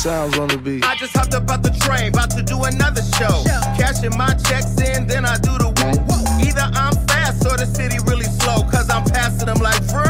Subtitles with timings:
[0.00, 0.82] Sounds on the beat.
[0.82, 3.44] I just hopped up out the train, about to do another show.
[3.76, 6.24] Cashing my checks in, then I do the woo woo.
[6.40, 10.00] Either I'm fast or the city really slow, cause I'm passing them like, bro,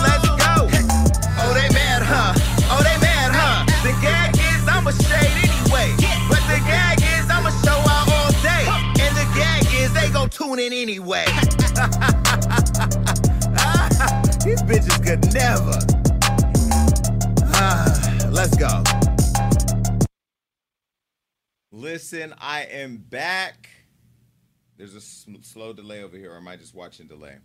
[0.00, 0.72] let's go.
[1.36, 2.32] Oh, they mad, huh?
[2.72, 3.68] Oh, they mad, huh?
[3.84, 5.92] The gag is I'm a shade anyway.
[6.32, 8.64] But the gag is I'm a show out all day.
[9.04, 11.28] And the gag is they gon' tune in anyway.
[14.40, 15.76] These bitches could never.
[17.52, 17.92] Ah,
[18.32, 18.80] let's go.
[21.76, 23.68] Listen, I am back.
[24.78, 27.36] There's a sm- slow delay over here, or am I just watching delay?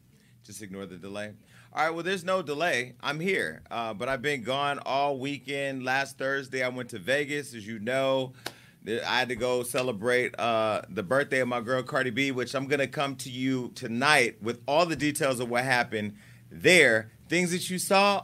[0.45, 1.33] Just ignore the delay.
[1.73, 2.93] All right, well, there's no delay.
[3.01, 5.83] I'm here, uh, but I've been gone all weekend.
[5.83, 8.31] Last Thursday, I went to Vegas, as you know.
[8.87, 12.67] I had to go celebrate uh, the birthday of my girl Cardi B, which I'm
[12.67, 16.15] gonna come to you tonight with all the details of what happened
[16.49, 18.23] there, things that you saw,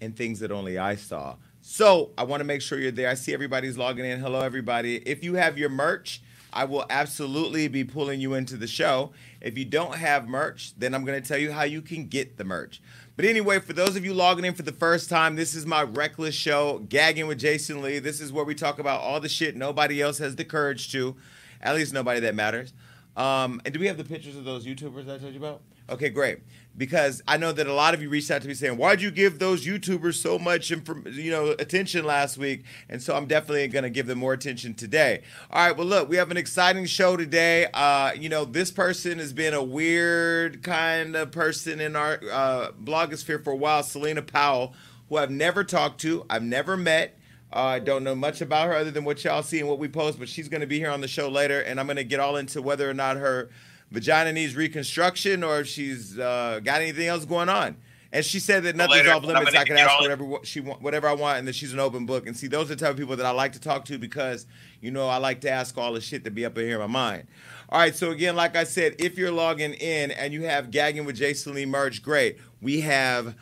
[0.00, 1.36] and things that only I saw.
[1.66, 3.08] So I want to make sure you're there.
[3.08, 4.20] I see everybody's logging in.
[4.20, 4.96] Hello, everybody.
[4.96, 6.20] If you have your merch,
[6.52, 9.12] I will absolutely be pulling you into the show.
[9.40, 12.36] If you don't have merch, then I'm going to tell you how you can get
[12.36, 12.82] the merch.
[13.16, 15.82] But anyway, for those of you logging in for the first time, this is my
[15.82, 17.98] reckless show, Gagging with Jason Lee.
[17.98, 21.16] This is where we talk about all the shit nobody else has the courage to,
[21.62, 22.74] at least nobody that matters.
[23.16, 25.62] Um, and do we have the pictures of those YouTubers I told you about?
[25.88, 26.40] Okay, great.
[26.76, 29.10] Because I know that a lot of you reached out to me saying, "Why'd you
[29.10, 33.68] give those YouTubers so much, inform- you know, attention last week?" And so I'm definitely
[33.68, 35.22] going to give them more attention today.
[35.50, 35.76] All right.
[35.76, 37.66] Well, look, we have an exciting show today.
[37.72, 42.72] Uh, you know, this person has been a weird kind of person in our uh,
[42.72, 43.82] blogosphere for a while.
[43.84, 44.74] Celina Powell,
[45.08, 47.16] who I've never talked to, I've never met.
[47.52, 49.86] Uh, I don't know much about her other than what y'all see and what we
[49.86, 52.04] post, but she's going to be here on the show later, and I'm going to
[52.04, 53.48] get all into whether or not her
[53.94, 57.76] vagina needs reconstruction or if she's uh, got anything else going on.
[58.12, 59.56] And she said that nothing's off limits.
[59.56, 62.28] I can ask whatever she want, whatever I want, and that she's an open book.
[62.28, 64.46] And see, those are the type of people that I like to talk to because
[64.80, 66.80] you know I like to ask all the shit that be up in here in
[66.80, 67.26] my mind.
[67.70, 71.06] All right, so again, like I said, if you're logging in and you have gagging
[71.06, 72.38] with Jason Lee merch, great.
[72.60, 73.34] We have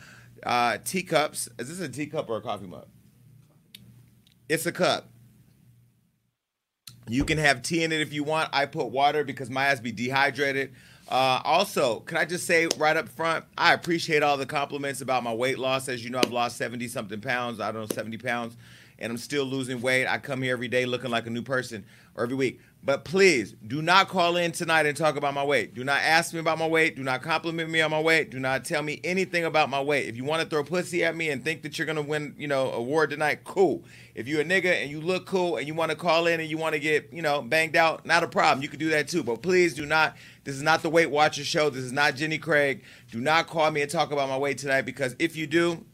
[0.43, 1.49] uh, teacups.
[1.59, 2.87] Is this a teacup or a coffee mug?
[4.49, 5.07] It's a cup.
[7.07, 8.49] You can have tea in it if you want.
[8.53, 10.73] I put water because my ass be dehydrated.
[11.09, 15.23] Uh, also, can I just say right up front, I appreciate all the compliments about
[15.23, 15.89] my weight loss.
[15.89, 17.59] As you know, I've lost 70 something pounds.
[17.59, 18.55] I don't know, 70 pounds.
[18.99, 20.07] And I'm still losing weight.
[20.07, 21.83] I come here every day looking like a new person
[22.15, 22.61] or every week.
[22.85, 25.73] But please do not call in tonight and talk about my weight.
[25.73, 26.97] Do not ask me about my weight.
[26.97, 28.29] Do not compliment me on my weight.
[28.29, 30.09] Do not tell me anything about my weight.
[30.09, 32.47] If you want to throw pussy at me and think that you're gonna win, you
[32.47, 33.85] know, award tonight, cool.
[34.15, 36.49] If you're a nigga and you look cool and you want to call in and
[36.49, 38.61] you want to get, you know, banged out, not a problem.
[38.61, 39.23] You can do that too.
[39.23, 40.17] But please do not.
[40.43, 41.69] This is not the Weight Watcher show.
[41.69, 42.83] This is not Jenny Craig.
[43.11, 45.85] Do not call me and talk about my weight tonight because if you do,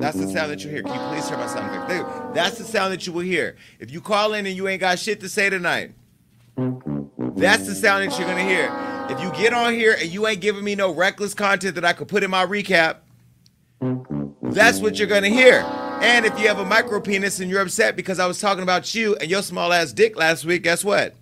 [0.00, 0.82] that's the sound that you hear.
[0.82, 2.34] Can you please hear my sound effect?
[2.34, 3.56] That's the sound that you will hear.
[3.78, 5.92] If you call in and you ain't got shit to say tonight,
[6.56, 8.70] that's the sound that you're gonna hear.
[9.10, 11.92] If you get on here and you ain't giving me no reckless content that I
[11.92, 12.96] could put in my recap,
[14.42, 15.60] that's what you're gonna hear.
[16.02, 18.94] And if you have a micro penis and you're upset because I was talking about
[18.94, 21.14] you and your small ass dick last week, guess what?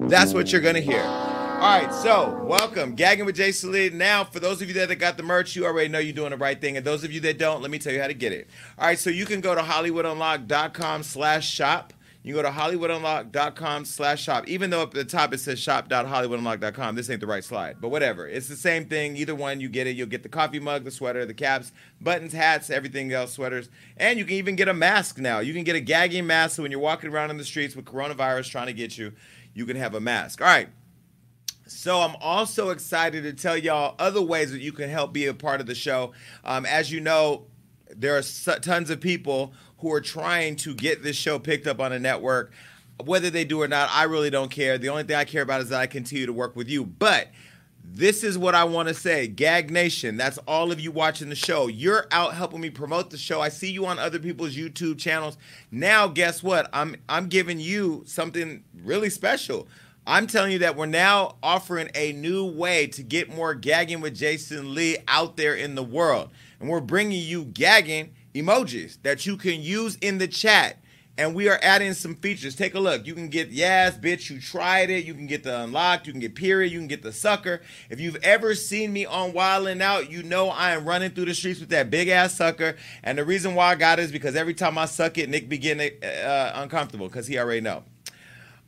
[0.00, 1.31] That's what you're gonna hear.
[1.62, 3.88] All right, so welcome, gagging with Jason Lee.
[3.88, 6.36] Now, for those of you that got the merch, you already know you're doing the
[6.36, 8.32] right thing, and those of you that don't, let me tell you how to get
[8.32, 8.50] it.
[8.76, 11.92] All right, so you can go to hollywoodunlock.com/shop.
[12.24, 14.48] You can go to hollywoodunlock.com slash shop.
[14.48, 17.80] Even though up at the top it says shop.hollywoodunlock.com, this ain't the right slide.
[17.80, 18.26] But whatever.
[18.26, 19.16] It's the same thing.
[19.16, 19.94] Either one, you get it.
[19.94, 23.68] You'll get the coffee mug, the sweater, the caps, buttons, hats, everything else, sweaters.
[23.96, 25.38] And you can even get a mask now.
[25.38, 27.84] You can get a gagging mask so when you're walking around in the streets with
[27.84, 29.12] coronavirus trying to get you,
[29.54, 30.40] you can have a mask.
[30.40, 30.68] All right.
[31.72, 35.34] So I'm also excited to tell y'all other ways that you can help be a
[35.34, 36.12] part of the show.
[36.44, 37.46] Um, as you know,
[37.90, 38.22] there are
[38.60, 42.52] tons of people who are trying to get this show picked up on a network.
[43.04, 44.78] Whether they do or not, I really don't care.
[44.78, 46.84] The only thing I care about is that I continue to work with you.
[46.84, 47.28] But
[47.84, 49.26] this is what I want to say.
[49.26, 51.66] Gag Nation, that's all of you watching the show.
[51.66, 53.40] You're out helping me promote the show.
[53.40, 55.36] I see you on other people's YouTube channels.
[55.70, 56.70] Now, guess what?
[56.72, 59.66] I'm I'm giving you something really special.
[60.04, 64.16] I'm telling you that we're now offering a new way to get more gagging with
[64.16, 66.30] Jason Lee out there in the world.
[66.58, 70.78] And we're bringing you gagging emojis that you can use in the chat.
[71.16, 72.56] And we are adding some features.
[72.56, 73.06] Take a look.
[73.06, 75.04] You can get yes, bitch, you tried it.
[75.04, 76.06] You can get the unlocked.
[76.08, 76.72] You can get period.
[76.72, 77.60] You can get the sucker.
[77.88, 81.34] If you've ever seen me on Wildin' Out, you know I am running through the
[81.34, 82.76] streets with that big ass sucker.
[83.04, 85.48] And the reason why I got it is because every time I suck it, Nick
[85.48, 87.84] be getting uh, uncomfortable because he already know.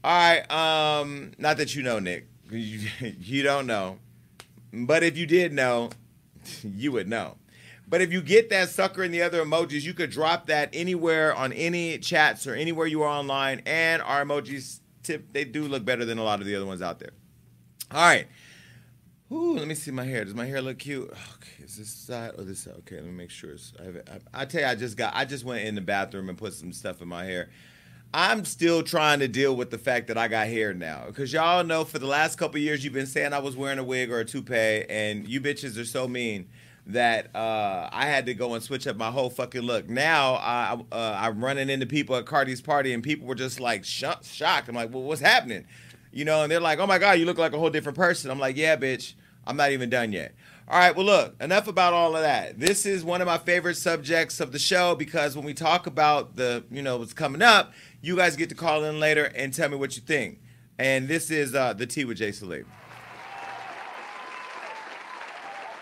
[0.05, 0.51] All right.
[0.51, 2.29] Um, not that you know, Nick.
[2.51, 3.99] You, you don't know.
[4.73, 5.91] But if you did know,
[6.63, 7.37] you would know.
[7.89, 11.35] But if you get that sucker and the other emojis, you could drop that anywhere
[11.35, 15.85] on any chats or anywhere you are online, and our emojis tip they do look
[15.85, 17.13] better than a lot of the other ones out there.
[17.91, 18.27] All right.
[19.33, 20.25] Ooh, let me see my hair.
[20.25, 21.11] Does my hair look cute?
[21.11, 22.75] Okay, is this side or this side?
[22.81, 23.57] Okay, let me make sure.
[23.81, 23.97] I, have,
[24.33, 25.15] I, I tell you, I just got.
[25.17, 27.49] I just went in the bathroom and put some stuff in my hair.
[28.17, 31.03] I'm still trying to deal with the fact that I got hair now.
[31.09, 33.85] Because y'all know for the last couple years you've been saying I was wearing a
[33.85, 36.47] wig or a toupee, and you bitches are so mean
[36.87, 39.89] that uh, I had to go and switch up my whole fucking look.
[39.89, 43.85] Now I, uh, I'm running into people at Cardi's party, and people were just like
[43.85, 44.69] sh- shocked.
[44.69, 45.67] I'm like, well, what's happening?
[46.13, 48.31] You know, and they're like, oh my God, you look like a whole different person.
[48.31, 49.15] I'm like, yeah, bitch,
[49.45, 50.37] I'm not even done yet.
[50.67, 52.59] All right, well, look, enough about all of that.
[52.59, 56.37] This is one of my favorite subjects of the show because when we talk about
[56.37, 57.75] the, you know, what's coming up,
[58.05, 60.41] you guys get to call in later and tell me what you think.
[60.79, 62.67] And this is uh, the Tea with Jay Salib.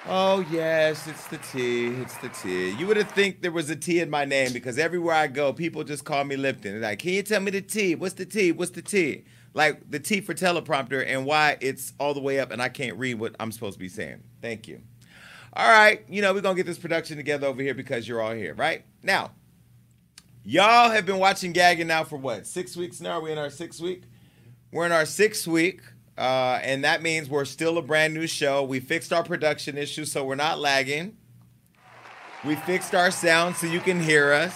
[0.09, 1.87] Oh yes, it's the T.
[1.87, 2.71] It's the T.
[2.71, 5.53] You would have think there was a T in my name because everywhere I go,
[5.53, 6.73] people just call me Lipton.
[6.73, 7.95] They're like, "Can you tell me the T?
[7.95, 8.51] What's the T?
[8.51, 9.25] What's the T?"
[9.55, 12.97] Like the T for teleprompter and why it's all the way up and I can't
[12.99, 14.23] read what I'm supposed to be saying.
[14.41, 14.81] Thank you.
[15.53, 18.33] All right, you know we're gonna get this production together over here because you're all
[18.33, 18.85] here, right?
[19.03, 19.31] Now,
[20.45, 22.47] y'all have been watching Gagging now for what?
[22.47, 23.13] Six weeks now.
[23.13, 24.03] Are we in our sixth week?
[24.73, 25.81] We're in our sixth week.
[26.17, 28.63] Uh, and that means we're still a brand new show.
[28.63, 31.17] We fixed our production issues so we're not lagging.
[32.45, 34.55] We fixed our sound so you can hear us.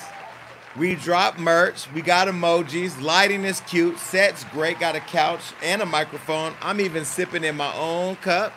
[0.77, 1.91] We dropped merch.
[1.93, 3.01] We got emojis.
[3.01, 3.99] Lighting is cute.
[3.99, 4.79] Set's great.
[4.79, 6.53] Got a couch and a microphone.
[6.61, 8.53] I'm even sipping in my own cup.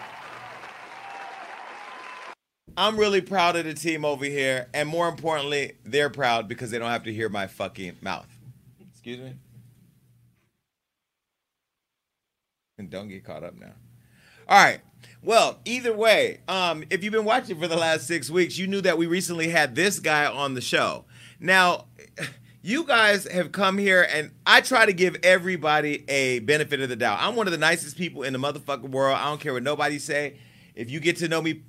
[2.80, 4.70] I'm really proud of the team over here.
[4.74, 8.30] And more importantly, they're proud because they don't have to hear my fucking mouth.
[8.90, 9.34] Excuse me?
[12.78, 13.74] And don't get caught up now.
[14.48, 14.80] All right.
[15.22, 18.80] Well, either way, um, if you've been watching for the last six weeks, you knew
[18.80, 21.04] that we recently had this guy on the show.
[21.38, 21.88] Now,
[22.62, 26.96] you guys have come here, and I try to give everybody a benefit of the
[26.96, 27.18] doubt.
[27.20, 29.18] I'm one of the nicest people in the motherfucking world.
[29.18, 30.38] I don't care what nobody say.
[30.76, 31.64] If you get to know me,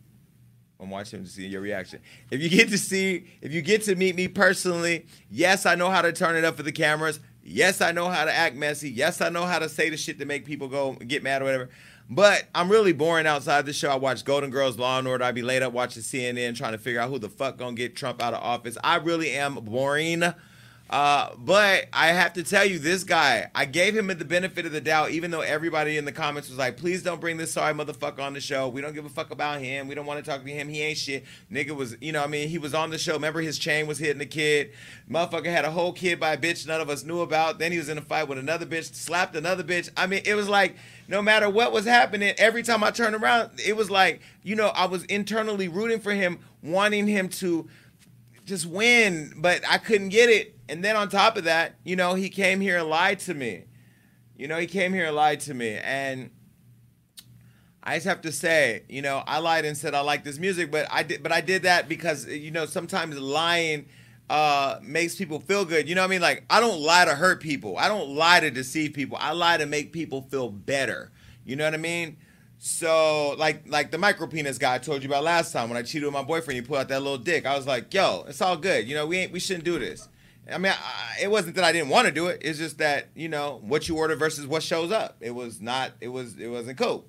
[0.81, 2.01] I'm watching to see your reaction.
[2.31, 5.91] If you get to see, if you get to meet me personally, yes, I know
[5.91, 7.21] how to turn it up for the cameras.
[7.43, 8.91] Yes, I know how to act messy.
[8.91, 11.47] Yes, I know how to say the shit to make people go get mad or
[11.47, 11.69] whatever.
[12.09, 13.91] But I'm really boring outside the show.
[13.91, 15.25] I watch Golden Girls, Law and Order.
[15.25, 17.95] I be laid up watching CNN, trying to figure out who the fuck gonna get
[17.95, 18.77] Trump out of office.
[18.83, 20.25] I really am boring.
[20.91, 24.73] Uh, but I have to tell you, this guy, I gave him the benefit of
[24.73, 27.73] the doubt, even though everybody in the comments was like, please don't bring this sorry
[27.73, 28.69] motherfucker on the show.
[28.69, 29.87] We don't give a fuck about him.
[29.87, 30.69] We don't want to talk to him.
[30.69, 31.25] He ain't shit.
[31.51, 33.13] Nigga was, you know, I mean, he was on the show.
[33.13, 34.73] Remember his chain was hitting the kid.
[35.09, 37.61] Motherfucker had a whole kid by a bitch none of us knew about.
[37.61, 39.91] Then he was in a fight with another bitch, slapped another bitch.
[39.97, 40.75] I mean, it was like,
[41.07, 44.69] no matter what was happening, every time I turned around, it was like, you know,
[44.69, 47.69] I was internally rooting for him, wanting him to
[48.45, 50.57] just win, but I couldn't get it.
[50.71, 53.65] And then on top of that, you know, he came here and lied to me.
[54.37, 55.77] You know, he came here and lied to me.
[55.77, 56.31] And
[57.83, 60.71] I just have to say, you know, I lied and said I like this music,
[60.71, 63.87] but I did but I did that because you know, sometimes lying
[64.31, 65.89] uh, makes people feel good.
[65.89, 66.21] You know what I mean?
[66.21, 67.77] Like I don't lie to hurt people.
[67.77, 69.19] I don't lie to deceive people.
[69.21, 71.11] I lie to make people feel better.
[71.45, 72.17] You know what I mean?
[72.59, 75.83] So like like the micro penis guy I told you about last time when I
[75.83, 77.45] cheated with my boyfriend, he pulled out that little dick.
[77.45, 78.87] I was like, yo, it's all good.
[78.87, 80.09] You know, we ain't we shouldn't do this.
[80.53, 82.41] I mean, I, it wasn't that I didn't want to do it.
[82.43, 85.17] It's just that you know what you order versus what shows up.
[85.21, 85.93] It was not.
[86.01, 86.37] It was.
[86.39, 87.07] It wasn't cool.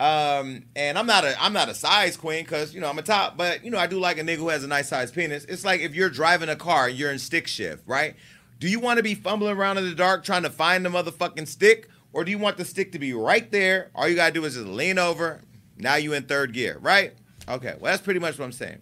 [0.00, 3.02] Um, and I'm not a I'm not a size queen because you know I'm a
[3.02, 5.44] top, but you know I do like a nigga who has a nice size penis.
[5.44, 8.16] It's like if you're driving a car and you're in stick shift, right?
[8.58, 11.46] Do you want to be fumbling around in the dark trying to find the motherfucking
[11.46, 13.90] stick, or do you want the stick to be right there?
[13.94, 15.42] All you gotta do is just lean over.
[15.76, 17.12] Now you in third gear, right?
[17.48, 18.80] Okay, well that's pretty much what I'm saying.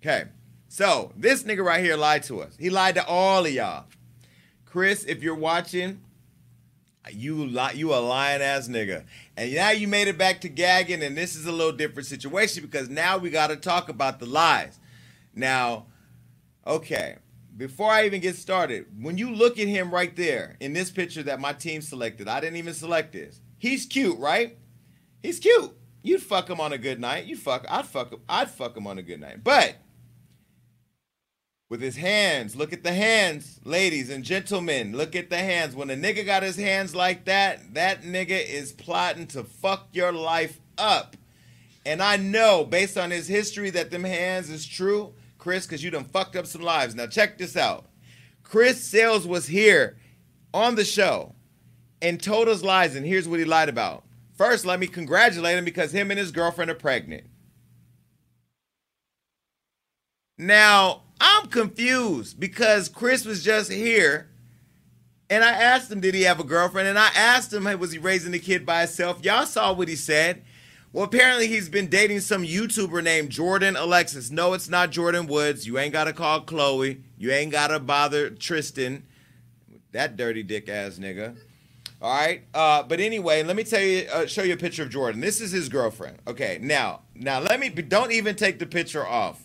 [0.00, 0.24] Okay,
[0.68, 2.56] so this nigga right here lied to us.
[2.58, 3.86] He lied to all of y'all.
[4.64, 6.00] Chris, if you're watching,
[7.10, 9.04] you li- you a lying ass nigga.
[9.36, 12.62] And now you made it back to gagging, and this is a little different situation
[12.62, 14.78] because now we got to talk about the lies.
[15.34, 15.86] Now,
[16.66, 17.16] okay,
[17.56, 21.22] before I even get started, when you look at him right there in this picture
[21.24, 23.40] that my team selected, I didn't even select this.
[23.58, 24.56] He's cute, right?
[25.22, 25.72] He's cute.
[26.02, 27.24] You'd fuck him on a good night.
[27.24, 27.66] You'd fuck.
[27.68, 28.20] I'd fuck him.
[28.28, 29.42] I'd fuck him on a good night.
[29.42, 29.76] But
[31.68, 32.56] with his hands.
[32.56, 34.96] Look at the hands, ladies and gentlemen.
[34.96, 35.76] Look at the hands.
[35.76, 40.12] When a nigga got his hands like that, that nigga is plotting to fuck your
[40.12, 41.16] life up.
[41.84, 45.90] And I know, based on his history, that them hands is true, Chris, because you
[45.90, 46.94] done fucked up some lives.
[46.94, 47.86] Now check this out.
[48.42, 49.96] Chris Sails was here
[50.54, 51.34] on the show
[52.00, 54.04] and told us lies, and here's what he lied about.
[54.36, 57.24] First, let me congratulate him because him and his girlfriend are pregnant.
[60.38, 64.28] Now, I'm confused because Chris was just here
[65.30, 66.88] and I asked him, did he have a girlfriend?
[66.88, 69.22] And I asked him, was he raising the kid by himself?
[69.24, 70.42] Y'all saw what he said.
[70.92, 74.30] Well, apparently he's been dating some YouTuber named Jordan Alexis.
[74.30, 75.66] No, it's not Jordan Woods.
[75.66, 77.02] You ain't got to call Khloé.
[77.18, 79.04] You ain't got to bother Tristan.
[79.92, 81.36] That dirty dick ass nigga.
[82.00, 82.42] All right.
[82.54, 85.20] Uh, but anyway, let me tell you, uh, show you a picture of Jordan.
[85.20, 86.18] This is his girlfriend.
[86.26, 86.58] Okay.
[86.62, 89.42] Now, now let me, don't even take the picture off.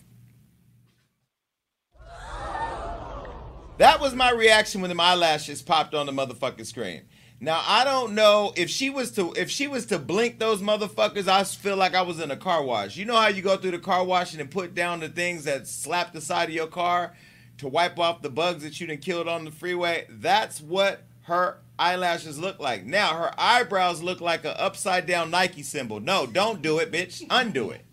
[3.78, 7.04] That was my reaction when the eyelashes popped on the motherfucking screen.
[7.40, 11.28] Now I don't know if she was to if she was to blink those motherfuckers,
[11.28, 12.96] I feel like I was in a car wash.
[12.96, 15.68] You know how you go through the car wash and put down the things that
[15.68, 17.16] slap the side of your car
[17.58, 20.06] to wipe off the bugs that you done killed on the freeway?
[20.08, 22.86] That's what her eyelashes look like.
[22.86, 26.00] Now her eyebrows look like an upside down Nike symbol.
[26.00, 27.26] No, don't do it, bitch.
[27.30, 27.86] Undo it.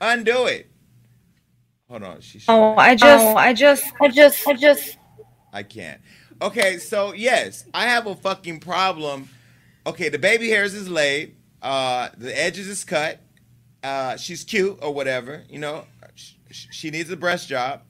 [0.00, 0.67] Undo it.
[1.88, 2.20] Hold on.
[2.20, 4.98] She oh, I just, oh, I just, I just, I just.
[5.52, 6.00] I can't.
[6.40, 9.28] Okay, so yes, I have a fucking problem.
[9.86, 11.34] Okay, the baby hairs is laid.
[11.62, 13.20] Uh, the edges is cut.
[13.82, 15.44] Uh, she's cute or whatever.
[15.48, 17.82] You know, she, she needs a breast job.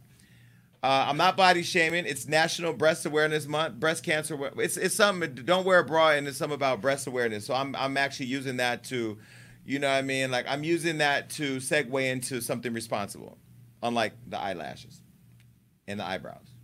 [0.80, 2.06] Uh, I'm not body shaming.
[2.06, 4.38] It's National Breast Awareness Month, breast cancer.
[4.58, 5.34] It's it's something.
[5.34, 7.44] Don't wear a bra, and it's something about breast awareness.
[7.44, 9.18] So I'm I'm actually using that to,
[9.66, 13.36] you know, what I mean, like I'm using that to segue into something responsible
[13.82, 15.00] unlike the eyelashes
[15.86, 16.54] and the eyebrows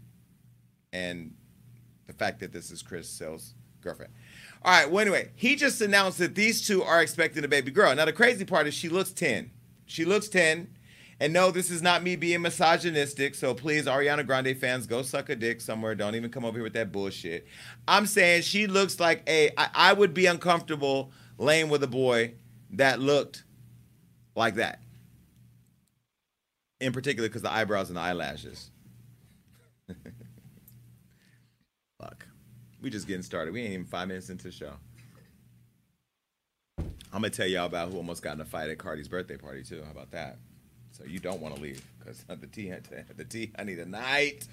[0.92, 1.34] and
[2.06, 4.12] the fact that this is Chris Sails' girlfriend.
[4.62, 7.94] All right, well, anyway, he just announced that these two are expecting a baby girl.
[7.94, 9.50] Now, the crazy part is she looks 10.
[9.86, 10.68] She looks 10.
[11.20, 13.34] And no, this is not me being misogynistic.
[13.34, 15.94] So please, Ariana Grande fans, go suck a dick somewhere.
[15.94, 17.46] Don't even come over here with that bullshit.
[17.86, 19.50] I'm saying she looks like a.
[19.56, 22.34] I, I would be uncomfortable laying with a boy
[22.70, 23.44] that looked
[24.34, 24.80] like that
[26.84, 28.70] in particular because the eyebrows and the eyelashes.
[32.00, 32.26] Fuck.
[32.80, 33.54] We just getting started.
[33.54, 34.74] We ain't even five minutes into the show.
[36.78, 39.62] I'm gonna tell y'all about who almost got in a fight at Cardi's birthday party
[39.62, 39.82] too.
[39.84, 40.36] How about that?
[40.92, 42.72] So you don't want to leave because the tea,
[43.16, 44.46] the tea, a night.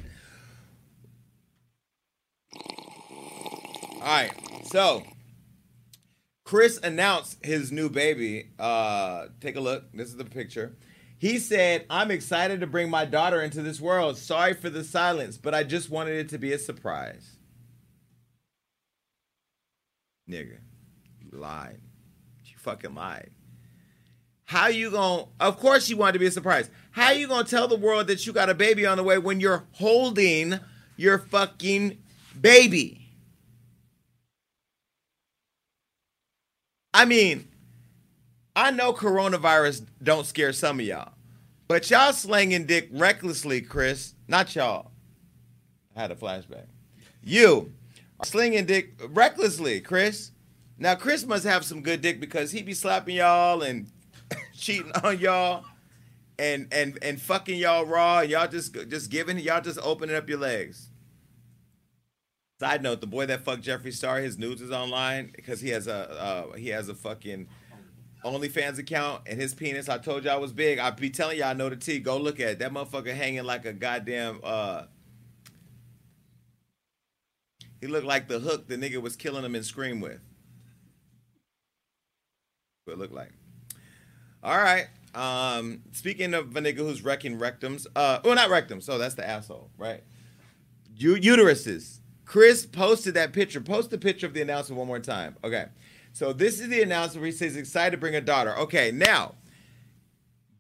[3.96, 4.32] All right,
[4.66, 5.04] so
[6.44, 8.50] Chris announced his new baby.
[8.58, 9.92] Uh, take a look.
[9.94, 10.74] This is the picture.
[11.22, 14.18] He said, I'm excited to bring my daughter into this world.
[14.18, 17.38] Sorry for the silence, but I just wanted it to be a surprise.
[20.28, 20.58] Nigga,
[21.20, 21.80] you lied.
[22.46, 23.30] You fucking lied.
[24.46, 26.72] How you gonna of course you wanted to be a surprise.
[26.90, 29.40] How you gonna tell the world that you got a baby on the way when
[29.40, 30.60] you're holding
[30.98, 32.00] your fucking
[32.42, 33.12] baby?
[36.96, 37.48] I mean,
[38.55, 41.13] I know coronavirus don't scare some of y'all,
[41.67, 44.13] but y'all slinging dick recklessly, Chris.
[44.27, 44.91] Not y'all.
[45.96, 46.65] I had a flashback.
[47.24, 47.72] You
[48.20, 50.31] are slinging dick recklessly, Chris.
[50.77, 53.88] Now Chris must have some good dick because he be slapping y'all and
[54.53, 55.65] cheating on y'all
[56.39, 60.27] and and and fucking y'all raw and y'all just just giving y'all just opening up
[60.27, 60.89] your legs.
[62.60, 65.88] Side note: the boy that fucked Jeffree Star, his nudes is online because he has
[65.88, 67.48] a uh, he has a fucking
[68.24, 70.80] OnlyFans account and his penis, I told y'all was big.
[70.80, 72.00] I be telling y'all I know the T.
[72.00, 72.60] Go look at it.
[72.60, 74.84] That motherfucker hanging like a goddamn uh
[77.82, 80.20] He looked like the hook the nigga was killing him in Scream with.
[82.86, 83.32] What it looked like.
[84.44, 84.88] All right.
[85.13, 89.28] Um, speaking of a nigga who's wrecking rectums, uh, well, not rectums, so that's the
[89.28, 90.04] asshole, right?
[90.96, 92.00] U- uteruses.
[92.25, 93.60] Chris posted that picture.
[93.60, 95.36] Post the picture of the announcement one more time.
[95.44, 95.66] Okay.
[96.13, 98.58] So this is the announcement where he says excited to bring a daughter.
[98.58, 99.36] Okay, now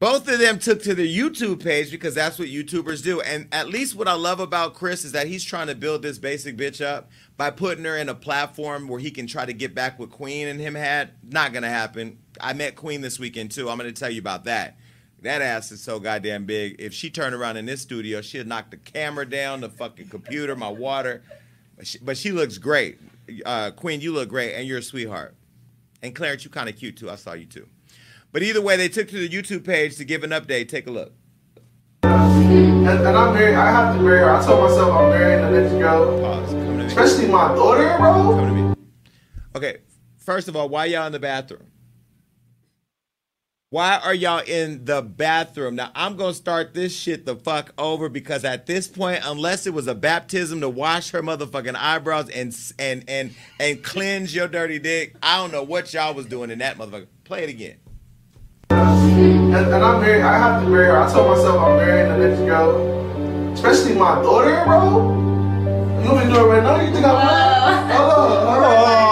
[0.01, 3.21] both of them took to their YouTube page because that's what YouTubers do.
[3.21, 6.17] And at least what I love about Chris is that he's trying to build this
[6.17, 9.75] basic bitch up by putting her in a platform where he can try to get
[9.75, 11.11] back what Queen and him had.
[11.21, 12.17] Not gonna happen.
[12.39, 13.69] I met Queen this weekend too.
[13.69, 14.75] I'm gonna tell you about that.
[15.21, 16.77] That ass is so goddamn big.
[16.79, 20.55] If she turned around in this studio, she'd knock the camera down, the fucking computer,
[20.55, 21.21] my water.
[21.77, 22.97] But she, but she looks great.
[23.45, 25.35] Uh, Queen, you look great, and you're a sweetheart.
[26.01, 27.09] And Clarence, you kind of cute too.
[27.09, 27.67] I saw you too.
[28.31, 30.69] But either way, they took to the YouTube page to give an update.
[30.69, 31.13] Take a look.
[32.03, 33.55] And, and I'm married.
[33.55, 34.31] I have to marry her.
[34.31, 36.19] I told myself I'm marrying the next girl.
[36.19, 36.53] Pause.
[36.85, 38.35] Especially my daughter, bro.
[38.35, 38.75] Come to me.
[39.55, 39.77] Okay.
[40.17, 41.70] First of all, why y'all in the bathroom?
[43.71, 45.77] Why are y'all in the bathroom?
[45.77, 49.73] Now I'm gonna start this shit the fuck over because at this point, unless it
[49.73, 54.77] was a baptism to wash her motherfucking eyebrows and and and and cleanse your dirty
[54.77, 57.07] dick, I don't know what y'all was doing in that motherfucker.
[57.23, 57.77] Play it again.
[58.71, 60.21] And, and I'm married.
[60.21, 60.99] I have to marry her.
[60.99, 65.13] I told myself I'm marrying the next girl, especially my daughter, bro.
[66.03, 66.81] You want me to do it right now?
[66.81, 67.89] You think I'm?
[67.89, 69.10] Hold on, hold on.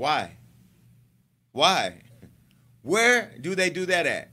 [0.00, 0.38] Why?
[1.52, 2.00] Why?
[2.80, 4.30] Where do they do that at?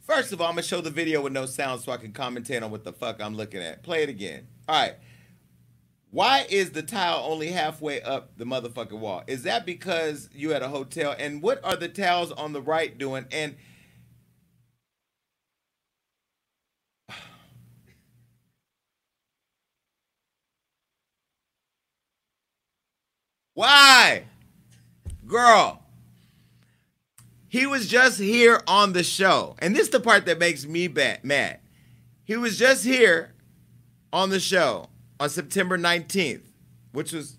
[0.00, 2.62] First of all, I'm gonna show the video with no sound so I can commentate
[2.62, 3.82] on what the fuck I'm looking at.
[3.82, 4.46] Play it again.
[4.66, 4.94] All right.
[6.10, 9.22] Why is the tile only halfway up the motherfucking wall?
[9.26, 11.14] Is that because you at a hotel?
[11.18, 13.26] And what are the tiles on the right doing?
[13.30, 13.56] And
[23.52, 24.29] why?
[25.30, 25.80] Girl,
[27.46, 29.54] he was just here on the show.
[29.60, 31.60] And this is the part that makes me bad, mad.
[32.24, 33.32] He was just here
[34.12, 34.88] on the show
[35.20, 36.42] on September 19th,
[36.90, 37.36] which was,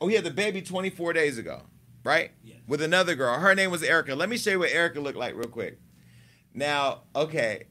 [0.00, 1.60] oh, he had the baby 24 days ago,
[2.04, 2.30] right?
[2.42, 2.56] Yes.
[2.66, 3.38] With another girl.
[3.38, 4.14] Her name was Erica.
[4.14, 5.78] Let me show you what Erica looked like real quick.
[6.54, 7.64] Now, okay.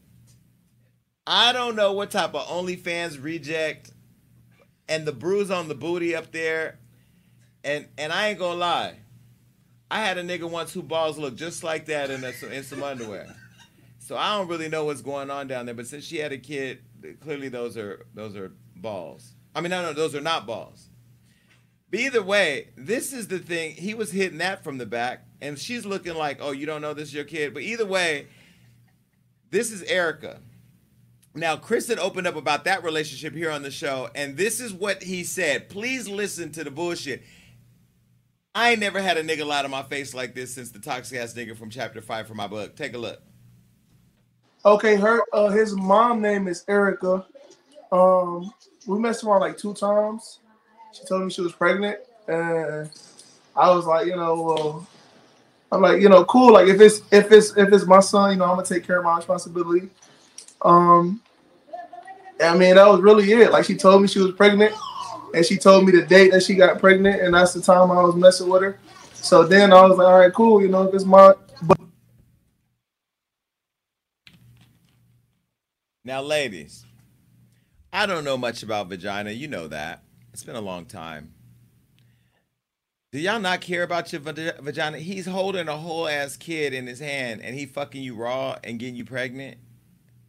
[1.25, 3.89] I don't know what type of OnlyFans reject
[4.87, 6.77] and the bruise on the booty up there.
[7.63, 8.99] And and I ain't gonna lie.
[9.89, 12.83] I had a nigga once who balls look just like that in, a, in some
[12.83, 13.27] underwear.
[13.99, 15.75] So I don't really know what's going on down there.
[15.75, 16.79] But since she had a kid,
[17.21, 19.33] clearly those are those are balls.
[19.55, 20.89] I mean, no, no, those are not balls.
[21.89, 23.75] But either way, this is the thing.
[23.75, 26.93] He was hitting that from the back, and she's looking like, "Oh, you don't know
[26.93, 28.27] this is your kid." But either way,
[29.51, 30.39] this is Erica.
[31.33, 34.73] Now, Chris had opened up about that relationship here on the show, and this is
[34.73, 35.69] what he said.
[35.69, 37.23] Please listen to the bullshit.
[38.57, 41.19] I ain't never had a nigga lie to my face like this since the toxic
[41.19, 42.75] ass nigga from chapter five from my book.
[42.75, 43.21] Take a look.
[44.65, 47.23] Okay, her uh, his mom name is Erica.
[47.91, 48.51] Um,
[48.87, 50.39] we messed around like two times.
[50.91, 52.89] She told me she was pregnant, and
[53.55, 54.87] I was like, you know,
[55.71, 56.53] I'm like, you know, cool.
[56.53, 58.97] Like if it's if it's if it's my son, you know, I'm gonna take care
[58.97, 59.87] of my responsibility.
[60.63, 61.21] Um,
[62.41, 63.51] I mean, that was really it.
[63.51, 64.73] Like she told me she was pregnant,
[65.37, 68.01] and she told me the date that she got pregnant, and that's the time I
[68.01, 68.79] was messing with her.
[69.13, 70.61] So then I was like, all right, cool.
[70.61, 71.33] You know, it's my
[76.07, 76.85] Now, ladies,
[77.91, 79.31] I don't know much about vagina.
[79.31, 80.03] You know that.
[80.31, 81.33] It's been a long time.
[83.11, 84.99] Do y'all not care about your vagina?
[84.99, 88.79] He's holding a whole ass kid in his hand and he fucking you raw and
[88.79, 89.57] getting you pregnant.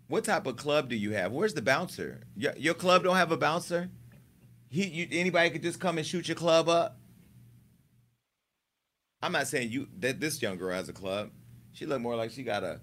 [0.08, 1.30] What type of club do you have?
[1.30, 2.22] Where's the bouncer?
[2.36, 3.88] Your, your club don't have a bouncer?
[4.68, 6.98] He, you, anybody could just come and shoot your club up?
[9.22, 11.30] I'm not saying you that this young girl has a club.
[11.72, 12.80] She looked more like she got a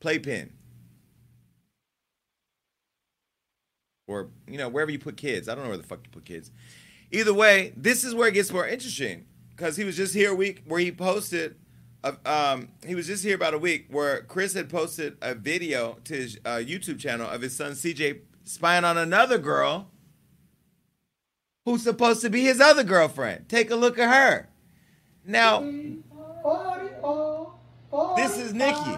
[0.00, 0.52] playpen.
[4.08, 5.48] or you know wherever you put kids.
[5.48, 6.50] I don't know where the fuck you put kids.
[7.12, 10.34] Either way, this is where it gets more interesting because he was just here a
[10.34, 11.54] week where he posted.
[12.04, 15.98] A, um, he was just here about a week where Chris had posted a video
[16.04, 19.90] to his uh, YouTube channel of his son CJ spying on another girl
[21.68, 23.46] who's supposed to be his other girlfriend.
[23.46, 24.48] Take a look at her.
[25.26, 25.60] Now,
[28.16, 28.96] this is Nikki.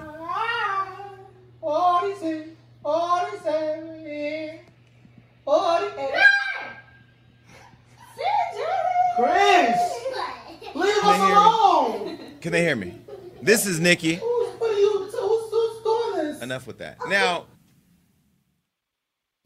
[9.17, 9.79] Chris,
[10.75, 12.19] leave Can us alone.
[12.41, 13.01] Can they hear me?
[13.43, 14.15] This is Nikki.
[14.15, 16.41] Who's, what are you, who's, who's doing this?
[16.41, 16.99] Enough with that.
[17.09, 17.47] Now,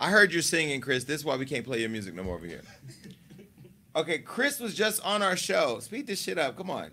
[0.04, 1.04] I heard you're singing, Chris.
[1.04, 2.62] This is why we can't play your music no more over here.
[3.96, 5.78] Okay, Chris was just on our show.
[5.78, 6.56] Speed this shit up.
[6.56, 6.90] Come on.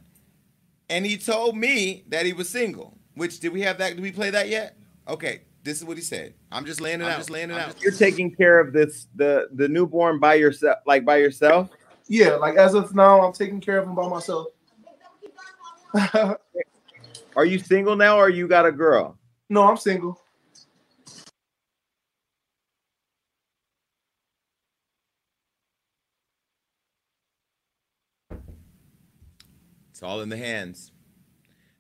[0.89, 2.97] And he told me that he was single.
[3.15, 3.95] Which did we have that?
[3.95, 4.77] Did we play that yet?
[5.07, 6.33] Okay, this is what he said.
[6.51, 7.17] I'm just laying it out.
[7.17, 7.81] Just laying it out.
[7.81, 11.69] You're taking care of this the the newborn by yourself, like by yourself.
[12.07, 14.47] Yeah, like as of now, I'm taking care of him by myself.
[17.35, 19.17] Are you single now, or you got a girl?
[19.49, 20.19] no, I'm single.
[30.01, 30.91] It's all in the hands.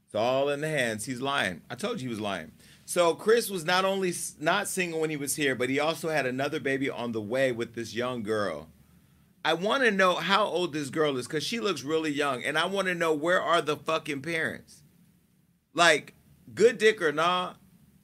[0.05, 1.05] It's all in the hands.
[1.05, 1.61] He's lying.
[1.71, 2.51] I told you he was lying.
[2.85, 6.27] So Chris was not only not single when he was here, but he also had
[6.27, 8.67] another baby on the way with this young girl.
[9.43, 12.59] I want to know how old this girl is because she looks really young, and
[12.59, 14.83] I want to know where are the fucking parents?
[15.73, 16.13] Like,
[16.53, 17.53] good dick or nah?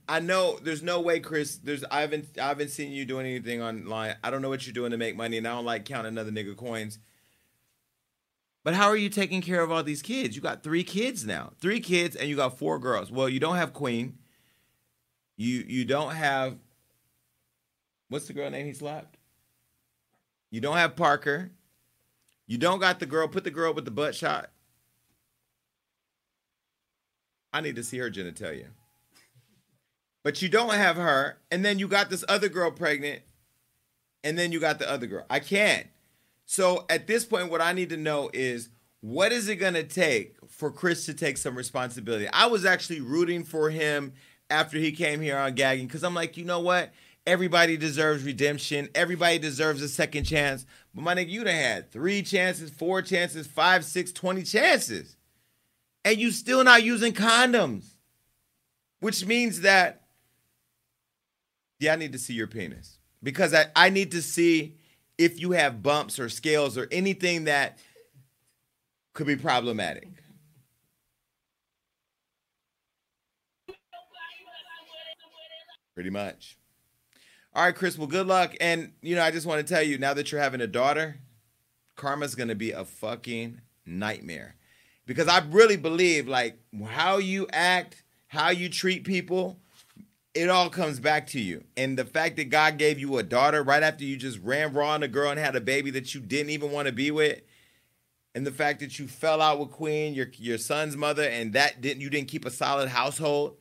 [0.10, 1.58] I know there's no way, Chris.
[1.58, 4.16] There's I haven't I haven't seen you doing anything online.
[4.24, 6.32] I don't know what you're doing to make money, and I don't like counting another
[6.32, 6.98] nigga coins.
[8.68, 10.36] But how are you taking care of all these kids?
[10.36, 13.10] You got three kids now, three kids, and you got four girls.
[13.10, 14.18] Well, you don't have Queen.
[15.38, 16.58] You you don't have.
[18.10, 19.16] What's the girl name he slapped?
[20.52, 21.52] You don't have Parker.
[22.46, 23.30] You don't got the girl.
[23.30, 24.50] Put the girl with the butt shot.
[27.54, 28.68] I need to see her genitalia.
[30.26, 33.22] But you don't have her, and then you got this other girl pregnant,
[34.26, 35.26] and then you got the other girl.
[35.30, 35.88] I can't.
[36.48, 38.70] So at this point, what I need to know is
[39.02, 42.28] what is it gonna take for Chris to take some responsibility?
[42.32, 44.14] I was actually rooting for him
[44.50, 46.94] after he came here on gagging because I'm like, you know what?
[47.28, 48.88] Everybody deserves redemption.
[48.96, 50.66] Everybody deserves a second chance.
[50.96, 55.18] But my nigga, you done had three chances, four chances, five, six, 20 chances.
[56.06, 57.90] And you still not using condoms.
[59.02, 60.04] Which means that,
[61.80, 63.00] yeah, I need to see your penis.
[63.22, 64.78] Because I, I need to see
[65.18, 67.80] if you have bumps or scales or anything that
[69.14, 70.08] could be problematic.
[75.96, 76.58] Pretty much.
[77.56, 77.98] All right, Chris.
[77.98, 78.56] Well, good luck.
[78.62, 81.18] And you know, I just want to tell you now that you're having a daughter,
[81.96, 84.56] karma's gonna be a fucking nightmare.
[85.08, 89.60] Because I really believe like how you act, how you treat people,
[90.38, 91.64] it all comes back to you.
[91.76, 94.92] And the fact that God gave you a daughter right after you just ran raw
[94.92, 97.42] on a girl and had a baby that you didn't even want to be with,
[98.36, 101.82] and the fact that you fell out with Queen, your your son's mother, and that
[101.82, 103.58] didn't you didn't keep a solid household.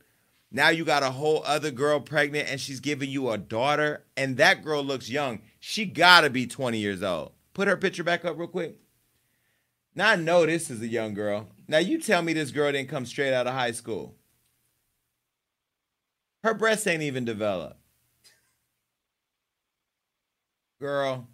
[0.51, 4.37] Now you got a whole other girl pregnant and she's giving you a daughter, and
[4.37, 5.41] that girl looks young.
[5.59, 7.31] She gotta be 20 years old.
[7.53, 8.77] Put her picture back up real quick.
[9.95, 11.47] Now I know this is a young girl.
[11.67, 14.13] Now you tell me this girl didn't come straight out of high school.
[16.47, 17.75] Her breasts ain't even developed.
[20.79, 21.27] Girl.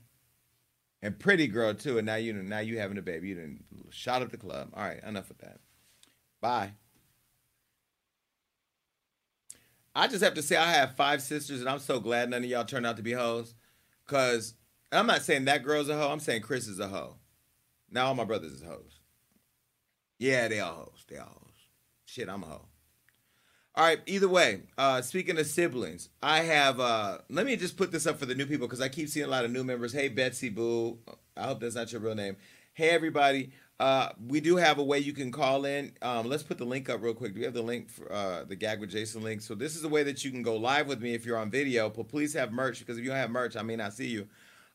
[1.04, 1.99] And pretty girl too.
[1.99, 3.28] And now you now you having a baby.
[3.28, 4.71] You didn't shot up the club.
[4.73, 5.60] All right, enough of that.
[6.41, 6.71] Bye.
[9.93, 12.49] I just have to say I have five sisters, and I'm so glad none of
[12.49, 13.54] y'all turned out to be hoes.
[14.08, 14.56] Cause
[14.91, 16.12] I'm not saying that girl's a hoe.
[16.12, 17.17] I'm saying Chris is a hoe.
[17.91, 18.99] Now all my brothers is hoes.
[20.17, 21.06] Yeah, they all hoes.
[21.08, 21.67] They all hoes.
[22.06, 22.67] Shit, I'm a hoe.
[23.75, 23.99] All right.
[24.05, 26.79] Either way, uh, speaking of siblings, I have.
[26.79, 29.25] Uh, let me just put this up for the new people because I keep seeing
[29.25, 29.91] a lot of new members.
[29.91, 30.99] Hey, Betsy Boo.
[31.36, 32.38] I hope that's not your real name.
[32.75, 33.51] Hey, everybody.
[33.79, 35.91] Uh, we do have a way you can call in.
[36.03, 37.33] Um, let's put the link up real quick.
[37.33, 39.41] Do we have the link for uh, the gag with Jason link?
[39.41, 41.49] So this is a way that you can go live with me if you're on
[41.49, 41.89] video.
[41.89, 44.27] But please have merch because if you don't have merch, I may not see you.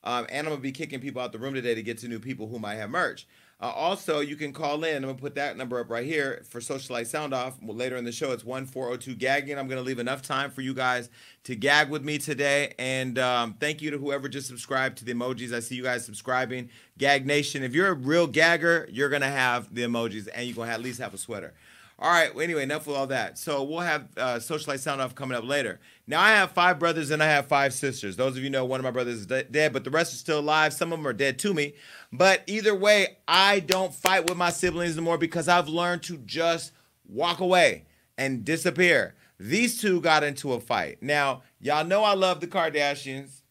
[0.02, 2.18] Um, and I'm gonna be kicking people out the room today to get to new
[2.18, 3.28] people who might have merch.
[3.60, 4.96] Uh, also, you can call in.
[4.98, 7.56] I'm gonna put that number up right here for Socialite Sound Off.
[7.60, 9.58] Later in the show, it's one four zero two gagging.
[9.58, 11.10] I'm gonna leave enough time for you guys
[11.42, 12.74] to gag with me today.
[12.78, 15.52] And um, thank you to whoever just subscribed to the emojis.
[15.52, 16.70] I see you guys subscribing.
[16.98, 17.64] Gag Nation.
[17.64, 21.00] If you're a real gagger, you're gonna have the emojis, and you're gonna at least
[21.00, 21.52] have a sweater.
[22.00, 22.32] All right.
[22.32, 23.38] Well, anyway, enough with all that.
[23.38, 25.80] So we'll have uh, Socialite Sound Off coming up later.
[26.06, 28.16] Now I have five brothers and I have five sisters.
[28.16, 30.16] Those of you know one of my brothers is de- dead, but the rest are
[30.16, 30.72] still alive.
[30.72, 31.74] Some of them are dead to me.
[32.12, 36.72] But either way, I don't fight with my siblings anymore because I've learned to just
[37.08, 37.84] walk away
[38.16, 39.16] and disappear.
[39.40, 41.02] These two got into a fight.
[41.02, 43.42] Now, y'all know I love the Kardashians.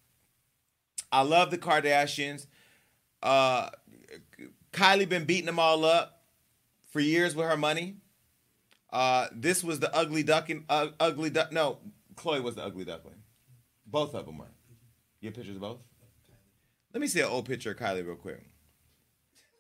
[1.12, 2.48] I love the Kardashians.
[3.22, 3.70] Uh,
[4.72, 6.22] Kylie been beating them all up
[6.92, 7.98] for years with her money.
[8.92, 11.52] Uh, this was the ugly ducking, uh, ugly duck.
[11.52, 11.80] No,
[12.16, 13.22] Khloé was the ugly duckling.
[13.86, 14.46] Both of them were.
[15.22, 15.80] You have pictures of both?
[16.94, 18.44] Let me see an old picture of Kylie real quick.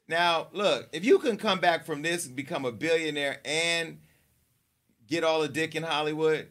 [0.07, 3.99] Now, look, if you can come back from this and become a billionaire and
[5.07, 6.47] get all the dick in Hollywood,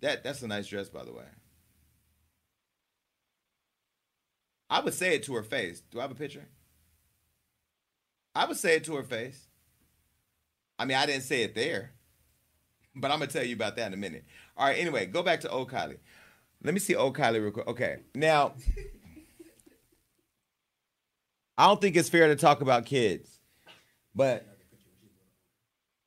[0.00, 1.24] that that's a nice dress, by the way.
[4.68, 5.80] I would say it to her face.
[5.90, 6.46] Do I have a picture?
[8.34, 9.45] I would say it to her face.
[10.78, 11.92] I mean, I didn't say it there,
[12.94, 14.24] but I'm gonna tell you about that in a minute.
[14.56, 14.78] All right.
[14.78, 15.98] Anyway, go back to old Kylie.
[16.62, 17.66] Let me see old Kylie real quick.
[17.66, 17.98] Okay.
[18.14, 18.54] Now,
[21.56, 23.40] I don't think it's fair to talk about kids,
[24.14, 24.46] but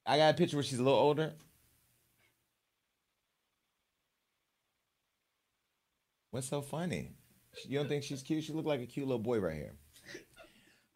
[0.06, 1.34] I got a picture where she's a little older.
[6.32, 7.14] What's so funny?
[7.66, 8.44] You don't think she's cute?
[8.44, 9.74] She look like a cute little boy right here.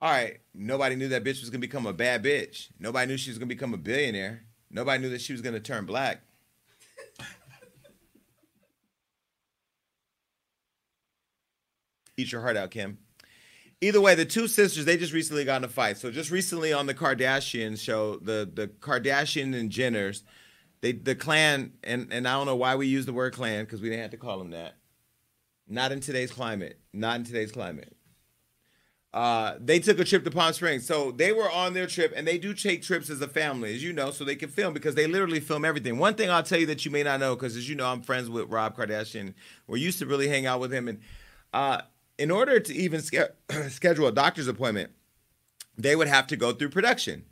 [0.04, 2.68] All right, nobody knew that bitch was gonna become a bad bitch.
[2.78, 4.44] Nobody knew she was gonna become a billionaire.
[4.70, 6.24] Nobody knew that she was gonna turn black.
[12.18, 12.98] Eat your heart out, Kim.
[13.80, 15.96] Either way, the two sisters they just recently got in a fight.
[15.96, 20.24] So just recently on the Kardashian show, the the Kardashian and Jenners,
[20.82, 23.80] They the clan and and I don't know why we use the word clan because
[23.80, 24.76] we didn't have to call them that.
[25.66, 26.78] Not in today's climate.
[26.92, 27.96] Not in today's climate.
[29.14, 32.28] Uh, they took a trip to Palm Springs, so they were on their trip, and
[32.28, 34.96] they do take trips as a family, as you know, so they can film because
[34.96, 36.00] they literally film everything.
[36.00, 38.02] One thing I'll tell you that you may not know, because as you know, I'm
[38.02, 39.36] friends with Rob Kardashian.
[39.68, 41.00] We used to really hang out with him, and
[41.54, 41.82] uh,
[42.18, 43.36] in order to even ske-
[43.70, 44.92] schedule a doctor's appointment,
[45.78, 47.26] they would have to go through production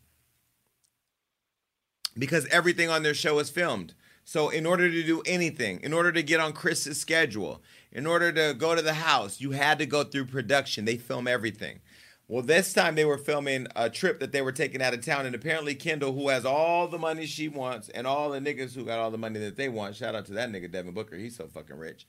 [2.18, 3.96] because everything on their show is filmed.
[4.24, 8.32] So, in order to do anything, in order to get on Kris's schedule, in order
[8.32, 10.86] to go to the house, you had to go through production.
[10.86, 11.82] They film everything.
[12.28, 15.26] Well, this time they were filming a trip that they were taking out of town,
[15.26, 18.86] and apparently Kendall, who has all the money she wants, and all the niggas who
[18.86, 19.98] got all the money that they want.
[19.98, 21.18] Shout out to that nigga Devin Booker.
[21.18, 22.08] He's so fucking rich.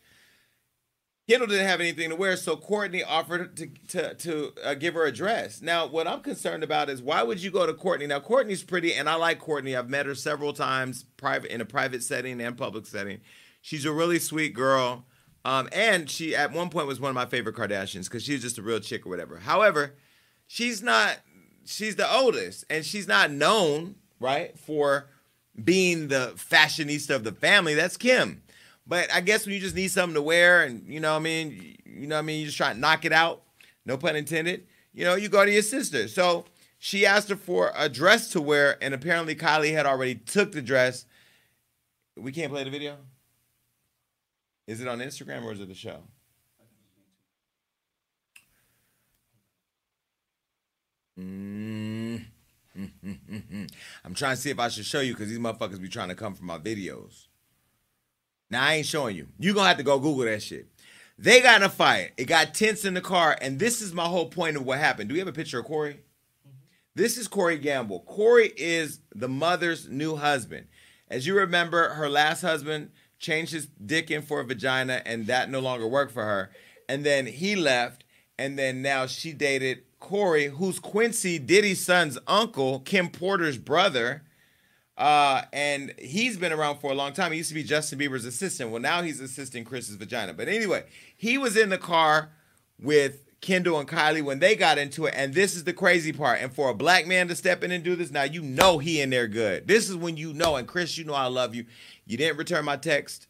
[1.29, 5.07] Kendall didn't have anything to wear, so Kourtney offered to to to uh, give her
[5.07, 5.63] a dress.
[5.63, 8.07] Now, what I'm concerned about is why would you go to Kourtney?
[8.07, 9.79] Now, Kourtney's pretty, and I like Kourtney.
[9.79, 13.21] I've met her several times, private in a private setting and public setting.
[13.61, 15.05] She's a really sweet girl,
[15.45, 18.43] um, and she at one point was one of my favorite Kardashians because she was
[18.43, 19.39] just a real chick or whatever.
[19.39, 19.95] However,
[20.47, 21.19] she's not.
[21.65, 25.09] She's the oldest, and she's not known right for
[25.63, 27.75] being the fashionista of the family.
[27.75, 28.43] That's Kim.
[28.87, 31.23] But I guess when you just need something to wear and you know what I
[31.23, 33.43] mean, you know what I mean, you just try to knock it out,
[33.87, 36.09] no pun intended, you know, you go to your sister.
[36.09, 36.47] So
[36.79, 40.63] she asked her for a dress to wear, and apparently Kylie had already took the
[40.63, 41.07] dress.
[42.17, 42.97] We can't play the video?
[44.67, 46.03] Is it on Instagram or is it the show?
[51.19, 52.25] Mm.
[54.05, 56.15] I'm trying to see if I should show you because these motherfuckers be trying to
[56.15, 57.27] come for my videos.
[58.51, 59.29] Now I ain't showing you.
[59.39, 60.69] You gonna have to go Google that shit.
[61.19, 62.13] They got in a fight.
[62.17, 65.09] It got tense in the car, and this is my whole point of what happened.
[65.09, 66.01] Do we have a picture of Corey?
[66.95, 68.01] This is Corey Gamble.
[68.01, 70.67] Corey is the mother's new husband.
[71.09, 72.91] As you remember, her last husband
[73.23, 76.51] changed his dick in for a vagina, and that no longer worked for her.
[76.89, 78.05] And then he left,
[78.39, 84.25] and then now she dated Corey, who's Quincy Diddy's son's uncle, Kim Porter's brother.
[84.99, 87.33] Uh, and he's been around for a long time.
[87.33, 88.71] He used to be Justin Bieber's assistant.
[88.71, 90.35] Well, now he's assisting Kris's vagina.
[90.35, 90.85] But anyway,
[91.17, 92.31] he was in the car
[92.79, 95.15] with Kendall and Kylie when they got into it.
[95.17, 96.41] And this is the crazy part.
[96.41, 99.01] And for a black man to step in and do this, now you know he
[99.01, 99.67] in there good.
[99.67, 100.57] This is when you know.
[100.57, 101.65] And Kris, you know I love you.
[102.07, 103.27] You didn't return my text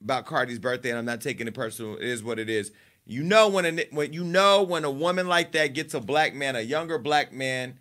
[0.00, 1.96] about Cardi's birthday, and I'm not taking it personal.
[1.96, 2.72] It is what it is.
[3.04, 6.34] You know when a when you know when a woman like that gets a black
[6.34, 7.78] man, a younger black man,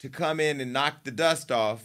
[0.00, 1.82] to come in and knock the dust off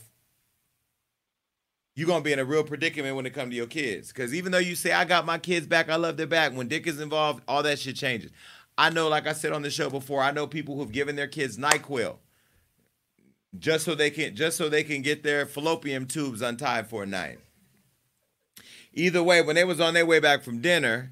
[1.96, 4.08] you're gonna be in a real predicament when it comes to your kids.
[4.08, 6.54] Because even though you say I got my kids back, I love their back.
[6.54, 8.32] When Dick is involved, all that shit changes.
[8.78, 11.28] I know, like I said on the show before, I know people who've given their
[11.28, 12.18] kids Nyquil
[13.58, 17.06] just so they can just so they can get their fallopian tubes untied for a
[17.06, 17.40] night.
[18.94, 21.12] Either way, when they was on their way back from dinner,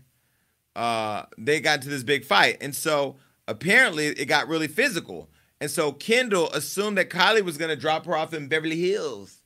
[0.75, 3.15] uh, they got into this big fight, and so
[3.47, 5.29] apparently it got really physical.
[5.59, 9.41] And so Kendall assumed that Kylie was gonna drop her off in Beverly Hills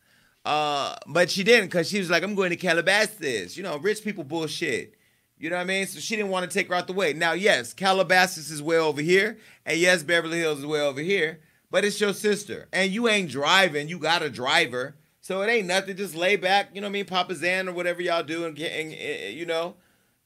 [0.45, 3.57] uh, but she didn't because she was like, I'm going to Calabasas.
[3.57, 4.93] You know, rich people bullshit.
[5.37, 5.87] You know what I mean?
[5.87, 7.11] So she didn't want to take her out the way.
[7.13, 11.41] Now, yes, Calabasas is way over here, and yes, Beverly Hills is way over here,
[11.69, 12.67] but it's your sister.
[12.71, 14.95] And you ain't driving, you got a driver.
[15.21, 15.97] So it ain't nothing.
[15.97, 17.05] Just lay back, you know what I mean?
[17.05, 19.75] Papa Zan or whatever y'all do and and, eh, eh, you know,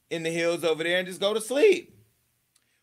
[0.10, 1.95] in the hills over there and just go to sleep.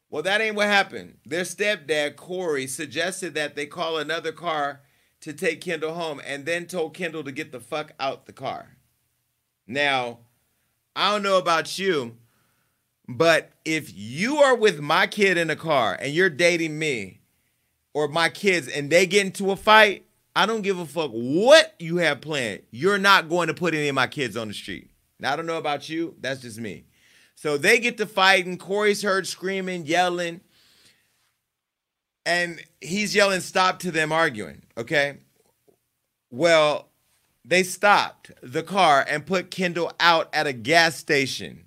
[0.08, 1.18] Well, that ain't what happened.
[1.26, 4.80] Their stepdad, Corey, suggested that they call another car
[5.20, 8.76] to take Kendall home and then told Kendall to get the fuck out the car.
[9.66, 10.20] Now,
[10.94, 12.16] I don't know about you,
[13.08, 17.20] but if you are with my kid in a car and you're dating me
[17.96, 20.04] or my kids and they get into a fight,
[20.34, 22.60] I don't give a fuck what you have planned.
[22.70, 24.90] You're not going to put any of my kids on the street.
[25.18, 26.14] Now, I don't know about you.
[26.20, 26.84] That's just me.
[27.36, 28.58] So they get to fighting.
[28.58, 30.42] Corey's heard screaming, yelling
[32.26, 35.16] and he's yelling stop to them arguing okay
[36.30, 36.90] well
[37.44, 41.65] they stopped the car and put kendall out at a gas station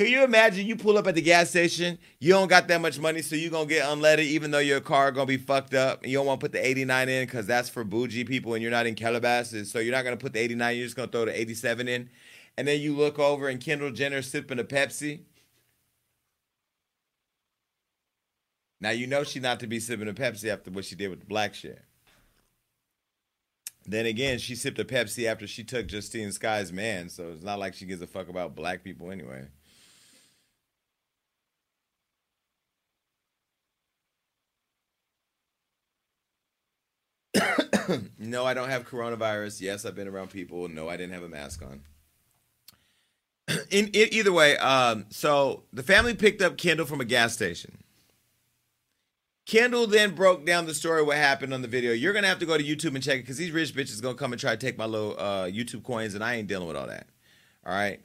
[0.00, 2.98] could you imagine you pull up at the gas station you don't got that much
[2.98, 6.16] money so you're gonna get unleaded even though your car gonna be fucked up you
[6.16, 8.86] don't want to put the 89 in because that's for bougie people and you're not
[8.86, 11.86] in calabasas so you're not gonna put the 89 you're just gonna throw the 87
[11.86, 12.08] in
[12.56, 15.20] and then you look over and kendall jenner sipping a pepsi
[18.80, 21.20] Now you know she not to be sipping a Pepsi after what she did with
[21.20, 21.84] the black shit.
[23.84, 27.58] Then again, she sipped a Pepsi after she took Justine Skye's man, so it's not
[27.58, 29.48] like she gives a fuck about black people anyway.
[38.18, 39.60] No, I don't have coronavirus.
[39.60, 40.68] Yes, I've been around people.
[40.68, 41.80] No, I didn't have a mask on.
[43.70, 47.78] In, in either way, um, so the family picked up Kendall from a gas station.
[49.44, 51.92] Kendall then broke down the story what happened on the video.
[51.92, 54.14] You're gonna have to go to YouTube and check it because these rich bitches gonna
[54.14, 56.76] come and try to take my little uh, YouTube coins, and I ain't dealing with
[56.76, 57.08] all that.
[57.66, 58.00] All right.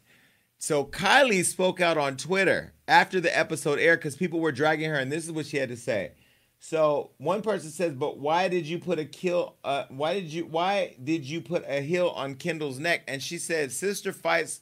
[0.57, 4.95] So Kylie spoke out on Twitter after the episode aired because people were dragging her,
[4.95, 6.13] and this is what she had to say.
[6.67, 9.55] So one person says, "But why did you put a kill?
[9.63, 10.47] Uh, why did you?
[10.47, 14.61] Why did you put a heel on Kendall's neck?" And she said, "Sister fights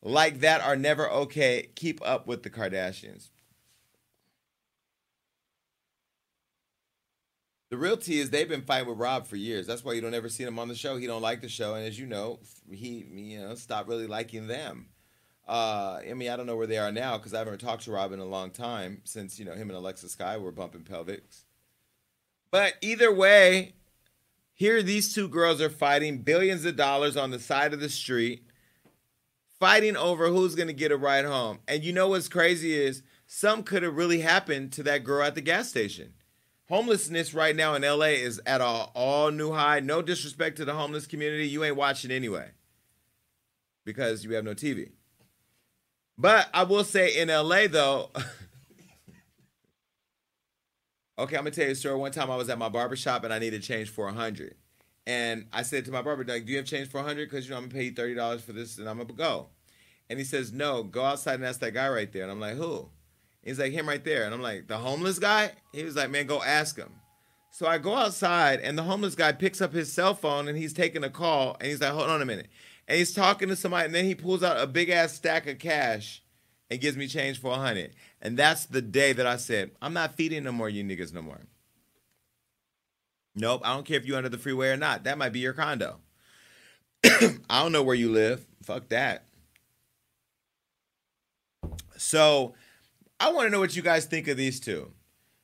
[0.00, 1.70] like that are never okay.
[1.74, 3.30] Keep up with the Kardashians."
[7.70, 9.66] The real tea is they've been fighting with Rob for years.
[9.66, 10.96] That's why you don't ever see him on the show.
[10.96, 12.38] He don't like the show, and as you know,
[12.70, 14.93] he you know stopped really liking them.
[15.46, 17.92] Uh, I mean, I don't know where they are now because I haven't talked to
[17.92, 21.44] Rob in a long time since you know him and Alexa Sky were bumping pelvics.
[22.50, 23.74] But either way,
[24.54, 28.46] here these two girls are fighting billions of dollars on the side of the street,
[29.58, 31.58] fighting over who's going to get a ride home.
[31.68, 35.34] And you know what's crazy is some could have really happened to that girl at
[35.34, 36.14] the gas station.
[36.68, 39.80] Homelessness right now in LA is at an all new high.
[39.80, 42.52] No disrespect to the homeless community, you ain't watching anyway
[43.84, 44.92] because you have no TV.
[46.16, 48.10] But I will say in LA though,
[51.18, 51.96] okay, I'm gonna tell you a story.
[51.96, 54.54] One time I was at my barber shop and I needed change for a hundred.
[55.06, 57.28] And I said to my barber, like, do you have change for a hundred?
[57.28, 59.48] Because you know I'm gonna pay you thirty dollars for this and I'm gonna go.
[60.08, 62.22] And he says, No, go outside and ask that guy right there.
[62.22, 62.88] And I'm like, Who?
[63.44, 64.24] He's like, him right there.
[64.24, 65.52] And I'm like, the homeless guy?
[65.72, 66.90] He was like, man, go ask him.
[67.50, 70.72] So I go outside and the homeless guy picks up his cell phone and he's
[70.72, 72.48] taking a call and he's like, hold on a minute
[72.86, 75.58] and he's talking to somebody, and then he pulls out a big ass stack of
[75.58, 76.22] cash
[76.70, 77.94] and gives me change for a hundred.
[78.20, 81.22] And that's the day that I said, I'm not feeding no more you niggas no
[81.22, 81.40] more.
[83.34, 85.04] Nope, I don't care if you're under the freeway or not.
[85.04, 85.98] That might be your condo.
[87.04, 88.46] I don't know where you live.
[88.62, 89.26] Fuck that.
[91.96, 92.54] So
[93.18, 94.92] I want to know what you guys think of these two.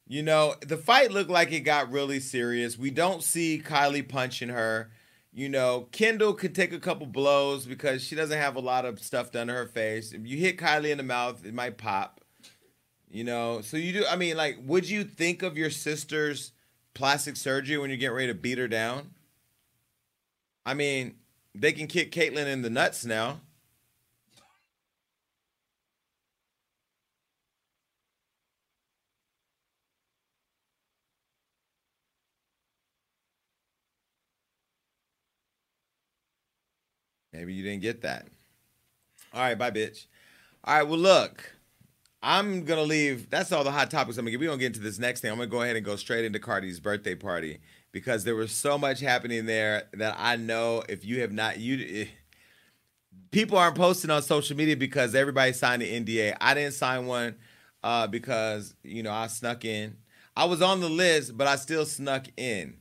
[0.06, 2.76] You know, the fight looked like it got really serious.
[2.76, 4.90] We don't see Kylie punching her.
[5.32, 8.98] You know, Kendall could take a couple blows because she doesn't have a lot of
[8.98, 10.12] stuff done to her face.
[10.12, 12.20] If you hit Kylie in the mouth, it might pop.
[13.10, 14.04] You know, so you do.
[14.06, 16.52] I mean, like, would you think of your sister's
[16.94, 19.10] plastic surgery when you're getting ready to beat her down?
[20.66, 21.16] I mean,
[21.54, 23.40] they can kick Caitlyn in the nuts now.
[37.32, 38.26] Maybe you didn't get that.
[39.32, 40.06] All right, bye, bitch.
[40.64, 41.54] All right, well, look,
[42.22, 43.30] I'm gonna leave.
[43.30, 44.40] That's all the hot topics I'm gonna give.
[44.40, 45.30] We gonna get into this next thing.
[45.30, 47.60] I'm gonna go ahead and go straight into Cardi's birthday party
[47.92, 52.02] because there was so much happening there that I know if you have not, you
[52.02, 52.06] eh,
[53.30, 56.36] people aren't posting on social media because everybody signed an NDA.
[56.40, 57.36] I didn't sign one
[57.82, 59.96] uh, because you know I snuck in.
[60.36, 62.76] I was on the list, but I still snuck in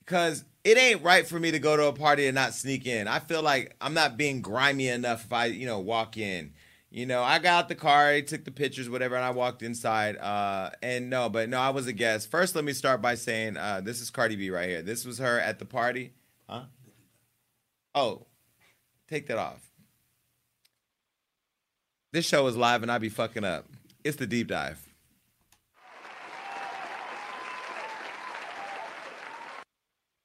[0.00, 3.08] because it ain't right for me to go to a party and not sneak in.
[3.08, 6.52] I feel like I'm not being grimy enough if I, you know, walk in.
[6.90, 9.62] You know, I got out the car, I took the pictures, whatever, and I walked
[9.62, 10.18] inside.
[10.18, 12.30] Uh, and no, but no, I was a guest.
[12.30, 14.82] First, let me start by saying uh, this is Cardi B right here.
[14.82, 16.12] This was her at the party.
[16.48, 16.64] Huh?
[17.94, 18.26] Oh,
[19.08, 19.72] take that off.
[22.12, 23.64] This show is live and I be fucking up.
[24.04, 24.91] It's the deep dive.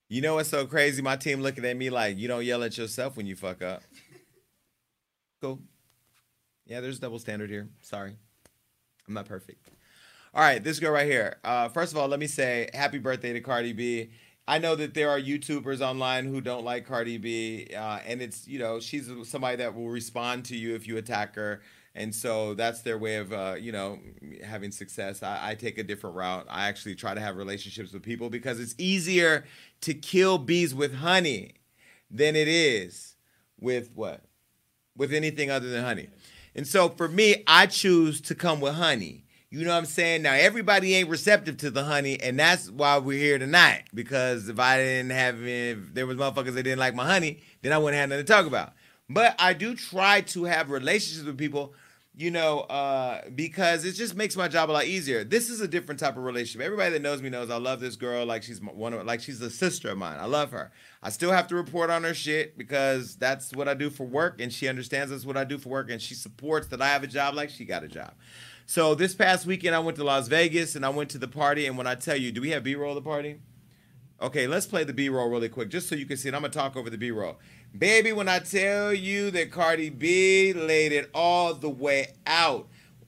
[0.09, 1.01] You know what's so crazy?
[1.01, 3.83] My team looking at me like you don't yell at yourself when you fuck up.
[5.41, 5.59] Cool.
[6.65, 7.67] Yeah, there's double standard here.
[7.81, 8.15] Sorry.
[9.07, 9.67] I'm not perfect.
[10.33, 11.37] All right, this girl right here.
[11.43, 14.11] Uh, first of all, let me say happy birthday to Cardi B.
[14.47, 18.47] I know that there are YouTubers online who don't like Cardi B, uh, and it's
[18.47, 21.61] you know she's somebody that will respond to you if you attack her
[21.97, 23.99] and so that's their way of uh, you know
[24.45, 25.23] having success.
[25.23, 26.45] I, I, take a different route.
[26.47, 29.45] I actually try to have relationships with people because it's easier
[29.81, 31.55] to kill bees with honey
[32.09, 33.15] than it is
[33.59, 34.21] with what?
[34.95, 36.09] With anything other than honey.
[36.55, 39.23] And so for me i choose to come with honey.
[39.49, 40.21] You know what i'm saying?
[40.21, 43.85] Now everybody ain't receptive to the honey and that's why we're here tonight.
[43.93, 47.73] Because if i didn't have if there was motherfuckers that didn't like my honey then
[47.73, 48.73] i wouldn't have nothing to talk about.
[49.09, 51.73] But i do try to have relationships with people
[52.17, 55.23] you know, uh, because it just makes my job a lot easier.
[55.23, 56.65] This is a different type of relationship.
[56.65, 59.39] Everybody that knows me knows I love this girl like she's one of like she's
[59.39, 60.17] a sister of mine.
[60.19, 60.71] I love her.
[61.03, 64.41] I still have to report on her shit because that's what I do for work,
[64.41, 67.03] and she understands that's what I do for work, and she supports that I have
[67.03, 68.13] a job like she got a job.
[68.65, 71.67] So this past weekend, I went to Las Vegas and I went to the party,
[71.67, 73.39] and when I tell you, do we have B-roll of the party?
[74.19, 76.33] Okay, let's play the B roll really quick, just so you can see it.
[76.33, 77.37] I'm gonna talk over the B roll.
[77.77, 82.67] Baby, when I tell you that Cardi B laid it all the way out,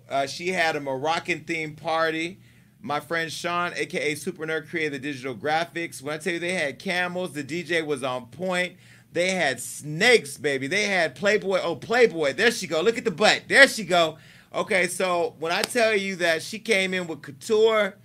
[0.10, 2.40] uh, she had a Moroccan themed party.
[2.82, 6.02] My friend Sean, aka Super Nerd, created the digital graphics.
[6.04, 8.76] When I tell you they had camels, the DJ was on point.
[9.12, 10.68] They had snakes, baby.
[10.68, 11.62] They had Playboy.
[11.64, 12.34] Oh, Playboy.
[12.34, 12.82] There she go.
[12.82, 13.44] Look at the butt.
[13.48, 14.18] There she go.
[14.54, 17.96] Okay, so when I tell you that she came in with couture,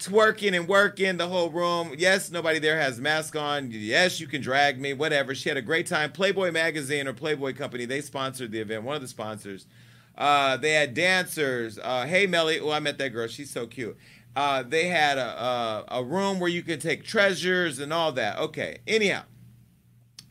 [0.00, 1.94] twerking and working the whole room.
[1.96, 3.70] Yes, nobody there has mask on.
[3.70, 5.34] Yes, you can drag me, whatever.
[5.34, 6.10] She had a great time.
[6.10, 8.82] Playboy magazine or Playboy company, they sponsored the event.
[8.82, 9.66] One of the sponsors.
[10.16, 11.78] Uh, they had dancers.
[11.78, 12.58] Uh, hey, Melly.
[12.58, 13.28] Oh, I met that girl.
[13.28, 13.96] She's so cute.
[14.34, 18.38] Uh, they had a, a, a room where you could take treasures and all that.
[18.38, 18.78] Okay.
[18.86, 19.22] Anyhow,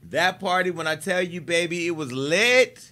[0.04, 2.92] that party, when I tell you, baby, it was lit.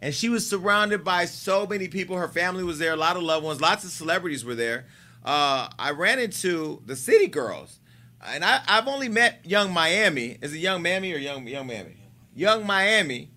[0.00, 2.16] And she was surrounded by so many people.
[2.16, 4.86] Her family was there, a lot of loved ones, lots of celebrities were there.
[5.28, 7.80] Uh, I ran into the City Girls,
[8.26, 10.38] and I, have only met Yung Miami.
[10.40, 11.96] Is it Yung Miami or Young Young Miami?
[12.34, 13.30] Yung Miami.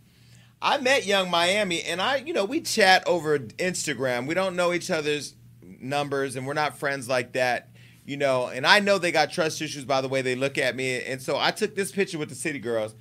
[0.62, 4.26] I met Yung Miami, and I, you know, we chat over Instagram.
[4.26, 7.68] We don't know each other's numbers, and we're not friends like that,
[8.06, 8.48] you know.
[8.48, 11.22] And I know they got trust issues by the way they look at me, and
[11.22, 12.96] so I took this picture with the City Girls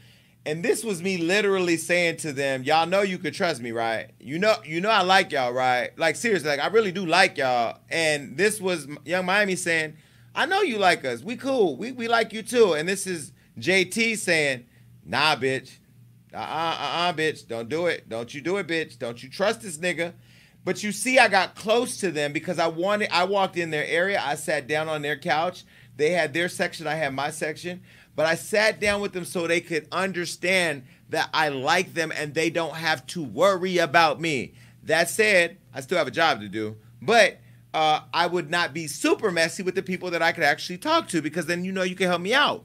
[0.47, 4.11] and this was me literally saying to them, y'all know you could trust me, right?
[4.18, 5.97] You know, you know I like y'all, right?
[5.99, 7.78] Like seriously, like I really do like y'all.
[7.91, 9.97] And this was Yung Miami saying,
[10.34, 11.22] I know you like us.
[11.22, 11.76] We cool.
[11.76, 12.72] We we like you too.
[12.72, 14.64] And this is JT saying,
[15.05, 15.78] Nah, bitch.
[16.32, 17.47] Uh uh uh bitch.
[17.47, 18.09] Don't do it.
[18.09, 18.99] Don't you do it, bitch.
[18.99, 20.14] Don't you trust this nigga.
[20.64, 23.11] But you see, I got close to them because I wanted.
[23.11, 24.22] I walked in their area.
[24.24, 25.64] I sat down on their couch.
[25.97, 26.86] They had their section.
[26.86, 27.82] I had my section.
[28.21, 32.35] But I sat down with them so they could understand that I like them and
[32.35, 34.53] they don't have to worry about me.
[34.83, 37.39] That said, I still have a job to do, but
[37.73, 41.09] uh, I would not be super messy with the people that I could actually talk
[41.09, 42.62] to because then you know you can help me out.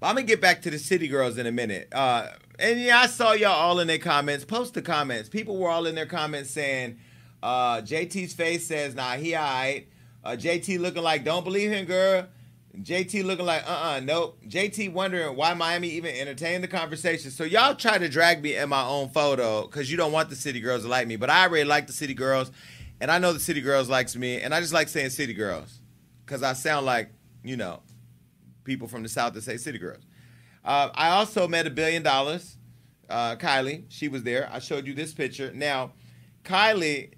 [0.00, 1.88] But I'm gonna get back to the city girls in a minute.
[1.92, 2.28] Uh,
[2.58, 4.46] and yeah, I saw y'all all in their comments.
[4.46, 5.28] Post the comments.
[5.28, 6.98] People were all in their comments saying,
[7.42, 9.86] uh, JT's face says, nah, he alright.
[10.24, 12.26] Uh, JT looking like, don't believe him, girl.
[12.82, 14.38] JT looking like, uh uh-uh, uh, nope.
[14.46, 17.30] JT wondering why Miami even entertained the conversation.
[17.30, 20.36] So y'all try to drag me in my own photo because you don't want the
[20.36, 21.16] city girls to like me.
[21.16, 22.52] But I already like the city girls,
[23.00, 25.80] and I know the city girls likes me, and I just like saying city girls
[26.24, 27.10] because I sound like,
[27.42, 27.82] you know,
[28.64, 30.04] people from the South that say city girls.
[30.64, 32.56] Uh, I also met a billion dollars.
[33.08, 34.48] Uh, Kylie, she was there.
[34.52, 35.50] I showed you this picture.
[35.52, 35.92] Now,
[36.44, 37.14] Kylie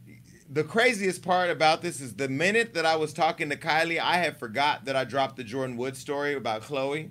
[0.53, 4.16] the craziest part about this is the minute that I was talking to Kylie, I
[4.16, 7.11] had forgot that I dropped the Jordyn Woods story about Khloé.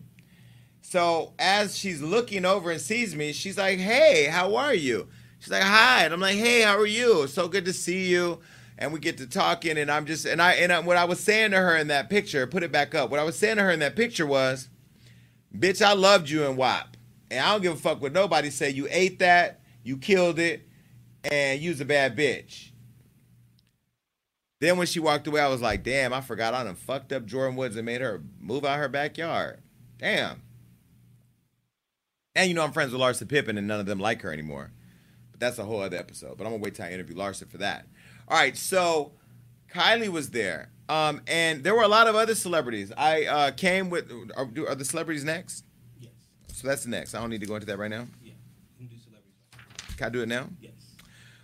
[0.81, 5.07] So as she's looking over and sees me, she's like, "Hey, how are you?"
[5.39, 7.27] She's like, "Hi," and I'm like, "Hey, how are you?
[7.27, 8.39] So good to see you."
[8.77, 11.19] And we get to talking, and I'm just and I and I, what I was
[11.21, 13.09] saying to her in that picture, put it back up.
[13.09, 14.67] What I was saying to her in that picture was,
[15.57, 16.97] "Bitch, I loved you in WAP,
[17.31, 18.69] and I don't give a fuck what nobody say.
[18.69, 20.67] You ate that, you killed it,
[21.23, 22.68] and you's a bad bitch."
[24.59, 27.25] Then when she walked away, I was like, damn, I forgot I done fucked up
[27.25, 29.61] Jordyn Woods and made her move out her backyard.
[29.97, 30.41] Damn.
[32.35, 34.71] And you know I'm friends with Larsa Pippen and none of them like her anymore.
[35.31, 36.37] But that's a whole other episode.
[36.37, 37.87] But I'm gonna wait till I interview Larsa for that.
[38.27, 39.13] All right, so
[39.73, 40.71] Kylie was there.
[40.89, 42.91] Um, and there were a lot of other celebrities.
[42.97, 45.63] I uh, came with are, are, the celebrities next?
[45.99, 46.11] Yes.
[46.51, 47.13] So that's next.
[47.13, 48.07] I don't need to go into that right now.
[48.21, 48.33] Yeah.
[48.77, 49.95] Can do celebrities.
[49.97, 50.49] Can I do it now?
[50.59, 50.73] Yes.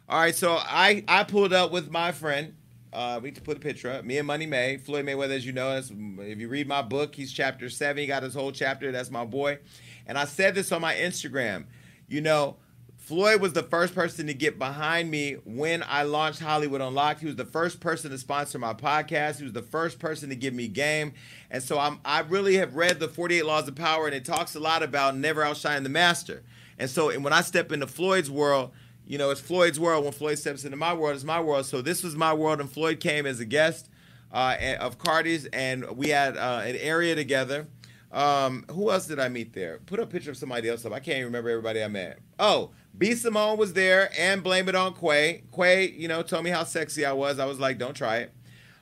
[0.09, 2.55] All right, so I I pulled up with my friend
[2.95, 4.05] uh, we need to put a picture up.
[4.05, 7.31] Me and Money May, Floyd Mayweather, as you know, if you read my book, he's
[7.31, 8.01] chapter seven.
[8.01, 8.91] He got his whole chapter.
[8.91, 9.59] That's my boy.
[10.07, 11.65] And I said this on my Instagram.
[12.07, 12.57] You know,
[12.97, 17.19] Floyd was the first person to get behind me when I launched Hollywood Unlocked.
[17.19, 19.37] He was the first person to sponsor my podcast.
[19.37, 21.13] He was the first person to give me game.
[21.51, 24.55] And so I'm, I really have read the 48 Laws of Power, and it talks
[24.55, 26.43] a lot about never outshine the master.
[26.79, 28.71] And so and when I step into Floyd's world,
[29.05, 30.03] you know, it's Floyd's world.
[30.03, 31.65] When Floyd steps into my world, it's my world.
[31.65, 33.89] So this was my world, and Floyd came as a guest
[34.31, 37.67] uh, of Cardi's, and we had uh, an area together.
[38.11, 39.79] Um, who else did I meet there?
[39.85, 40.93] Put a picture of somebody else up.
[40.93, 42.19] I can't even remember everybody I met.
[42.39, 45.43] Oh, B Simone was there, and blame it on Kway.
[45.51, 47.39] Kway, you know, told me how sexy I was.
[47.39, 48.33] I was like, don't try it.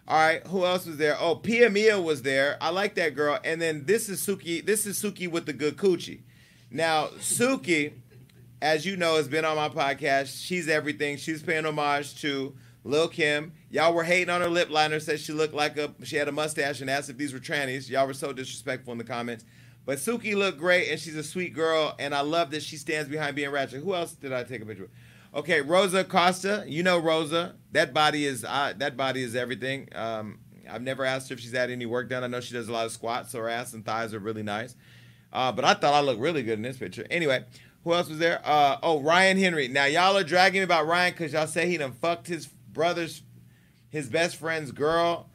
[0.08, 1.16] All right, who else was there?
[1.18, 2.58] Oh, Pia Mia was there.
[2.60, 3.40] I like that girl.
[3.44, 4.64] And then this is Suki.
[4.64, 6.22] This is Suki with the good coochie.
[6.70, 7.94] Now, Suki
[8.64, 10.42] as you know, has been on my podcast.
[10.42, 11.18] She's everything.
[11.18, 12.56] She's paying homage to
[12.86, 13.52] Lil Kim.
[13.70, 16.32] Y'all were hating on her lip liner, said she looked like a she had a
[16.32, 17.90] mustache and asked if these were trannies.
[17.90, 19.44] Y'all were so disrespectful in the comments.
[19.86, 23.10] But Suki looked great and she's a sweet girl, and I love that she stands
[23.10, 23.84] behind being ratchet.
[23.84, 24.92] Who else did I take a picture with?
[25.36, 26.64] Okay, Rosa Acosta.
[26.66, 27.56] You know Rosa.
[27.74, 29.90] That body is uh, that body is everything.
[29.94, 30.40] Um,
[30.72, 32.24] I've never asked her if she's had any work done.
[32.24, 34.44] I know she does a lot of squats, so her ass and thighs are really
[34.44, 34.78] nice.
[35.34, 37.06] Uh, but I thought I looked really good in this picture.
[37.10, 37.44] Anyway,
[37.84, 38.42] who else was there?
[38.44, 39.68] Uh, oh, Ryan Henry.
[39.68, 43.22] Now y'all are dragging me about Ryan because y'all say he done fucked his brother's,
[43.90, 45.30] his best friend's girl.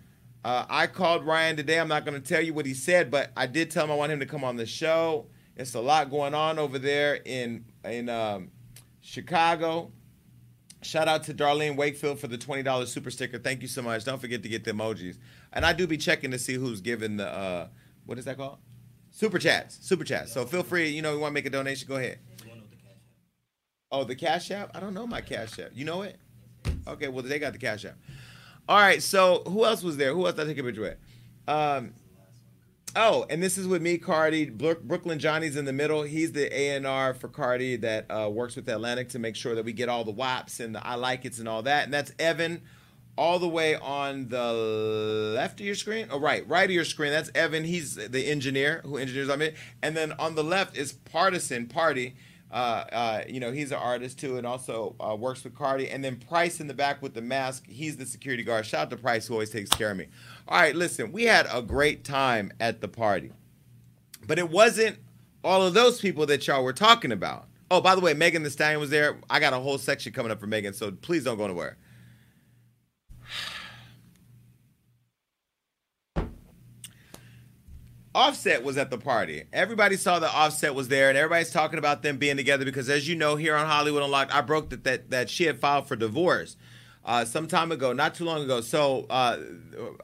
[0.44, 1.78] Uh, I called Ryan today.
[1.78, 3.94] I'm not going to tell you what he said, but I did tell him I
[3.96, 5.26] want him to come on the show.
[5.56, 8.50] It's a lot going on over there in in um,
[9.00, 9.90] Chicago.
[10.82, 13.38] Shout out to Darlene Wakefield for the $20 super sticker.
[13.38, 14.04] Thank you so much.
[14.04, 15.18] Don't forget to get the emojis.
[15.52, 17.68] And I do be checking to see who's giving the, uh,
[18.06, 18.58] what is that called?
[19.10, 19.78] Super chats.
[19.82, 20.32] Super chats.
[20.32, 22.20] So feel free, you know, you want to make a donation, go ahead.
[22.44, 22.98] You wanna know the cash app?
[23.90, 24.76] Oh, the Cash App?
[24.76, 25.70] I don't know my Cash App.
[25.74, 26.16] You know it?
[26.86, 27.96] Okay, well, they got the Cash App.
[28.68, 30.12] All right, so who else was there?
[30.12, 30.98] Who else did I take a picture with?
[31.46, 31.94] Um,
[32.94, 34.50] oh, and this is with me, Cardi.
[34.50, 36.02] Brooklyn Johnny's in the middle.
[36.02, 39.72] He's the A&R for Cardi that uh, works with Atlantic to make sure that we
[39.72, 41.84] get all the WAPs and the I like it's and all that.
[41.84, 42.60] And that's Evan
[43.16, 44.52] all the way on the
[45.34, 46.08] left of your screen.
[46.10, 47.10] Oh, right, right of your screen.
[47.10, 47.64] That's Evan.
[47.64, 49.56] He's the engineer who engineers on it.
[49.82, 52.16] And then on the left is Pardison Party.
[52.50, 55.90] Uh, uh, you know, he's an artist too, and also uh, works with Cardi.
[55.90, 57.66] And then Price in the back with the mask.
[57.66, 58.64] He's the security guard.
[58.66, 60.06] Shout out to Price, who always takes care of me.
[60.46, 63.32] All right, listen, we had a great time at the party,
[64.26, 64.98] but it wasn't
[65.44, 67.46] all of those people that y'all were talking about.
[67.70, 69.18] Oh, by the way, Megan Thee Stallion was there.
[69.28, 71.76] I got a whole section coming up for Megan, so please don't go nowhere.
[78.18, 79.44] Offset was at the party.
[79.52, 83.06] Everybody saw that Offset was there, and everybody's talking about them being together because, as
[83.06, 85.94] you know, here on Hollywood Unlocked, I broke that that, that she had filed for
[85.94, 86.56] divorce
[87.04, 88.60] uh, some time ago, not too long ago.
[88.60, 89.38] So uh,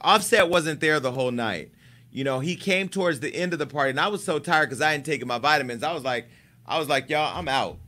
[0.01, 1.73] Offset wasn't there the whole night.
[2.12, 4.67] You know, he came towards the end of the party, and I was so tired
[4.67, 5.83] because I hadn't taken my vitamins.
[5.83, 6.29] I was like,
[6.65, 7.79] I was like, y'all, I'm out.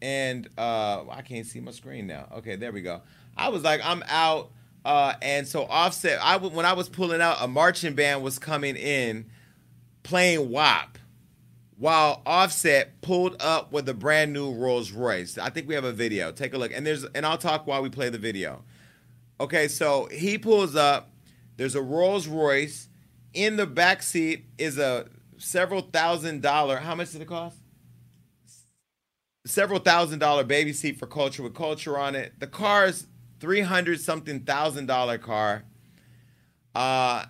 [0.00, 2.28] And uh, I can't see my screen now.
[2.36, 3.02] Okay, there we go.
[3.36, 4.52] I was like, I'm out.
[4.84, 8.76] Uh, and so Offset, I when I was pulling out, a marching band was coming
[8.76, 9.26] in,
[10.02, 10.98] playing WAP,
[11.76, 15.38] while Offset pulled up with a brand new Rolls Royce.
[15.38, 16.30] I think we have a video.
[16.32, 18.64] Take a look, and there's and I'll talk while we play the video.
[19.40, 21.10] Okay, so he pulls up.
[21.56, 22.88] There's a Rolls Royce.
[23.32, 25.06] In the back seat is a
[25.38, 26.76] several thousand dollar.
[26.76, 27.56] How much did it cost?
[29.46, 32.38] Several thousand dollar baby seat for Kulture with Kulture on it.
[32.38, 33.06] The car is
[33.40, 35.64] three hundred something thousand dollar car.
[36.74, 37.24] Uh,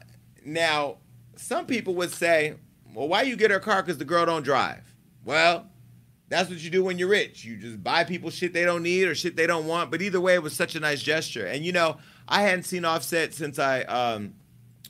[0.45, 0.97] now
[1.41, 2.55] some people would say,
[2.95, 3.83] "Well, why you get her car?
[3.83, 4.83] Because the girl don't drive."
[5.25, 5.67] Well,
[6.29, 7.45] that's what you do when you're rich.
[7.45, 9.91] You just buy people shit they don't need or shit they don't want.
[9.91, 11.47] But either way, it was such a nice gesture.
[11.47, 14.35] And you know, I hadn't seen Offset since I um,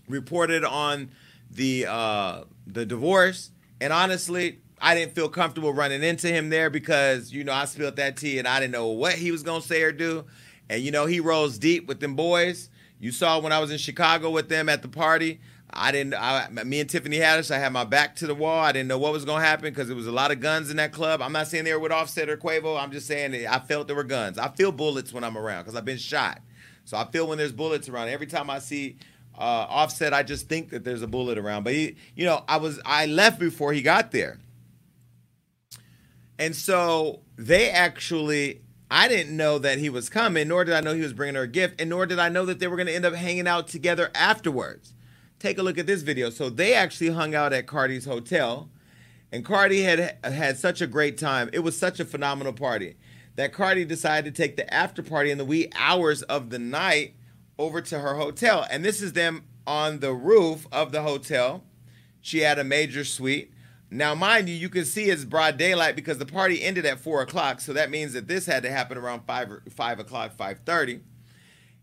[0.07, 1.11] reported on
[1.51, 3.51] the uh, the divorce.
[3.81, 7.97] And honestly, I didn't feel comfortable running into him there because you know I spilled
[7.97, 10.27] that tea and I didn't know what he was gonna say or do.
[10.69, 12.69] And you know he rolls deep with them boys.
[12.99, 15.41] You saw when I was in Chicago with them at the party.
[15.73, 16.15] I didn't.
[16.15, 17.51] I, me and Tiffany Haddish.
[17.51, 18.59] I had my back to the wall.
[18.59, 20.71] I didn't know what was going to happen because there was a lot of guns
[20.71, 21.23] in that club.
[21.23, 22.81] I'm not saying they were with Offset or Quavo.
[22.81, 24.39] I'm just saying I felt there were guns.
[24.39, 26.41] I feel bullets when I'm around because I've been shot.
[26.85, 28.09] So I feel when there's bullets around.
[28.09, 28.97] Every time I see
[29.39, 31.63] uh, Offset, I just think that there's a bullet around.
[31.63, 34.39] But he, you know, I was I left before he got there,
[36.39, 38.63] and so they actually.
[38.93, 41.43] I didn't know that he was coming, nor did I know he was bringing her
[41.43, 43.47] a gift, and nor did I know that they were going to end up hanging
[43.47, 44.95] out together afterwards
[45.41, 46.31] take a look at this video.
[46.31, 48.71] So they actually hung out at Cardi's hotel,
[49.33, 51.51] and Cardi had had such a great time.
[51.53, 52.97] It was such a phenomenal party
[53.35, 57.15] that Cardi decided to take the after party in the wee hours of the night
[57.59, 58.67] over to her hotel.
[58.71, 61.65] And this is them on the roof of the hotel.
[62.21, 63.53] She had a major suite.
[63.91, 67.23] Now, mind you, you can see it's broad daylight because the party ended at four
[67.23, 67.61] o'clock.
[67.61, 71.01] So that means that this had to happen around five five o'clock, five thirty.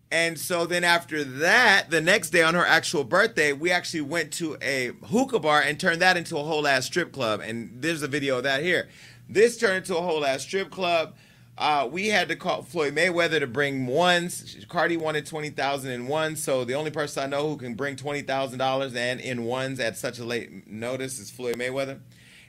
[0.10, 4.32] And so then after that, the next day on her actual birthday, we actually went
[4.34, 7.42] to a hookah bar and turned that into a whole ass strip club.
[7.44, 8.88] And there's a video of that here.
[9.28, 11.16] This turned into a whole ass strip club.
[11.58, 14.56] Uh, we had to call Floyd Mayweather to bring ones.
[14.70, 17.96] Cardi wanted twenty thousand in ones, so the only person I know who can bring
[17.96, 22.00] twenty thousand dollars and in ones at such a late notice is Floyd Mayweather.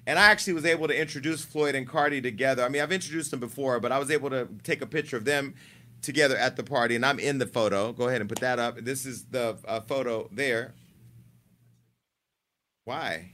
[0.06, 2.62] And I actually was able to introduce Floyd and Cardi together.
[2.62, 5.24] I mean, I've introduced them before, but I was able to take a picture of
[5.24, 5.54] them
[6.02, 7.92] together at the party, and I'm in the photo.
[7.92, 8.76] Go ahead and put that up.
[8.78, 10.74] This is the uh, photo there.
[12.84, 13.32] Why?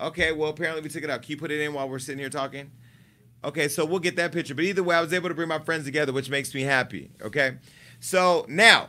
[0.00, 1.22] Okay, well, apparently we took it out.
[1.22, 2.70] Can you put it in while we're sitting here talking?
[3.44, 4.54] Okay, so we'll get that picture.
[4.54, 7.10] But either way, I was able to bring my friends together, which makes me happy.
[7.22, 7.58] Okay,
[8.00, 8.88] so now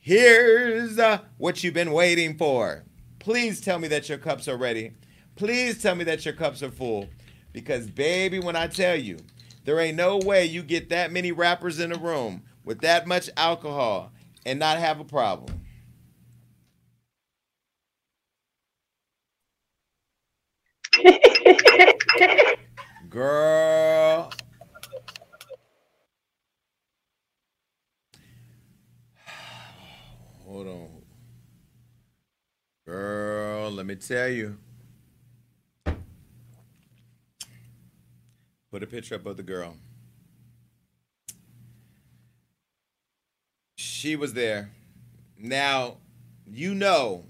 [0.00, 2.84] here's uh, what you've been waiting for.
[3.18, 4.92] Please tell me that your cups are ready.
[5.36, 7.08] Please tell me that your cups are full.
[7.52, 9.18] Because, baby, when I tell you,
[9.64, 13.30] there ain't no way you get that many rappers in a room with that much
[13.36, 14.12] alcohol
[14.44, 15.60] and not have a problem.
[23.08, 24.32] Girl.
[30.44, 30.88] Hold on.
[32.86, 34.58] Girl, let me tell you.
[38.72, 39.76] Put a picture up of the girl.
[43.76, 44.70] She was there.
[45.38, 45.98] Now,
[46.46, 47.26] you know,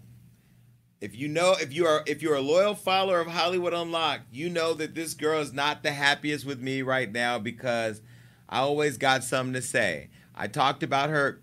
[1.01, 4.51] if you know if you are if you're a loyal follower of Hollywood Unlocked, you
[4.51, 8.01] know that this girl is not the happiest with me right now because
[8.49, 10.11] I always got something to say.
[10.36, 11.40] I talked about her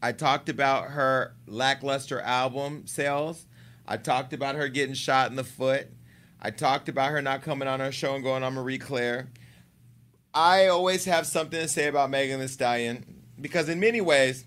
[0.00, 3.44] I talked about her lackluster album sales.
[3.86, 5.88] I talked about her getting shot in the foot.
[6.44, 9.30] I talked about her not coming on our show and going on Marie Claire.
[10.34, 14.44] I always have something to say about Megan Thee Stallion because in many ways,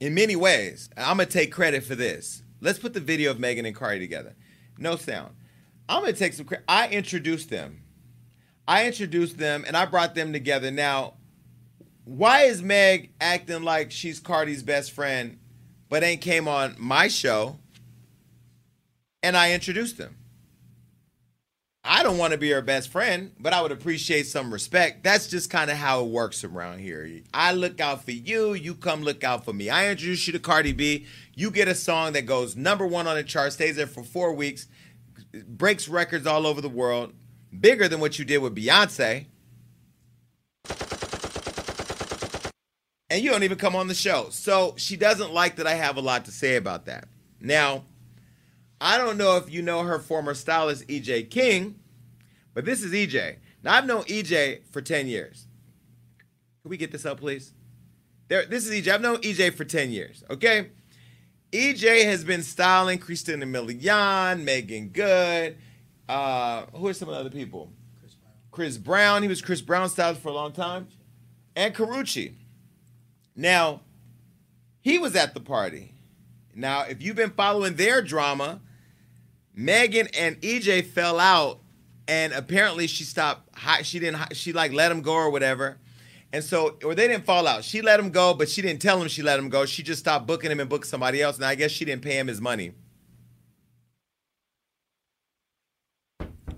[0.00, 2.42] in many ways, I'm gonna take credit for this.
[2.62, 4.34] Let's put the video of Megan and Cardi together.
[4.78, 5.34] No sound.
[5.90, 6.64] I'm gonna take some credit.
[6.66, 7.82] I introduced them.
[8.66, 10.70] I introduced them and I brought them together.
[10.70, 11.14] Now,
[12.04, 15.38] why is Meg acting like she's Cardi's best friend,
[15.90, 17.58] but ain't came on my show?
[19.22, 20.16] And I introduced them.
[21.84, 25.02] I don't want to be her best friend, but I would appreciate some respect.
[25.02, 27.22] That's just kind of how it works around here.
[27.34, 29.68] I look out for you, you come look out for me.
[29.68, 31.06] I introduce you to Cardi B.
[31.34, 34.32] You get a song that goes number one on the chart, stays there for four
[34.32, 34.68] weeks,
[35.32, 37.14] breaks records all over the world,
[37.58, 39.26] bigger than what you did with Beyonce.
[43.10, 44.28] And you don't even come on the show.
[44.30, 47.08] So she doesn't like that I have a lot to say about that.
[47.40, 47.84] Now,
[48.82, 51.76] I don't know if you know her former stylist, EJ King,
[52.52, 53.36] but this is EJ.
[53.62, 55.46] Now, I've known EJ for 10 years.
[56.62, 57.52] Can we get this up, please?
[58.26, 58.92] There, this is EJ.
[58.92, 60.70] I've known EJ for 10 years, okay?
[61.52, 65.58] EJ has been styling Christina Milian, Meagan Good.
[66.08, 67.70] Uh, who are some of the other people?
[68.00, 68.32] Chris Brown.
[68.50, 69.22] Chris Brown.
[69.22, 70.88] He was Chris Brown stylist for a long time.
[71.54, 72.34] And Karrueche.
[73.36, 73.82] Now,
[74.80, 75.94] he was at the party.
[76.52, 78.60] Now, if you've been following their drama,
[79.54, 81.60] Megan and EJ fell out,
[82.08, 83.48] and apparently she stopped.
[83.84, 84.34] She didn't.
[84.34, 85.78] She like let him go or whatever,
[86.32, 87.64] and so or they didn't fall out.
[87.64, 89.66] She let him go, but she didn't tell him she let him go.
[89.66, 91.36] She just stopped booking him and booked somebody else.
[91.36, 92.72] And I guess she didn't pay him his money.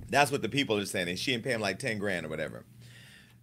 [0.09, 1.09] That's what the people are saying.
[1.09, 2.65] And she didn't pay him like ten grand or whatever.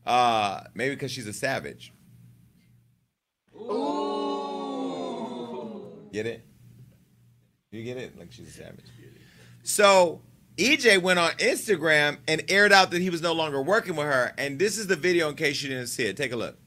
[0.05, 1.91] Uh, maybe because she's a savage.
[6.13, 6.45] Get it?
[7.71, 8.17] You get it?
[8.17, 8.85] Like she's a savage.
[9.63, 10.21] So
[10.57, 14.33] EJ went on Instagram and aired out that he was no longer working with her.
[14.37, 16.17] And this is the video in case you didn't see it.
[16.17, 16.57] Take a look.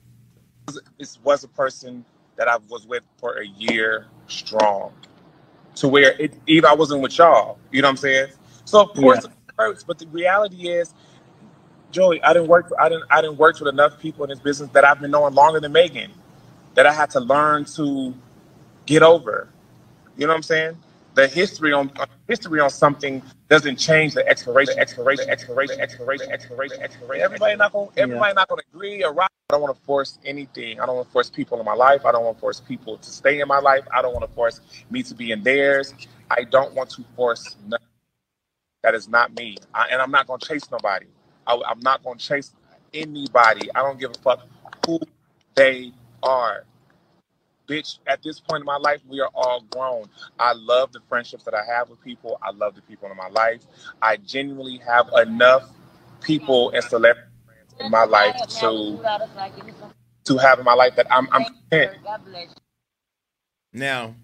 [0.98, 2.04] this was a person
[2.36, 4.92] that I was with for a year strong,
[5.76, 7.58] to where it even I wasn't with y'all.
[7.70, 8.28] You know what I'm saying?
[8.64, 10.94] So of course it hurts, but the reality is,
[11.92, 12.68] Joey, I didn't work.
[12.68, 13.04] For, I didn't.
[13.10, 15.72] I didn't work with enough people in this business that I've been knowing longer than
[15.72, 16.12] Megan,
[16.74, 18.14] that I had to learn to
[18.86, 19.48] get over.
[20.16, 20.78] You know what I'm saying?
[21.14, 26.82] The history on uh, history on something doesn't change the expiration, expiration, expiration, expiration, expiration,
[26.82, 27.24] expiration.
[27.24, 29.30] Everybody not gonna everybody not gonna agree or rock.
[29.50, 30.80] I don't want to force anything.
[30.80, 32.06] I don't want to force people in my life.
[32.06, 33.84] I don't want to force people to stay in my life.
[33.94, 34.60] I don't want to force
[34.90, 35.94] me to be in theirs.
[36.30, 37.86] I don't want to force nothing.
[38.82, 39.58] That is not me.
[39.74, 41.06] I, and I'm not gonna chase nobody.
[41.46, 42.54] I, I'm not gonna chase
[42.94, 43.70] anybody.
[43.74, 44.46] I don't give a fuck
[44.86, 45.00] who
[45.56, 45.92] they
[46.22, 46.64] are
[47.68, 50.06] bitch, at this point in my life, we are all grown.
[50.38, 52.38] I love the friendships that I have with people.
[52.42, 53.62] I love the people in my life.
[54.02, 55.70] I genuinely have enough
[56.20, 57.30] people and celebrities
[57.80, 59.00] in my life to
[60.24, 61.96] to have in my life that I'm I'm content.
[63.72, 64.14] Now,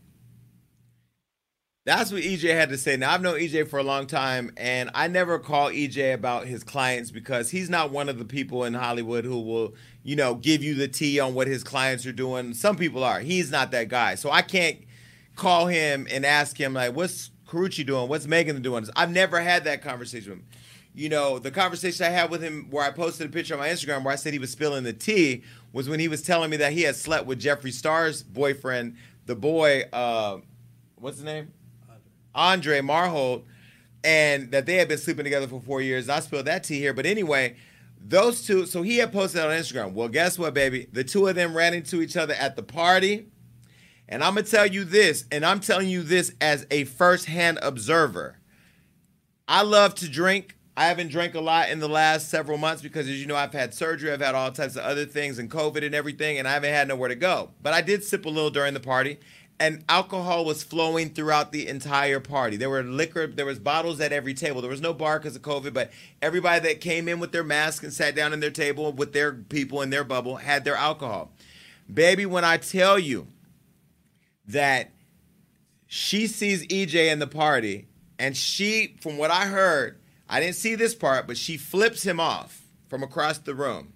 [1.91, 2.97] that's what EJ had to say.
[2.97, 6.62] Now, I've known EJ for a long time, and I never call EJ about his
[6.62, 9.74] clients because he's not one of the people in Hollywood who will,
[10.05, 12.55] you know, give you the tea on what his clients are doing.
[12.55, 13.18] Some people are.
[13.18, 14.14] He's not that guy.
[14.14, 14.78] So I can't
[15.34, 18.09] call him and ask him, like, what's Karrueche doing?
[18.09, 18.86] What's Megan doing?
[18.95, 20.47] I've never had that conversation with him.
[20.95, 23.68] You know, the conversation I had with him where I posted a picture on my
[23.68, 26.57] Instagram where I said he was spilling the tea was when he was telling me
[26.59, 30.38] that he had slept with Jeffree Star's boyfriend, the boy, uh,
[30.95, 31.53] what's his name?
[32.35, 33.45] Andre Marhold,
[34.03, 36.09] and that they had been sleeping together for four years.
[36.09, 37.57] I spilled that tea here, but anyway,
[38.03, 38.66] those two.
[38.66, 39.93] So he had posted on Instagram.
[39.93, 40.89] Well, guess what, baby?
[40.93, 43.26] The two of them ran into each other at the party,
[44.09, 48.39] and I'm gonna tell you this, and I'm telling you this as a first-hand observer.
[49.47, 50.57] I love to drink.
[50.76, 53.53] I haven't drank a lot in the last several months because, as you know, I've
[53.53, 56.53] had surgery, I've had all types of other things and COVID and everything, and I
[56.53, 57.51] haven't had nowhere to go.
[57.61, 59.18] But I did sip a little during the party,
[59.61, 62.56] and alcohol was flowing throughout the entire party.
[62.56, 64.62] There were liquor, there was bottles at every table.
[64.62, 65.90] There was no bar because of COVID, but
[66.22, 69.34] everybody that came in with their mask and sat down in their table with their
[69.34, 71.30] people in their bubble had their alcohol.
[71.92, 73.26] Baby, when I tell you
[74.46, 74.92] that
[75.86, 77.86] she sees EJ in the party,
[78.18, 82.18] and she, from what I heard, I didn't see this part, but she flips him
[82.18, 83.92] off from across the room.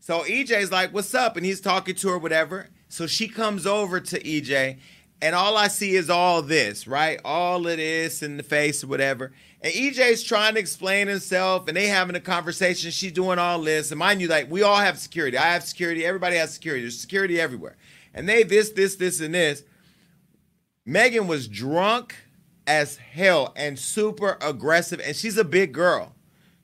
[0.00, 1.36] So EJ's like, What's up?
[1.36, 2.68] And he's talking to her, whatever.
[2.96, 4.78] So she comes over to EJ,
[5.20, 7.20] and all I see is all this, right?
[7.26, 9.32] All of this in the face or whatever.
[9.60, 12.90] And EJ's trying to explain himself, and they having a conversation.
[12.90, 13.90] She's doing all this.
[13.90, 15.36] And mind you, like, we all have security.
[15.36, 16.06] I have security.
[16.06, 16.84] Everybody has security.
[16.84, 17.76] There's security everywhere.
[18.14, 19.62] And they this, this, this, and this.
[20.86, 22.16] Megan was drunk
[22.66, 26.14] as hell and super aggressive, and she's a big girl.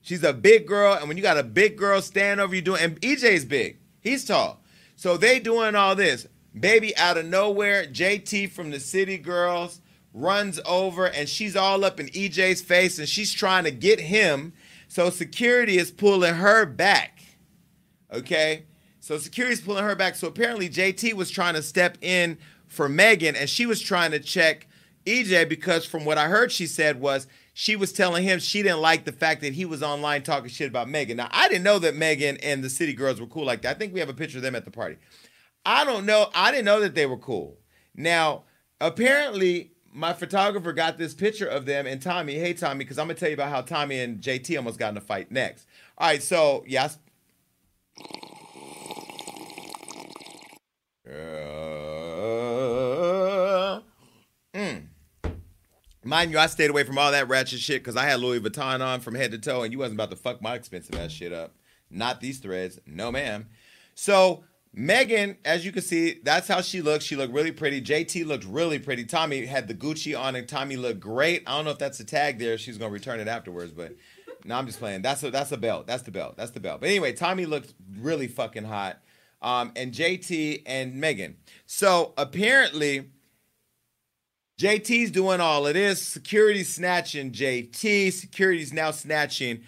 [0.01, 2.81] She's a big girl, and when you got a big girl stand over you doing,
[2.81, 4.62] and EJ's big, he's tall,
[5.03, 6.27] so they doing all this.
[6.57, 9.81] Baby, out of nowhere, JT from the City Girls
[10.13, 14.53] runs over, and she's all up in EJ's face, and she's trying to get him.
[14.87, 17.19] So security is pulling her back.
[18.13, 18.63] Okay,
[19.01, 20.15] so security's pulling her back.
[20.15, 24.21] So apparently JT was trying to step in for Megan, and she was trying to
[24.21, 24.67] check
[25.05, 28.81] EJ because from what I heard she said was she was telling him she didn't
[28.81, 31.17] like the fact that he was online talking shit about Megan.
[31.17, 33.75] Now I didn't know that Megan and the City Girls were cool like that.
[33.75, 34.97] I think we have a picture of them at the party.
[35.65, 36.29] I don't know.
[36.33, 37.59] I didn't know that they were cool.
[37.95, 38.43] Now
[38.81, 42.39] apparently my photographer got this picture of them and Tommie.
[42.39, 44.97] Hey Tommie, because I'm gonna tell you about how Tommie and JT almost got in
[44.97, 45.67] a fight next.
[45.97, 46.97] All right, so yes.
[51.05, 51.11] Uh,
[54.55, 54.87] mm.
[56.03, 58.81] Mind you, I stayed away from all that ratchet shit because I had Louis Vuitton
[58.81, 61.31] on from head to toe, and you wasn't about to fuck my expensive ass shit
[61.31, 61.55] up.
[61.89, 63.47] Not these threads, no ma'am.
[63.95, 64.43] So
[64.73, 67.05] Megan, as you can see, that's how she looks.
[67.05, 67.81] She looked really pretty.
[67.81, 69.05] JT looked really pretty.
[69.05, 71.43] Tommie had the Gucci on, and Tommie looked great.
[71.45, 72.57] I don't know if that's a tag there.
[72.57, 73.95] She's gonna return it afterwards, but
[74.45, 75.03] no, I'm just playing.
[75.03, 75.87] That's a that's a belt.
[75.87, 76.35] That's the belt.
[76.35, 76.81] That's the belt.
[76.81, 78.97] But anyway, Tommie looked really fucking hot.
[79.43, 81.35] Um, and JT and Megan.
[81.65, 83.11] So apparently,
[84.57, 86.01] JT's doing all of this.
[86.01, 88.13] Security snatching JT.
[88.13, 89.63] Security's now snatching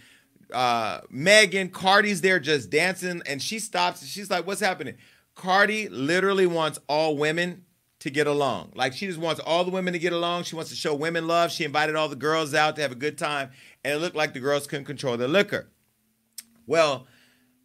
[0.53, 1.69] uh, Megan.
[1.69, 4.01] Cardi's there just dancing, and she stops.
[4.01, 4.95] And she's like, "What's happening?"
[5.35, 7.65] Cardi literally wants all women
[7.99, 8.71] to get along.
[8.75, 10.43] Like she just wants all the women to get along.
[10.43, 11.51] She wants to show women love.
[11.51, 13.49] She invited all the girls out to have a good time,
[13.83, 15.69] and it looked like the girls couldn't control their liquor.
[16.67, 17.07] Well,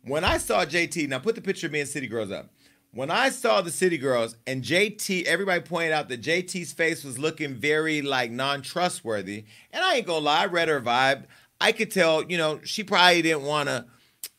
[0.03, 2.51] when I saw JT, now put the picture of me and City Girls up.
[2.93, 7.19] When I saw the City Girls and JT, everybody pointed out that JT's face was
[7.19, 9.45] looking very like non-trustworthy.
[9.73, 11.25] And I ain't gonna lie, I read her vibe.
[11.61, 13.87] I could tell, you know, she probably didn't want to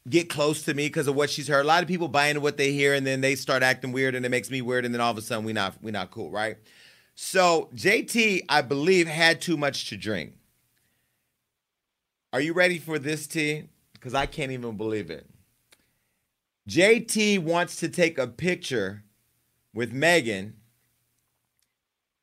[0.10, 1.64] get close to me because of what she's heard.
[1.64, 4.16] A lot of people buy into what they hear and then they start acting weird
[4.16, 6.12] and it makes me weird and then all of a sudden we not we not
[6.12, 6.58] cool, right?
[7.16, 10.34] So JT, I believe, had too much to drink.
[12.34, 13.70] Are you ready for this, T?
[13.94, 15.26] Because I can't even believe it.
[16.70, 19.04] JT wants to take a picture
[19.74, 20.56] with Megan.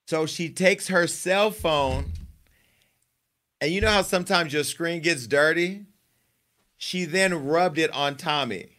[0.07, 2.13] So she takes her cell phone,
[3.61, 5.85] and you know how sometimes your screen gets dirty?
[6.79, 8.71] She then rubbed it on Tommie.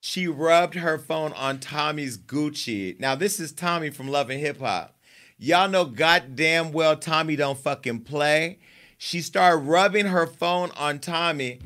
[0.00, 2.98] She rubbed her phone on Tommie's Gucci.
[2.98, 4.96] Now, this is Tommie from Love and Hip Hop.
[5.36, 8.58] Y'all know goddamn well Tommie don't fucking play.
[8.96, 11.60] She started rubbing her phone on Tommie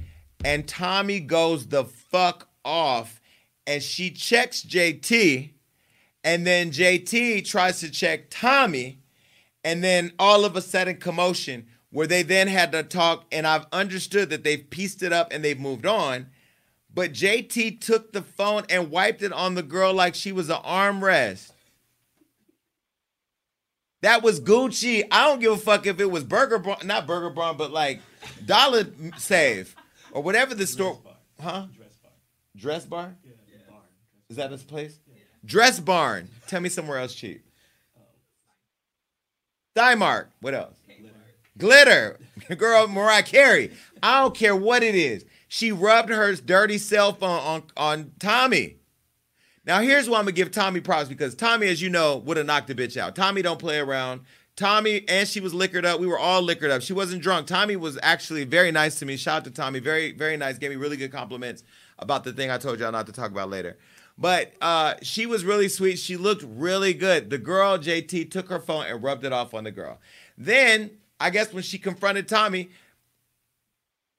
[0.45, 3.21] and Tommie goes the fuck off
[3.67, 5.51] and she checks JT
[6.25, 8.99] and then JT tries to check Tommie
[9.65, 13.67] and then all of a sudden commotion where they then had to talk and I've
[13.73, 16.27] understood that they've pieced it up and they've moved on
[16.95, 20.57] but JT took the phone and wiped it on the girl like she was an
[20.57, 21.51] armrest.
[24.03, 25.05] That was Gucci.
[25.11, 28.01] I don't give a fuck if it was Burger Barn, not Burger Barn, but like
[28.45, 28.85] Dollar
[29.17, 29.75] Save
[30.13, 31.01] or whatever the store,
[31.41, 31.67] huh?
[31.77, 32.13] Dress bar.
[32.57, 33.17] Dress bar?
[33.25, 33.33] Yeah,
[33.67, 33.83] the barn.
[34.31, 34.99] Is that this place?
[35.45, 36.29] Dress barn.
[36.47, 37.45] Tell me somewhere else cheap.
[39.77, 40.27] Dymark.
[40.41, 40.77] What else?
[41.59, 42.19] Glitter.
[42.57, 43.73] Girl, Mariah Carey.
[44.03, 45.25] I don't care what it is.
[45.49, 48.77] She rubbed her dirty cell phone on, on Tommie.
[49.65, 52.47] Now here's why I'm gonna give Tommie props because Tommie, as you know, would have
[52.47, 53.15] knocked the bitch out.
[53.15, 54.23] Tommie don't play around.
[54.57, 55.99] Tommie and she was liquored up.
[55.99, 56.83] We were all liquored up.
[56.83, 57.47] She wasn't drunk.
[57.47, 59.17] Tommie was actually very nice to me.
[59.17, 59.81] Shout out to Tommie.
[59.81, 60.59] Very, very nice.
[60.59, 61.65] Gave me really good compliments
[61.99, 63.79] about the thing I told y'all not to talk about later.
[64.19, 65.99] But uh, she was really sweet.
[65.99, 67.31] She looked really good.
[67.31, 69.99] The girl, JT, took her phone and rubbed it off on the girl.
[70.37, 72.71] Then I guess when she confronted Tommie,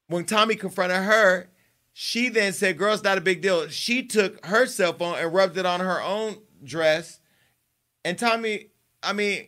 [0.08, 1.50] when Tommie confronted her,
[1.94, 3.68] she then said, Girl, it's not a big deal.
[3.68, 7.20] She took her cell phone and rubbed it on her own dress.
[8.04, 8.72] And Tommie,
[9.04, 9.48] I mean,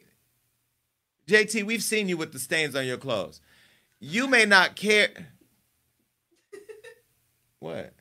[1.28, 3.42] JT, we've seen you with the stains on your clothes.
[4.00, 5.10] You may not care.
[7.60, 7.94] what?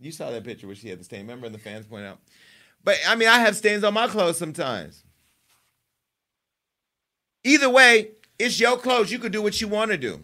[0.00, 1.20] You saw that picture where she had the stain.
[1.20, 2.18] Remember, and the fans point out.
[2.84, 5.02] But I mean, I have stains on my clothes sometimes.
[7.44, 9.10] Either way, it's your clothes.
[9.10, 10.20] You could do what you want to do.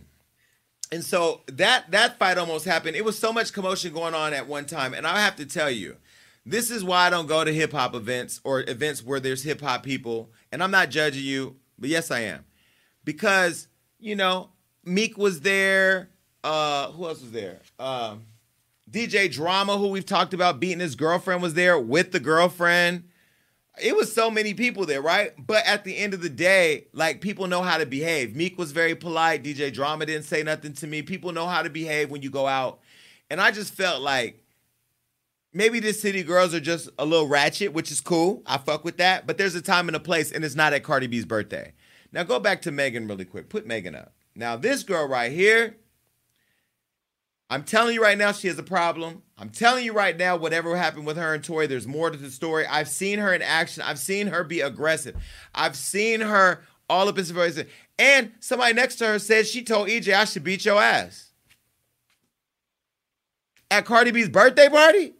[0.91, 2.97] And so that that fight almost happened.
[2.97, 5.71] It was so much commotion going on at one time, and I have to tell
[5.71, 5.97] you,
[6.45, 9.61] this is why I don't go to hip hop events or events where there's hip
[9.61, 10.31] hop people.
[10.51, 12.47] And I'm not judging you, but yes, I am,
[13.05, 13.69] because
[13.99, 14.49] you know
[14.85, 16.09] Meek was there.
[16.43, 17.61] Uh, who else was there?
[17.79, 18.25] Um,
[18.91, 23.05] DJ Drama, who we've talked about beating his girlfriend, was there with the girlfriend.
[23.83, 25.33] It was so many people there, right?
[25.39, 28.37] But at the end of the day, like people know how to behave.
[28.37, 29.43] Meek was very polite.
[29.43, 31.03] DJ Drama didn't say nothing to me.
[31.03, 32.81] People know how to behave when you go out.
[33.31, 34.42] And I just felt like
[35.53, 38.43] maybe the city girls are just a little ratchet, which is cool.
[38.47, 39.27] I fuck with that.
[39.27, 41.73] But there's a time and a place, and it's not at Cardi B's birthday.
[42.13, 43.49] Now go back to Megan really quick.
[43.49, 44.13] Put Megan up.
[44.35, 45.77] Now, this girl right here,
[47.51, 49.23] I'm telling you right now, she has a problem.
[49.37, 52.31] I'm telling you right now, whatever happened with her and Tory, there's more to the
[52.31, 52.67] story.
[52.67, 53.83] I've seen her in action.
[53.83, 55.17] I've seen her be aggressive.
[55.55, 57.67] I've seen her all up in.
[57.99, 61.31] And somebody next to her said she told EJ, I should beat your ass.
[63.71, 65.15] At Cardi B's birthday party?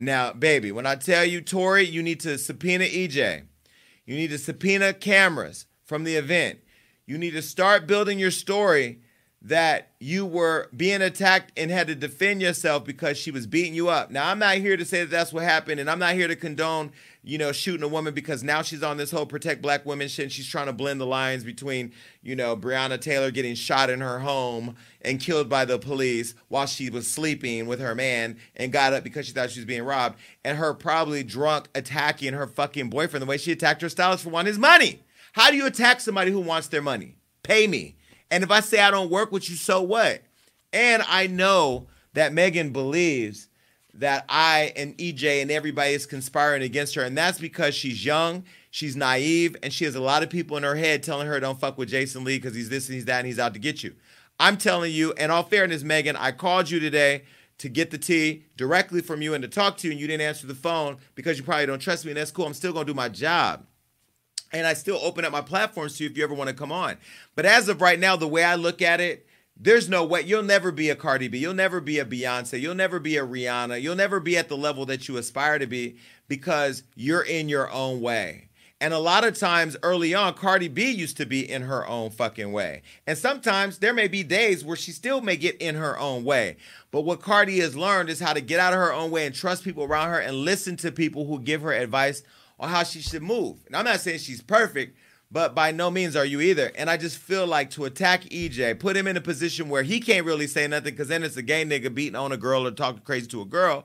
[0.00, 3.44] Now, baby, when I tell you, Tory, you need to subpoena EJ.
[4.06, 6.60] You need to subpoena cameras from the event.
[7.06, 9.00] You need to start building your story
[9.40, 13.88] that you were being attacked and had to defend yourself because she was beating you
[13.88, 14.10] up.
[14.10, 16.34] Now, I'm not here to say that that's what happened, and I'm not here to
[16.34, 16.90] condone,
[17.22, 20.24] you know, shooting a woman because now she's on this whole protect black women shit.
[20.24, 24.00] And she's trying to blend the lines between, you know, Breonna Taylor getting shot in
[24.00, 28.72] her home and killed by the police while she was sleeping with her man and
[28.72, 32.48] got up because she thought she was being robbed, and her probably drunk attacking her
[32.48, 35.04] fucking boyfriend the way she attacked her stylist for wanting his money.
[35.34, 37.14] How do you attack somebody who wants their money?
[37.44, 37.97] Pay me.
[38.30, 40.22] And if I say I don't work with you, so what?
[40.72, 43.48] And I know that Megan believes
[43.94, 47.02] that I and EJ and everybody is conspiring against her.
[47.02, 50.62] And that's because she's young, she's naive, and she has a lot of people in
[50.62, 53.18] her head telling her, don't fuck with Jason Lee because he's this and he's that
[53.18, 53.94] and he's out to get you.
[54.38, 57.24] I'm telling you, and all fairness, Megan, I called you today
[57.58, 60.26] to get the tea directly from you and to talk to you, and you didn't
[60.26, 62.46] answer the phone because you probably don't trust me, and that's cool.
[62.46, 63.66] I'm still gonna do my job
[64.52, 66.72] and I still open up my platforms to you if you ever want to come
[66.72, 66.96] on.
[67.34, 69.26] But as of right now, the way I look at it,
[69.60, 72.74] there's no way you'll never be a Cardi B, you'll never be a Beyonce, you'll
[72.74, 75.96] never be a Rihanna, you'll never be at the level that you aspire to be
[76.28, 78.48] because you're in your own way.
[78.80, 82.10] And a lot of times early on, Cardi B used to be in her own
[82.10, 82.82] fucking way.
[83.08, 86.58] And sometimes there may be days where she still may get in her own way.
[86.92, 89.34] But what Cardi has learned is how to get out of her own way and
[89.34, 92.22] trust people around her and listen to people who give her advice
[92.58, 93.64] on how she should move.
[93.66, 94.96] And I'm not saying she's perfect,
[95.30, 96.72] but by no means are you either.
[96.74, 100.00] And I just feel like to attack EJ, put him in a position where he
[100.00, 102.70] can't really say nothing because then it's a gay nigga beating on a girl or
[102.70, 103.84] talking crazy to a girl.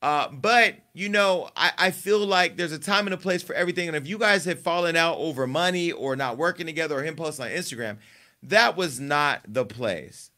[0.00, 3.54] Uh, but you know, I, I feel like there's a time and a place for
[3.54, 3.88] everything.
[3.88, 7.14] And if you guys have fallen out over money or not working together or him
[7.14, 7.98] posting on Instagram,
[8.42, 10.30] that was not the place.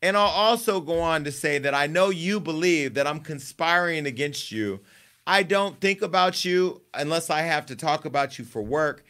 [0.00, 4.06] And I'll also go on to say that I know you believe that I'm conspiring
[4.06, 4.80] against you
[5.28, 9.04] I don't think about you unless I have to talk about you for work,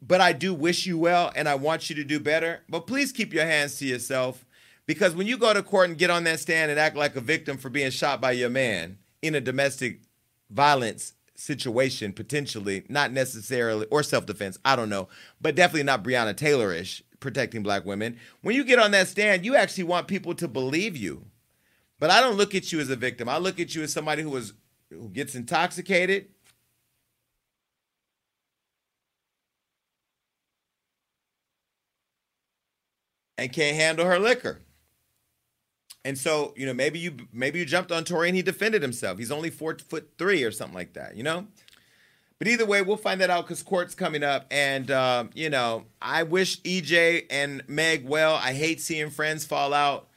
[0.00, 2.60] but I do wish you well and I want you to do better.
[2.68, 4.46] But please keep your hands to yourself
[4.86, 7.20] because when you go to court and get on that stand and act like a
[7.20, 10.02] victim for being shot by your man in a domestic
[10.48, 15.08] violence situation, potentially, not necessarily, or self defense, I don't know,
[15.40, 18.20] but definitely not Breonna Taylor ish protecting black women.
[18.42, 21.24] When you get on that stand, you actually want people to believe you.
[21.98, 23.28] But I don't look at you as a victim.
[23.28, 24.52] I look at you as somebody who was
[24.90, 26.28] who gets intoxicated
[33.38, 34.60] and can't handle her liquor.
[36.04, 39.18] And so, you know, maybe you maybe you jumped on Tory and he defended himself.
[39.18, 41.46] He's only four foot three or something like that, you know.
[42.38, 45.84] But either way, we'll find that out because court's coming up, and uh, you know,
[46.02, 48.34] I wish EJ and Meg well.
[48.34, 50.08] I hate seeing friends fall out.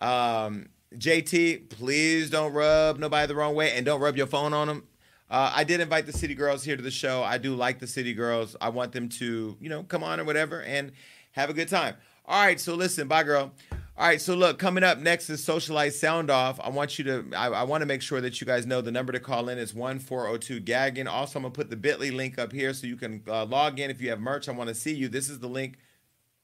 [0.00, 4.66] Um, JT, please don't rub nobody the wrong way and don't rub your phone on
[4.66, 4.84] them.
[5.30, 7.22] Uh, I did invite the City Girls here to the show.
[7.22, 8.56] I do like the City Girls.
[8.60, 10.90] I want them to, you know, come on or whatever and
[11.32, 11.94] have a good time.
[12.26, 13.52] All right, so listen, bye, girl.
[13.96, 16.58] All right, so look, coming up next is Socialite Sound Off.
[16.58, 18.90] I want you to, I, I want to make sure that you guys know the
[18.90, 21.06] number to call in is 1402 Gagging.
[21.06, 23.78] Also, I'm going to put the bit.ly link up here so you can uh, log
[23.78, 23.90] in.
[23.90, 25.08] If you have merch, I want to see you.
[25.08, 25.78] This is the link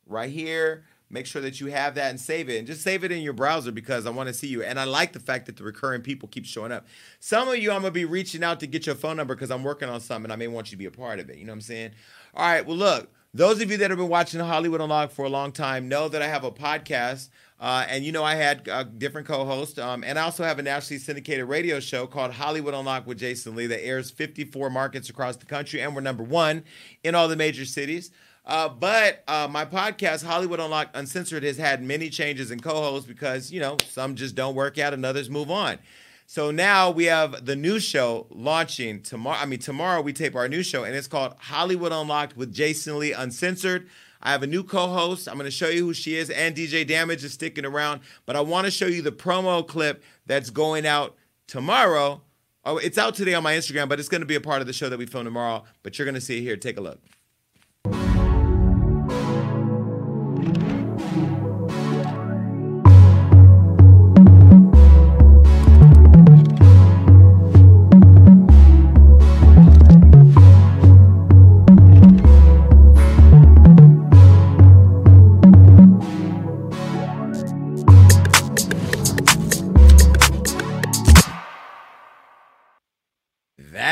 [0.07, 0.84] right here.
[1.09, 2.59] Make sure that you have that and save it.
[2.59, 4.63] And just save it in your browser because I want to see you.
[4.63, 6.87] And I like the fact that the recurring people keep showing up.
[7.21, 9.51] Some of you, I'm going to be reaching out to get your phone number because
[9.51, 10.25] I'm working on something.
[10.25, 11.39] And I may want you to be a part of it.
[11.39, 11.93] You know what I'm saying?
[12.35, 15.29] All right, well, look, those of you that have been watching Hollywood Unlocked for a
[15.29, 17.29] long time know that I have a podcast.
[17.59, 19.79] Uh, and you know, I had a different co host.
[19.79, 23.55] Um, and I also have a nationally syndicated radio show called Hollywood Unlocked with Jason
[23.55, 25.81] Lee that airs 54 markets across the country.
[25.81, 26.65] And we're number one
[27.05, 28.11] in all the major cities.
[28.47, 33.09] Uh, but uh, my podcast, Hollywood Unlocked Uncensored, has had many changes in co hosts
[33.09, 35.78] because, you know, some just don't work out and others move on.
[36.26, 39.38] So now we have the new show launching tomorrow.
[39.38, 42.99] I mean, tomorrow we tape our new show, and it's called Hollywood Unlocked with Jason
[42.99, 43.88] Lee Uncensored.
[44.22, 45.28] I have a new co-host.
[45.28, 48.01] I'm going to show you who she is, and DJ Damage is sticking around.
[48.26, 51.16] But I want to show you the promo clip that's going out
[51.47, 52.22] tomorrow.
[52.64, 54.66] Oh, it's out today on my Instagram, but it's going to be a part of
[54.66, 55.64] the show that we film tomorrow.
[55.84, 56.57] But you're going to see it here.
[56.57, 57.01] Take a look.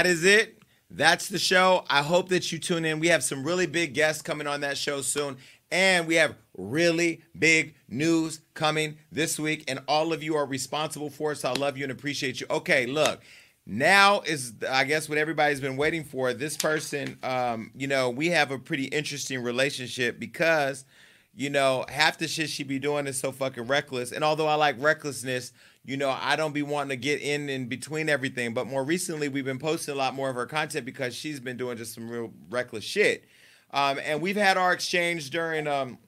[0.05, 0.59] That is it.
[0.91, 1.87] That's the show.
[1.89, 3.01] I hope that you tune in.
[3.01, 5.39] We have some really big guests coming on that show soon.
[5.73, 9.65] And we have really big news coming this week.
[9.67, 11.37] And all of you are responsible for it.
[11.37, 12.47] So I love you and appreciate you.
[12.51, 13.23] Okay, look.
[13.65, 16.35] Now is, I guess, what everybody's been waiting for.
[16.35, 20.85] This person, um, you know, we have a pretty interesting relationship because,
[21.35, 24.13] you know, half the shit she be doing is so fucking reckless.
[24.13, 25.55] And although I like recklessness,
[25.85, 28.55] you know, I don't be wanting to get in in between everything.
[28.55, 31.57] But more recently, we've been posting a lot more of her content because she's been
[31.57, 33.25] doing just some real reckless shit.
[33.71, 35.99] Um, and we've had our exchange during, um,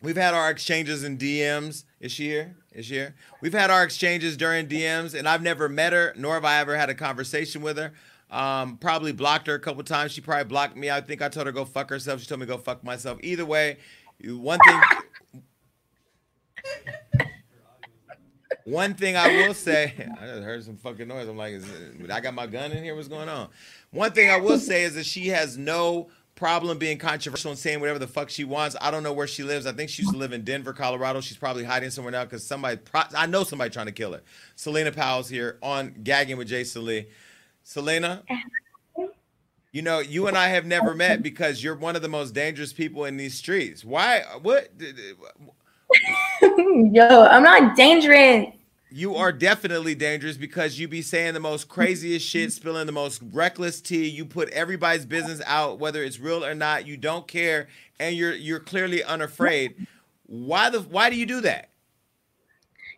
[0.00, 1.84] we've had our exchanges in DMs.
[2.00, 2.56] Is she here?
[2.72, 3.14] Is she here?
[3.40, 6.76] We've had our exchanges during DMs, and I've never met her, nor have I ever
[6.76, 7.92] had a conversation with her.
[8.30, 10.12] Um, probably blocked her a couple times.
[10.12, 10.90] She probably blocked me.
[10.90, 12.20] I think I told her go fuck herself.
[12.20, 13.18] She told me go fuck myself.
[13.22, 13.76] Either way,
[14.24, 14.80] one thing.
[18.64, 21.28] One thing I will say, I just heard some fucking noise.
[21.28, 22.94] I'm like, it, I got my gun in here.
[22.94, 23.48] What's going on?
[23.90, 27.80] One thing I will say is that she has no problem being controversial and saying
[27.80, 28.74] whatever the fuck she wants.
[28.80, 29.66] I don't know where she lives.
[29.66, 31.20] I think she used to live in Denver, Colorado.
[31.20, 34.22] She's probably hiding somewhere now because somebody, pro- I know somebody trying to kill her.
[34.56, 37.06] Celina Powell's here on Gagging with Jason Lee.
[37.64, 38.22] Celina,
[39.72, 42.72] you know, you and I have never met because you're one of the most dangerous
[42.72, 43.84] people in these streets.
[43.84, 44.22] Why?
[44.42, 44.68] What?
[46.42, 48.48] Yo, I'm not dangerous.
[48.90, 53.22] You are definitely dangerous because you be saying the most craziest shit, spilling the most
[53.32, 54.06] reckless tea.
[54.06, 56.86] You put everybody's business out, whether it's real or not.
[56.86, 57.68] You don't care,
[57.98, 59.86] and you're you're clearly unafraid.
[60.26, 61.70] Why the why do you do that?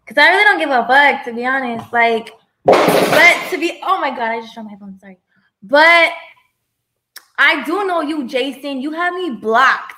[0.07, 1.93] Cause I really don't give a fuck, to be honest.
[1.93, 2.31] Like,
[2.65, 4.99] but to be oh my god, I just dropped my phone.
[4.99, 5.19] Sorry,
[5.63, 6.13] but
[7.39, 8.81] I do know you, Jason.
[8.81, 9.95] You have me blocked.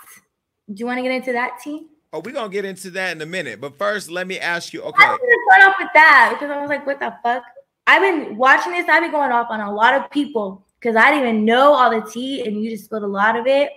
[0.68, 1.86] Do you want to get into that, team?
[2.17, 3.61] Oh, we're gonna get into that in a minute.
[3.61, 4.81] But first, let me ask you.
[4.81, 7.43] Okay, I'm Okay, gonna start off with that because I was like, what the fuck?
[7.87, 8.89] I've been watching this.
[8.89, 11.91] I've been going off on a lot of people because I didn't even know all
[11.91, 13.71] the tea, and you just spilled a lot of it.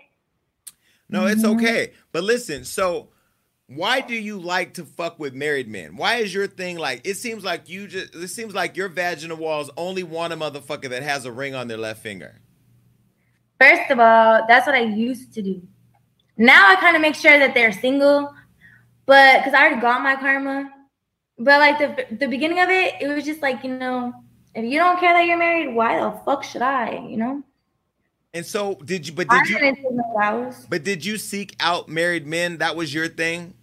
[1.10, 1.58] no, it's Mhm.
[1.58, 1.92] okay.
[2.14, 3.10] But listen, so
[3.68, 5.98] why do you like to fuck with married men?
[5.98, 7.02] Why is your thing like?
[7.04, 8.16] It seems like you just.
[8.16, 11.68] It seems like your vaginal walls only want a motherfucker that has a ring on
[11.68, 12.40] their left finger.
[13.60, 15.62] First of all, that's what I used to do.
[16.40, 18.34] Now I kind of make sure that they're single,
[19.06, 20.72] but because I already got my karma.
[21.38, 24.14] But like the the beginning of it, it was just like you know,
[24.56, 27.06] if you don't care that you're married, why the fuck should I?
[27.08, 27.44] You know,
[28.34, 29.14] And so, did you?
[29.14, 29.92] But I did you?
[29.92, 30.66] no vows.
[30.70, 32.58] But did you seek out married men?
[32.60, 33.54] That was your thing.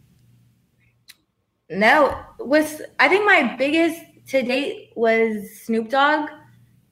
[1.71, 6.29] No, was I think my biggest to date was Snoop Dogg,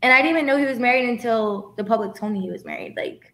[0.03, 2.65] and I didn't even know he was married until the public told me he was
[2.65, 2.95] married.
[2.97, 3.34] Like,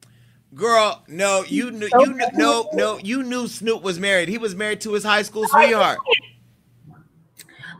[0.54, 4.28] Girl, no, you knew, you knew, no, no, you knew Snoop was married.
[4.28, 5.98] He was married to his high school sweetheart.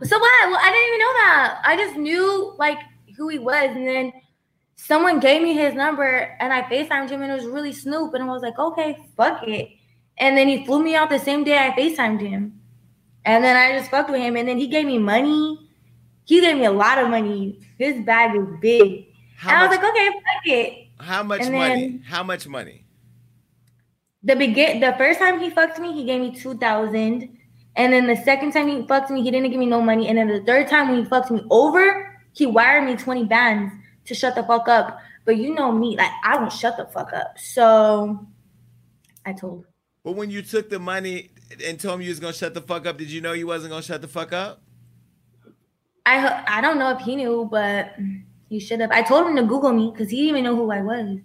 [0.03, 0.49] so what?
[0.49, 1.61] Well, I didn't even know that.
[1.65, 2.77] I just knew like
[3.17, 4.13] who he was, and then
[4.75, 8.23] someone gave me his number, and I Facetimed him, and it was really Snoop, and
[8.23, 9.69] I was like, okay, fuck it.
[10.17, 12.61] And then he flew me out the same day I Facetimed him,
[13.25, 15.69] and then I just fucked with him, and then he gave me money.
[16.23, 17.59] He gave me a lot of money.
[17.77, 19.07] His bag was big.
[19.41, 20.80] and I was like, okay, fuck it.
[21.01, 22.01] How much and money?
[22.05, 22.85] How much money?
[24.23, 27.37] The begin the first time he fucked me, he gave me two thousand.
[27.75, 30.07] And then the second time he fucked me, he didn't give me no money.
[30.07, 33.73] And then the third time when he fucked me over, he wired me 20 bands
[34.05, 34.99] to shut the fuck up.
[35.25, 37.37] But you know me, like I don't shut the fuck up.
[37.37, 38.27] So
[39.25, 39.65] I told.
[40.03, 41.29] But when you took the money
[41.65, 43.71] and told him you was gonna shut the fuck up, did you know you wasn't
[43.71, 44.61] gonna shut the fuck up?
[46.05, 47.95] I I don't know if he knew, but
[48.51, 48.91] he should have.
[48.91, 51.19] I told him to Google me because he didn't even know who I was.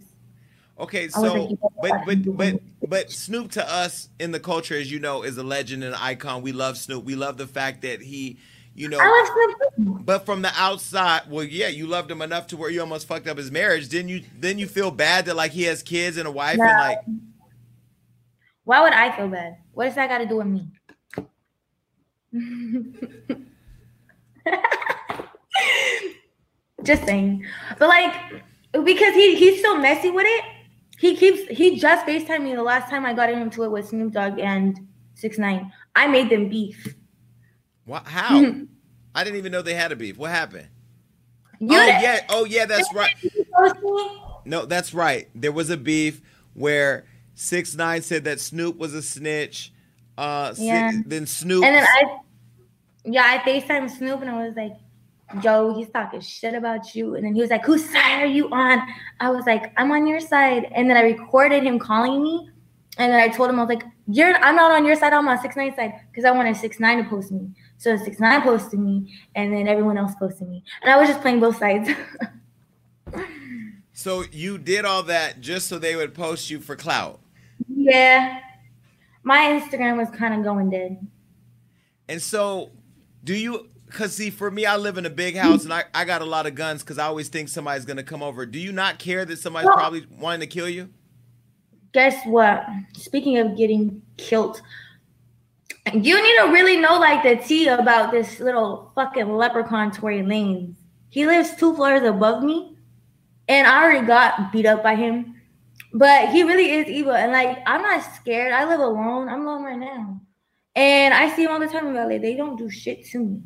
[0.78, 4.92] Okay, was so like, but but but but Snoop to us in the culture, as
[4.92, 6.42] you know, is a legend and an icon.
[6.42, 7.02] We love Snoop.
[7.02, 8.38] We love the fact that he,
[8.76, 9.26] you know, I love
[9.74, 10.06] Snoop.
[10.06, 13.26] but from the outside, well, yeah, you loved him enough to where you almost fucked
[13.26, 13.88] up his marriage.
[13.88, 14.22] Didn't you?
[14.38, 17.00] Then you feel bad that like he has kids and a wife and like
[18.62, 19.56] Why would I feel bad?
[19.72, 20.68] What does that got to do with me?
[26.86, 27.44] Just saying,
[27.78, 28.14] but like
[28.84, 30.44] because he he's so messy with it.
[30.98, 34.12] He keeps he just Facetime me the last time I got into it with Snoop
[34.12, 34.78] Dogg and
[35.14, 35.72] Six Nine.
[35.94, 36.94] I made them beef.
[37.84, 38.06] what?
[38.06, 38.54] How?
[39.14, 40.16] I didn't even know they had a beef.
[40.16, 40.68] What happened?
[41.58, 43.14] You oh did- yeah, oh yeah, that's right.
[43.22, 44.22] you post me?
[44.44, 45.28] No, that's right.
[45.34, 46.20] There was a beef
[46.54, 49.72] where Six Nine said that Snoop was a snitch.
[50.16, 50.92] Uh, Yeah.
[51.04, 51.64] then Snoop.
[51.64, 52.18] And then I,
[53.04, 54.72] yeah, I FaceTime Snoop and I was like,
[55.42, 57.14] yo, he's talking shit about you.
[57.14, 58.80] And then he was like, whose side are you on?
[59.20, 60.70] I was like, I'm on your side.
[60.74, 62.50] And then I recorded him calling me.
[62.98, 65.28] And then I told him, I was like, you're, I'm not on your side, I'm
[65.28, 65.92] on 6 9 side.
[66.10, 67.50] Because I wanted 6 9 to post me.
[67.78, 69.14] So 6 9 posted me.
[69.34, 70.62] And then everyone else posted me.
[70.82, 71.90] And I was just playing both sides.
[73.92, 77.20] so you did all that just so they would post you for clout.
[77.68, 78.40] yeah.
[79.22, 81.04] My Instagram was kind of going dead.
[82.08, 82.70] And so,
[83.24, 83.68] do you?
[83.90, 86.24] Cause see, for me, I live in a big house and I, I got a
[86.24, 88.44] lot of guns because I always think somebody's gonna come over.
[88.44, 89.74] Do you not care that somebody's No.
[89.74, 90.90] probably wanting to kill you?
[91.96, 92.66] guess what?
[92.94, 94.60] Speaking of getting killed,
[95.94, 100.74] you need to really know like the tea about this little fucking leprechaun Tory Lanez.
[101.08, 102.76] He lives two floors above me,
[103.48, 105.40] and I already got beat up by him.
[105.94, 108.52] But he really is evil, and like I'm not scared.
[108.52, 109.30] I live alone.
[109.30, 110.20] I'm alone right now,
[110.74, 112.18] and I see him all the time in LA.
[112.18, 113.40] They don't do shit to me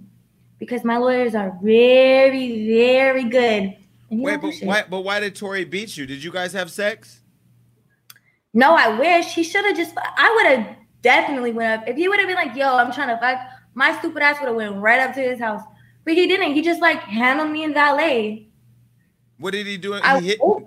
[0.60, 3.76] because my lawyers are very, very good.
[4.10, 4.84] Wait, but why?
[4.88, 6.06] But why did Tory beat you?
[6.06, 7.22] Did you guys have sex?
[8.52, 9.94] No, I wish he should have just.
[9.96, 13.08] I would have definitely went up if he would have been like, "Yo, I'm trying
[13.08, 13.38] to fuck."
[13.74, 15.62] My stupid ass would have went right up to his house,
[16.04, 16.54] but he didn't.
[16.54, 18.48] He just like handled me in valet.
[19.38, 19.94] What did he do?
[19.94, 20.64] I He hit, what-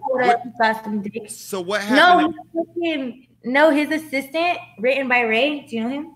[0.57, 1.29] got some dick.
[1.29, 2.35] so what No, happened?
[2.55, 5.67] fucking- no, his assistant, written by Ray.
[5.67, 6.15] Do you know him?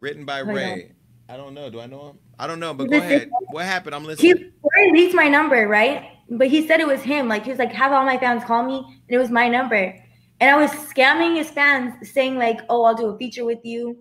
[0.00, 0.54] Written by oh, on.
[0.54, 0.92] Ray.
[1.28, 1.70] I don't know.
[1.70, 2.18] Do I know him?
[2.38, 2.74] I don't know.
[2.74, 3.30] But go ahead.
[3.50, 3.94] What happened?
[3.94, 4.52] I'm He listening.
[4.76, 6.10] Ray leaked my number, right?
[6.30, 7.28] But he said it was him.
[7.28, 9.98] Like he was like, have all my fans call me, and it was my number.
[10.40, 13.98] And I was scamming his fans, saying like, "Oh, I'll do a feature with you."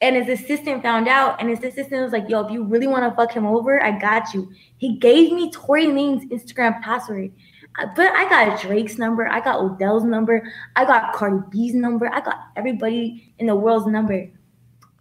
[0.00, 3.04] And his assistant found out, and his assistant was like, "Yo, if you really want
[3.04, 7.32] to fuck him over, I got you." He gave me Tory Lanez Instagram password,
[7.78, 12.12] uh, but I got Drake's number, I got Odell's number, I got Cardi B's number,
[12.12, 14.30] I got everybody in the world's number,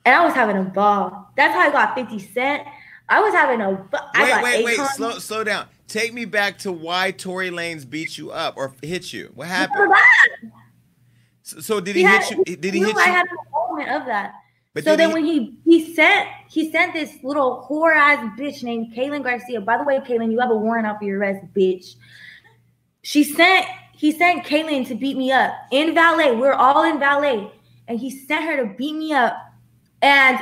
[0.05, 1.31] and I was having a ball.
[1.35, 2.63] That's how I got Fifty Cent.
[3.09, 3.71] I was having a.
[3.73, 4.79] bu- Wait, got wait, wait.
[4.95, 5.67] Slow, slow down.
[5.87, 9.31] Take me back to why Tory Lanez beat you up or hit you.
[9.35, 9.93] What happened?
[11.43, 12.55] So, so did he, had- hit you?
[12.55, 13.01] Did he knew hit you?
[13.01, 14.33] I had an involvement of that.
[14.73, 18.63] But so then he- when he he sent he sent this little whore ass bitch
[18.63, 19.61] named Kaylin Garcia.
[19.61, 21.95] By the way, Kaylin, you have a warrant out for your arrest, bitch.
[23.03, 26.35] She sent he sent Kaylin to beat me up in valet.
[26.35, 27.51] We're all in valet,
[27.87, 29.37] and he sent her to beat me up.
[30.05, 30.39] And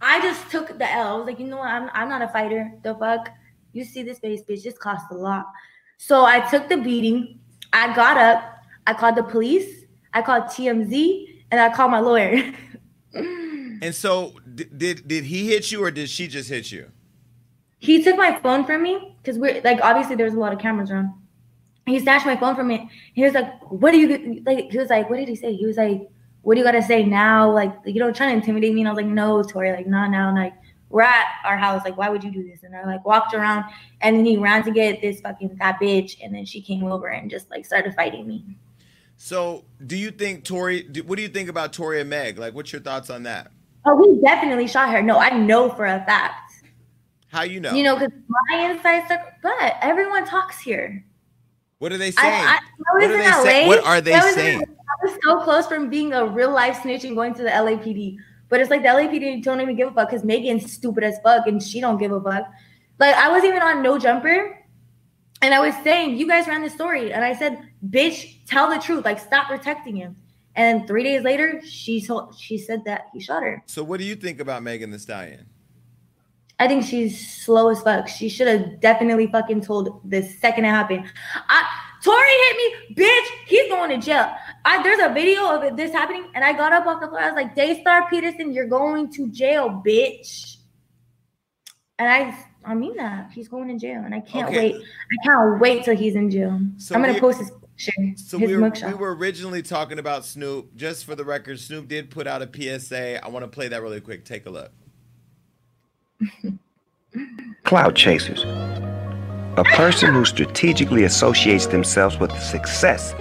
[0.00, 1.06] I just took the L.
[1.06, 1.68] I was like, you know what?
[1.68, 2.72] I'm I'm not a fighter.
[2.82, 3.30] The fuck?
[3.72, 4.64] You see this face, bitch?
[4.64, 5.46] This cost a lot.
[5.98, 7.38] So I took the beating.
[7.72, 8.42] I got up.
[8.88, 9.84] I called the police.
[10.12, 12.52] I called TMZ, and I called my lawyer.
[13.82, 16.90] And so did did he hit you or did she just hit you?
[17.84, 20.58] he took my phone from me because we're like obviously there was a lot of
[20.58, 21.12] cameras around.
[21.84, 22.88] He snatched my phone from me.
[23.12, 25.66] He was like, "What do you like?" He was like, "What did he say?" He
[25.66, 26.08] was like,
[26.44, 28.80] "What do you gotta say now?" Like you know, trying to intimidate me.
[28.82, 30.54] And I was like, "No, Tory, like not now." And like
[30.90, 31.82] we're at our house.
[31.84, 32.62] Like why would you do this?
[32.62, 33.64] And I like walked around,
[34.00, 37.08] and then he ran to get this fucking that bitch, and then she came over
[37.08, 38.44] and just like started fighting me.
[39.16, 40.82] So do you think Tory?
[40.82, 42.38] Do, what do you think about Tory and Meg?
[42.38, 43.50] Like, what's your thoughts on that?
[43.86, 45.02] Oh, we definitely shot her.
[45.02, 46.52] No, I know for a fact.
[47.28, 47.72] How you know?
[47.74, 51.04] You know, because my inside circle, but everyone talks here.
[51.78, 52.32] what are they saying?
[52.32, 52.58] I, I, I
[52.92, 53.42] What are in they LA.
[53.42, 54.62] say- what are they I was in- saying?
[55.04, 58.16] Was so close from being a real life snitch and going to the LAPD.
[58.48, 61.46] But it's like the LAPD don't even give a fuck because Megan's stupid as fuck
[61.46, 62.46] and she don't give a fuck.
[62.98, 64.58] Like I was even on No Jumper
[65.42, 67.12] and I was saying, you guys ran the story.
[67.12, 69.04] And I said, bitch, tell the truth.
[69.04, 70.16] Like stop protecting him.
[70.56, 73.62] And three days later, she told she said that he shot her.
[73.66, 75.46] So what do you think about Megan Thee Stallion?
[76.58, 78.08] I think she's slow as fuck.
[78.08, 81.04] She should have definitely fucking told the second it happened.
[81.48, 81.68] I
[82.04, 83.26] Tory hit me, bitch.
[83.46, 84.36] He's going to jail.
[84.66, 87.20] I, there's a video of it, this happening, and I got up off the floor.
[87.20, 90.56] I was like, Daystar Peterson, you're going to jail, bitch.
[91.98, 94.72] And I, I mean that he's going to jail, and I can't Okay.
[94.72, 94.82] wait.
[94.82, 96.58] I can't wait till he's in jail.
[96.78, 98.88] So I'm gonna we- post his picture, So his we were, mugshot.
[98.88, 100.74] we were originally talking about Snoop.
[100.76, 103.22] Just for the record, Snoop did put out a PSA.
[103.24, 104.24] I want to play that really quick.
[104.24, 104.72] Take a look.
[107.64, 108.42] Clout chasers.
[109.56, 113.14] A person who strategically associates themselves with the success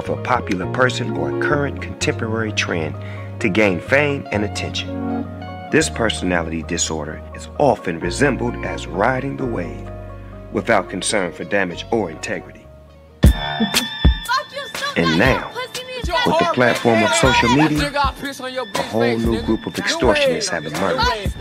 [0.00, 2.94] of a popular person or a current contemporary trend
[3.38, 4.88] to gain fame and attention.
[5.70, 9.90] This personality disorder is often resembled as riding the wave
[10.52, 12.66] without concern for damage or integrity.
[14.96, 20.64] And now, with the platform of social media, a whole new group of extortionists have
[20.64, 21.36] emerged,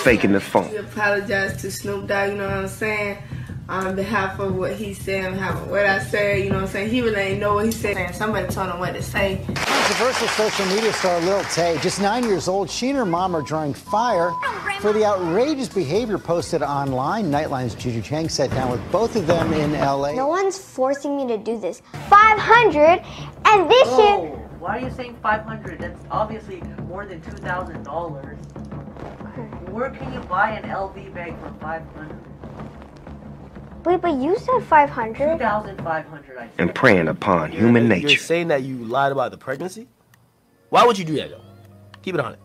[0.00, 0.70] faking the phone.
[0.72, 3.18] We apologize to Snoop Dogg, you know what I'm saying?
[3.72, 6.64] On behalf of what he said, on behalf of what I said, you know what
[6.64, 6.90] I'm saying?
[6.90, 9.40] He really ain't know what he said, and somebody told him what to say.
[9.46, 13.40] Controversial social media star Lil Tay, just nine years old, she and her mom are
[13.40, 14.30] drawing fire
[14.80, 17.30] for the outrageous behavior posted online.
[17.30, 20.12] Nightline's Juju Chang sat down with both of them in LA.
[20.12, 21.80] No one's forcing me to do this.
[22.10, 23.02] 500
[23.46, 24.32] and this Whoa, year.
[24.58, 25.80] Why are you saying 500?
[25.80, 29.70] That's obviously more than $2,000.
[29.70, 32.31] Where can you buy an LV bag for 500?
[33.84, 35.38] Wait, but you said 500.
[35.38, 38.08] 2,500, I and preying upon human nature.
[38.08, 39.88] You're saying that you lied about the pregnancy?
[40.70, 41.40] Why would you do that though?
[42.02, 42.38] Keep it on it.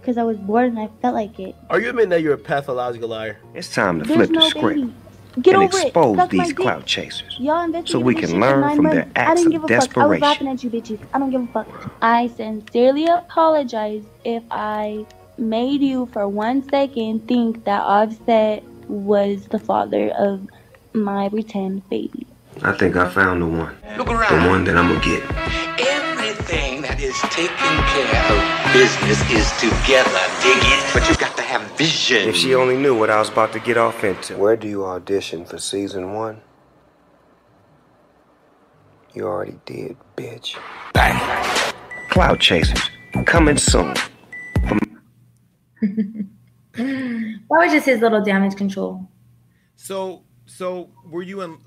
[0.00, 1.54] Because I was bored and I felt like it.
[1.68, 3.38] Are you admitting that you're a pathological liar?
[3.54, 4.94] It's time to There's flip the no script baby.
[5.42, 5.84] Get and over it.
[5.84, 6.56] expose Suck these dick.
[6.56, 7.38] clout chasers.
[7.84, 9.12] So we can learn from their months.
[9.16, 9.98] I acts didn't of give a fuck.
[9.98, 10.98] I was laughing at you bitches.
[11.12, 11.68] I don't give a fuck.
[12.02, 15.06] I sincerely apologize if I
[15.38, 20.46] made you for one second think that Offset was the father of
[20.92, 22.26] my pretend baby.
[22.62, 23.76] I think I found the one.
[23.96, 24.42] Look around.
[24.42, 25.22] The one that I'm gonna get.
[25.80, 30.10] Everything that is taking care of business is together,
[30.42, 30.92] dig it?
[30.92, 32.28] But you got to have vision.
[32.28, 34.36] If she only knew what I was about to get off into.
[34.36, 36.40] Where do you audition for season one?
[39.14, 40.56] You already did, bitch.
[40.92, 41.18] Bang.
[42.10, 42.90] Clout Chasers,
[43.24, 43.94] coming soon.
[46.74, 49.08] that was just his little damage control.
[49.76, 51.58] So, so were you in?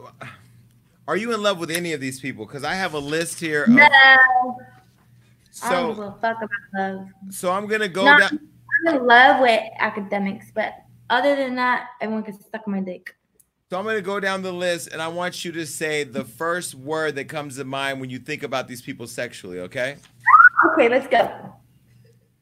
[1.08, 2.46] Are you in love with any of these people?
[2.46, 3.64] Because I have a list here.
[3.64, 3.84] Of, No.
[5.62, 7.08] I don't give so, a fuck about love.
[7.30, 8.40] so I'm gonna go No, down.
[8.88, 10.74] I'm in love with Akademiks, but
[11.10, 13.16] other than that, everyone can suck my dick.
[13.70, 16.76] So I'm gonna go down the list, and I want you to say the first
[16.76, 19.60] word that comes to mind when you think about these people sexually.
[19.60, 19.98] Okay?
[20.72, 21.54] Okay, let's go.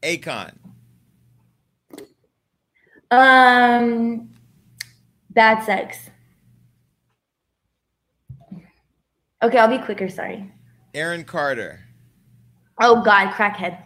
[0.04, 0.54] Akon,
[3.12, 4.30] Um,
[5.30, 6.10] bad sex.
[9.44, 10.08] Okay, I'll be quicker.
[10.10, 10.52] Sorry.
[10.94, 11.80] Aaron Carter,
[12.80, 13.78] Oh God, crackhead.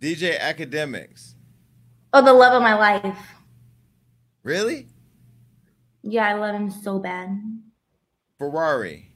[0.00, 1.34] DJ Akademiks.
[2.12, 3.18] Oh, the love of my life.
[4.42, 4.88] Really?
[6.02, 7.38] Yeah, I love him so bad.
[8.38, 9.12] Ferrari.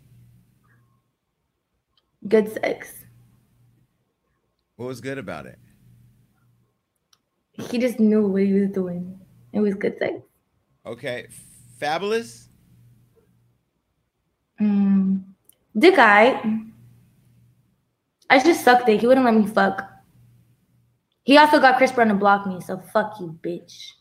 [2.28, 2.92] Good sex.
[4.76, 5.58] What was good about it?
[7.70, 9.18] He just knew what he was doing.
[9.52, 10.14] It was good sex.
[10.86, 11.28] Okay.
[11.80, 12.46] Fabolous.
[14.60, 15.22] Mm.
[15.76, 16.40] Dick guy.
[18.30, 19.00] I just sucked it.
[19.00, 19.88] He wouldn't let me fuck.
[21.24, 23.92] He also got Chris Brown to block me, so fuck you, bitch.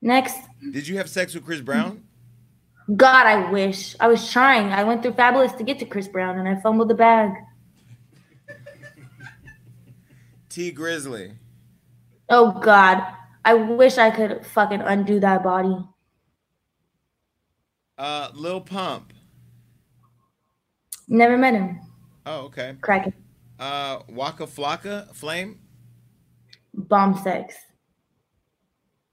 [0.00, 0.38] Next.
[0.72, 2.04] Did you have sex with Chris Brown?
[2.96, 3.96] God, I wish.
[4.00, 4.72] I was trying.
[4.72, 7.32] I went through Fabolous to get to Chris Brown and I fumbled the bag.
[10.48, 11.34] Tee Grizzley.
[12.28, 13.02] Oh God.
[13.44, 15.76] I wish I could fucking undo that body.
[17.96, 19.12] Uh, Lil Pump.
[21.08, 21.80] Never met him.
[22.26, 22.76] Oh, okay.
[22.80, 23.14] Cracking.
[23.58, 25.58] Uh, Waka Flocka, Flame,
[26.74, 27.56] Bomb sex.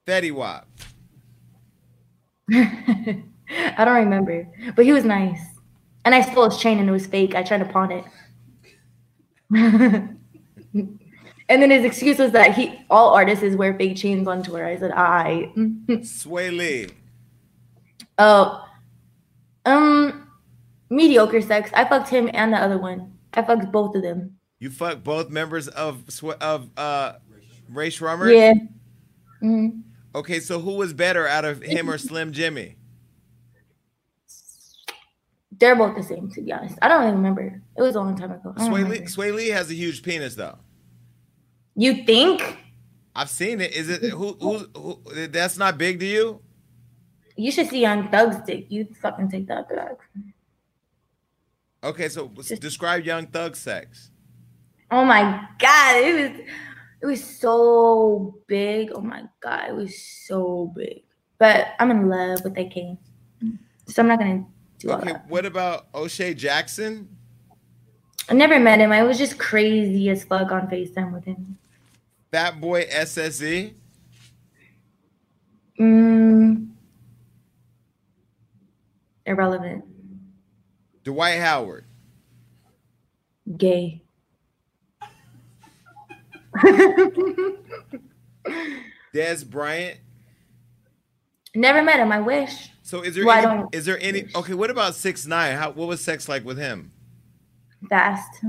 [0.05, 0.67] Fetty Wap.
[2.53, 3.23] I
[3.85, 4.47] don't remember.
[4.75, 5.39] But he was nice.
[6.03, 7.33] And I stole his chain and it was fake.
[7.33, 8.05] I tried to pawn it.
[11.49, 14.65] and then his excuse was that he all artists wear fake chains on tour.
[14.65, 16.87] I said, I Swae Lee.
[18.17, 18.63] Oh.
[19.65, 20.27] Um
[20.89, 21.71] mediocre sex.
[21.73, 23.13] I fucked him and the other one.
[23.33, 24.37] I fucked both of them.
[24.59, 26.03] You fucked both members of
[26.41, 27.13] of uh
[27.69, 28.35] Rae Sremmurd.
[28.35, 28.53] Yeah.
[29.43, 29.81] Mhm.
[30.15, 32.75] Okay, so who was better out of him or Slim Jxmmi?
[35.57, 36.77] They're both the same, to be honest.
[36.81, 37.61] I don't really remember.
[37.77, 38.53] It was a long time ago.
[38.57, 38.87] Swae.
[38.87, 40.57] Lee, Swae Lee has a huge penis though.
[41.75, 42.41] You think?
[43.15, 43.73] I've seen it.
[43.75, 45.27] Is it who, who, who?
[45.27, 46.41] That's not big to you?
[47.37, 48.67] You should see Young Thug's dick.
[48.69, 49.97] You fucking take that back.
[51.83, 54.11] Okay, so s- describe Young Thug sex.
[54.91, 56.39] Oh my god, it was
[57.01, 58.91] it was so big.
[58.93, 61.03] Oh my god, it was so big.
[61.37, 62.97] But I'm in love with that king,
[63.87, 64.45] So I'm not gonna
[64.79, 65.27] do all Okay, that.
[65.29, 67.09] what about O'Shea Jackson?
[68.29, 68.91] I never met him.
[68.91, 71.57] I was just crazy as fuck on FaceTime with him.
[72.31, 72.85] Fat Boy?
[72.85, 73.73] SSE?
[75.79, 76.69] Mm,
[79.25, 79.83] irrelevant.
[81.03, 81.85] Dwight Howard?
[83.57, 84.01] Gay.
[89.13, 89.99] Dez Bryant?
[91.53, 92.11] Never met him.
[92.11, 92.69] I wish.
[92.81, 95.57] So is there Well, any, is there any okay, what about six nine?
[95.57, 96.91] How what was sex like with him?
[97.89, 98.41] Fast.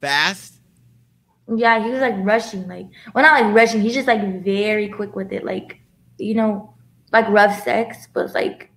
[0.00, 0.55] Fast?
[1.54, 3.80] Yeah, he was like rushing, like well, not like rushing.
[3.80, 5.80] He's just like very quick with it, like
[6.18, 6.74] you know,
[7.12, 8.70] like rough sex, but like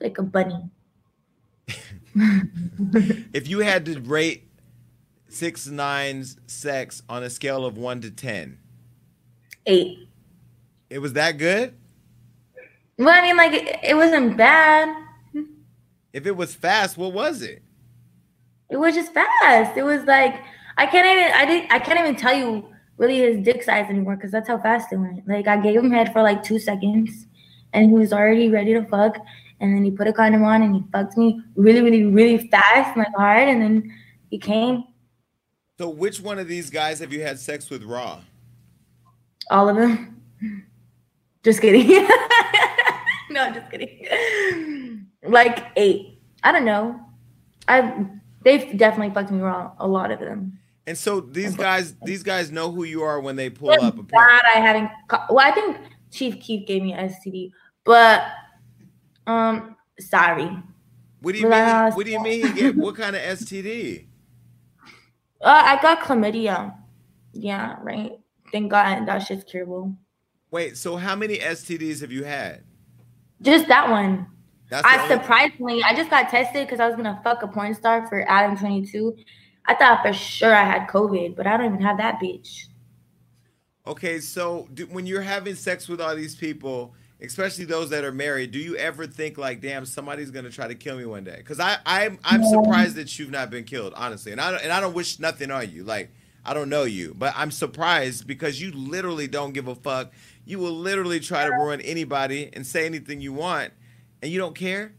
[0.00, 0.70] like a bunny.
[3.32, 4.48] If you had to rate
[5.28, 8.58] six nine's sex on a scale of one to ten,
[9.66, 10.08] Eight.
[10.90, 11.74] it was that good?
[12.98, 14.88] Well, I mean, like it, it wasn't bad.
[16.12, 17.62] If it was fast, what was it?
[18.70, 19.76] It was just fast.
[19.76, 20.34] It was like
[20.78, 24.16] I can't even I didn't I can't even tell you really his dick size anymore
[24.16, 25.26] because that's how fast it went.
[25.26, 27.26] Like I gave him head for like two seconds,
[27.72, 29.16] and he was already ready to fuck.
[29.60, 32.96] And then he put a condom on and he fucked me really, really, really fast,
[32.96, 33.48] like hard.
[33.48, 33.92] And then
[34.30, 34.84] he came.
[35.78, 38.20] So which one of these guys have you had sex with raw?
[39.50, 40.22] All of them.
[41.42, 41.88] Just kidding.
[43.30, 45.06] no, just kidding.
[45.26, 46.20] Like eight.
[46.44, 47.00] I don't know.
[47.66, 48.06] I
[48.44, 49.72] they've definitely fucked me wrong.
[49.78, 50.58] A lot of them.
[50.88, 53.98] And so these guys, these guys know who you are when they pull It's up.
[53.98, 54.90] A bad I haven't.
[55.28, 55.76] Well, I think
[56.10, 57.50] Chief Keef gave me STD,
[57.84, 58.22] but
[59.26, 60.50] um, sorry.
[61.20, 61.92] What do you Well, mean?
[61.94, 62.46] What do you mean?
[62.46, 64.06] He get what kind of STD?
[65.42, 66.74] Uh, I got chlamydia.
[67.34, 68.12] Yeah, right.
[68.50, 69.94] Thank God that shit's curable.
[70.50, 72.64] Wait, so how many STDs have you had?
[73.42, 74.26] Just that one.
[74.70, 77.48] That's the I only- surprisingly, I just got tested because I was gonna fuck a
[77.48, 79.14] porn star for Adam Twenty Two.
[79.68, 82.64] I thought for sure I had COVID, but I don't even have that bitch.
[83.86, 88.12] Okay, so do, when you're having sex with all these people, especially those that are
[88.12, 91.36] married, do you ever think like, "Damn, somebody's gonna try to kill me one day"?
[91.36, 94.32] Because I, I'm, I'm surprised that you've not been killed, honestly.
[94.32, 95.84] And I, don't, and I don't wish nothing on you.
[95.84, 96.10] Like,
[96.46, 100.12] I don't know you, but I'm surprised because you literally don't give a fuck.
[100.46, 103.74] You will literally try to ruin anybody and say anything you want,
[104.22, 104.94] and you don't care.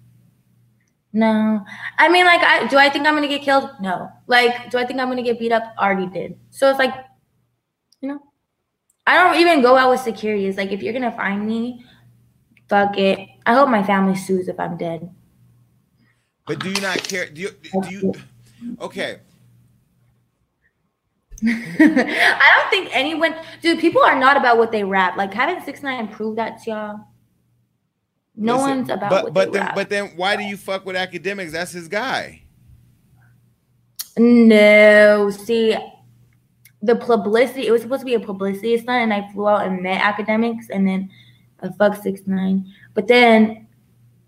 [1.11, 1.65] No,
[1.97, 3.69] I mean, like, I do I think I'm gonna get killed?
[3.81, 4.11] No.
[4.27, 5.73] Like, do I think I'm gonna get beat up?
[5.77, 6.37] Already did.
[6.51, 6.93] So it's like,
[8.01, 8.19] you know,
[9.07, 10.45] I don't even go out with security.
[10.45, 11.83] It's like if you're gonna find me,
[12.67, 13.27] fuck it.
[13.45, 15.09] I hope my family sues if I'm dead.
[16.45, 17.27] But do you not care?
[17.27, 17.49] Do you?
[17.81, 18.13] Do you?
[18.81, 19.19] Okay.
[21.47, 23.79] I don't think anyone, dude.
[23.79, 25.15] People are not about what they rap.
[25.15, 26.99] Like, haven't Six Nine proved that to y'all?
[28.41, 29.75] No Listen, one's about But but then rap.
[29.75, 31.51] but then why do you fuck with Akademiks?
[31.51, 32.43] That's his guy.
[34.17, 35.75] No, see,
[36.81, 37.67] the publicity.
[37.67, 40.69] It was supposed to be a publicity stunt, and I flew out and met Akademiks,
[40.69, 41.09] and then
[41.61, 42.65] I fucked six nine.
[42.93, 43.67] But then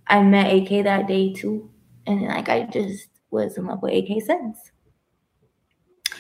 [0.08, 1.70] I met AK that day too,
[2.06, 4.72] and like I just was in love with AK since.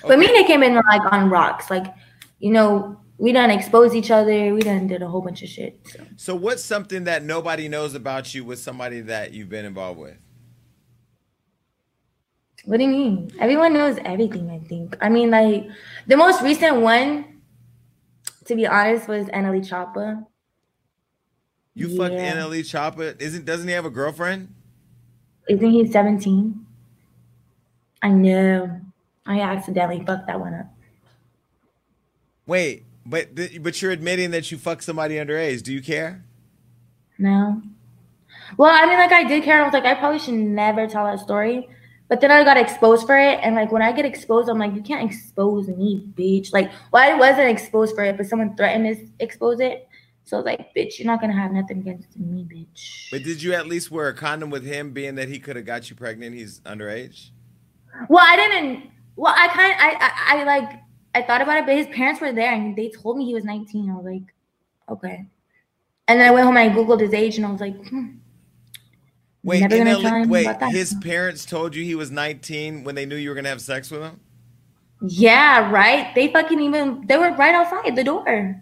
[0.08, 1.94] But me and AK been like on rocks, like
[2.40, 4.52] you know, we done expose each other.
[4.52, 5.80] We done did a whole bunch of shit.
[5.88, 6.00] So.
[6.18, 10.18] So what's something that nobody knows about you with somebody that you've been involved with?
[12.66, 13.32] What do you mean?
[13.40, 14.98] Everyone knows everything, I think.
[15.02, 15.68] I mean, like,
[16.08, 17.42] the most recent one,
[18.46, 20.26] to be honest, was NLE Choppa.
[21.76, 22.34] You fucked Yeah.
[22.34, 23.22] NLE Choppa.
[23.22, 24.52] Isn't doesn't he have a girlfriend?
[25.48, 26.66] Isn't he 17?
[28.02, 28.82] I know.
[29.28, 30.76] I accidentally fucked that one up.
[32.48, 35.62] Wait, but th- but you're admitting that you fucked somebody underage.
[35.62, 36.24] Do you care?
[37.20, 37.62] No.
[38.58, 39.62] Well, I mean, like, I did care.
[39.62, 41.70] I was like, I probably should never tell that story.
[42.08, 43.40] But then I got exposed for it.
[43.44, 46.52] And, like, when I get exposed, I'm like, you can't expose me, bitch.
[46.52, 49.88] Like, well, I wasn't exposed for it, but someone threatened to expose it.
[50.26, 53.12] So, I was like, bitch, you're not going to have nothing against me, bitch.
[53.12, 55.66] But did you at least wear a condom with him, being that he could have
[55.66, 56.36] got you pregnant?
[56.36, 57.30] He's underage.
[58.10, 58.90] Well, I didn't.
[59.16, 60.80] Well, I kind of, I, I, I like,
[61.14, 63.44] I thought about it, but his parents were there and they told me he was
[63.44, 63.90] 19.
[63.90, 64.34] I was like,
[64.90, 65.26] okay.
[66.08, 68.12] And then I went home and I Googled his age and I was like, hmm.
[69.44, 72.94] Wait, Never gonna LA tell him wait, his parents told you he was 19 when
[72.94, 74.20] they knew you were gonna have sex with him?
[75.02, 76.14] Yeah, right.
[76.14, 78.62] They fucking even they were right outside the door.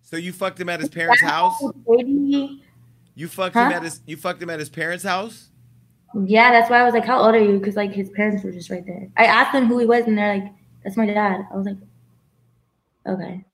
[0.00, 1.62] So you fucked him at his parents' house?
[1.86, 2.62] Baby.
[3.14, 5.50] You fucked him at his you fucked him at his parents' house?
[6.24, 8.52] Yeah, that's why I was like, "How old are you?" Because like his parents were
[8.52, 9.08] just right there.
[9.18, 10.52] I asked them who he was, and they're like,
[10.86, 11.76] "That's my dad." I was like,
[13.06, 13.44] "Okay."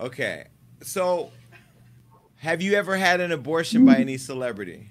[0.00, 0.46] Okay.
[0.82, 1.30] So
[2.36, 4.90] have you ever had an abortion by any celebrity?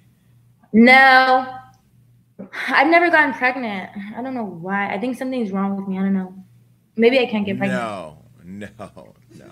[0.72, 1.54] No,
[2.68, 3.90] I've never gotten pregnant.
[4.16, 4.92] I don't know why.
[4.92, 5.98] I think something's wrong with me.
[5.98, 6.34] I don't know.
[6.96, 7.82] Maybe I can't get pregnant.
[7.82, 9.50] No, no, no.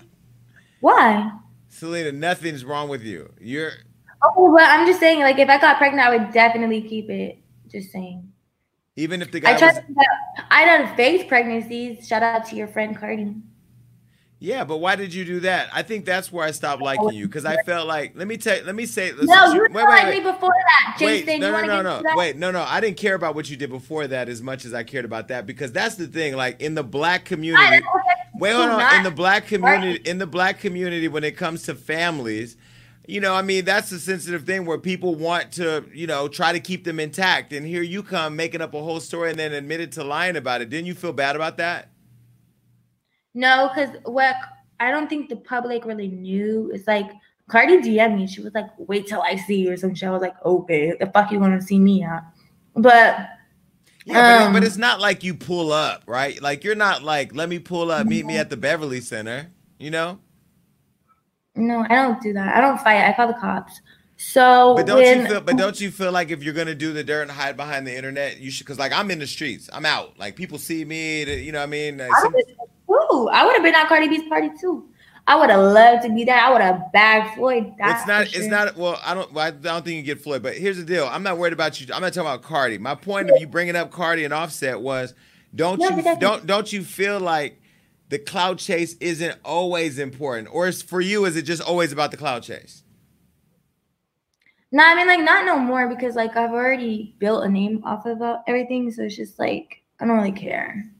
[0.79, 1.31] Why?
[1.69, 3.31] Celina, nothing's wrong with you.
[3.39, 3.71] You're
[4.23, 7.39] Oh, but I'm just saying, like, if I got pregnant, I would definitely keep it.
[7.67, 8.30] Just saying.
[8.95, 9.85] Even if the guy I tried.
[9.87, 10.05] was
[10.49, 12.07] I done fake pregnancies.
[12.07, 13.35] Shout out to your friend Cardi.
[14.43, 15.69] Yeah, but why did you do that?
[15.71, 18.37] I think that's where I stopped oh, liking you because I felt like let me
[18.37, 21.41] tell let me say No, you wait, didn't wait, me before that, Wait, Jason.
[21.41, 22.15] no, you no, no, no.
[22.15, 22.63] Wait, no, no.
[22.67, 25.27] I didn't care about what you did before that as much as I cared about
[25.27, 26.35] that because that's the thing.
[26.35, 27.85] Like in the black community,
[28.33, 28.95] wait, hold on.
[28.95, 32.57] In the black community, in the black community, when it comes to families,
[33.07, 36.51] you know, I mean, that's a sensitive thing where people want to, you know, try
[36.51, 37.51] to keep them intact.
[37.53, 40.61] And here you come making up a whole story and then admitted to lying about
[40.61, 40.69] it.
[40.69, 41.89] Didn't you feel bad about that?
[43.33, 44.35] No, because what
[44.79, 46.71] I don't think the public really knew.
[46.73, 47.09] It's like
[47.49, 48.27] Cardi DM me.
[48.27, 50.07] She was like, "Wait till I see you" or some shit.
[50.09, 52.23] I was like, "Okay, the fuck you want to see me at?"
[52.75, 53.29] But
[54.05, 56.41] Yeah, but, it- um, but it's not like you pull up, right?
[56.41, 59.91] Like you're not like, let me pull up, meet me at the Beverly Center, you
[59.91, 60.19] know?
[61.55, 62.55] No, I don't do that.
[62.55, 63.07] I don't fight.
[63.07, 63.81] I call the cops.
[64.17, 65.41] So But don't when, you feel?
[65.41, 67.95] But don't you feel like if you're gonna do the dirt and hide behind the
[67.95, 68.65] internet, you should?
[68.65, 70.17] Because like I'm in the streets, I'm out.
[70.19, 71.97] Like people see me, you know what I mean?
[71.97, 72.45] Like, I some- would,
[72.91, 74.87] ooh, I would have been at Cardi B's party too.
[75.27, 76.39] I would have loved to be there.
[76.39, 77.73] I would have bagged Floyd.
[77.79, 78.27] It's not.
[78.27, 78.75] for It's not.
[78.75, 79.31] Well, I don't.
[79.31, 80.41] well, I don't think you get Floyd.
[80.43, 81.07] But here's the deal.
[81.07, 81.87] I'm not worried about you.
[81.93, 82.77] I'm not talking about Cardi.
[82.77, 85.13] My point of you bringing up Cardi and Offset was,
[85.53, 87.60] don't No, you don't don't you feel like
[88.11, 92.11] the clout chase isn't always important, or is for you is it just always about
[92.11, 92.83] the clout chase?
[94.69, 98.05] No, I mean like not no more because like I've already built a name off
[98.05, 100.91] of uh, everything, so it's just like I don't really care.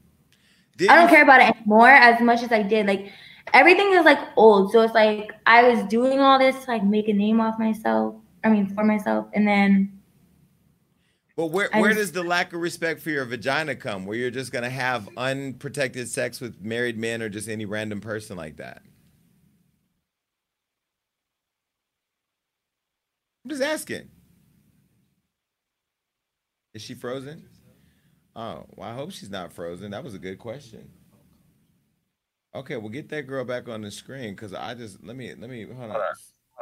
[0.88, 2.86] I don't care about it anymore as much as I did.
[2.86, 3.12] Like
[3.52, 7.08] everything is like old, so it's like I was doing all this to, like make
[7.08, 8.14] a name off myself.
[8.42, 10.00] I mean for myself, and then
[11.36, 14.04] But where I where just- does the lack of respect for your vagina come?
[14.06, 18.36] Where you're just gonna have unprotected sex with married men or just any random person
[18.36, 18.82] like that?
[23.44, 24.08] I'm just asking.
[26.74, 27.48] Is she frozen?
[28.36, 29.90] Oh, well, I hope she's not frozen.
[29.90, 30.88] That was a good question.
[32.54, 35.50] Okay, well, get that girl back on the screen because I just let me let
[35.50, 36.00] me hold on.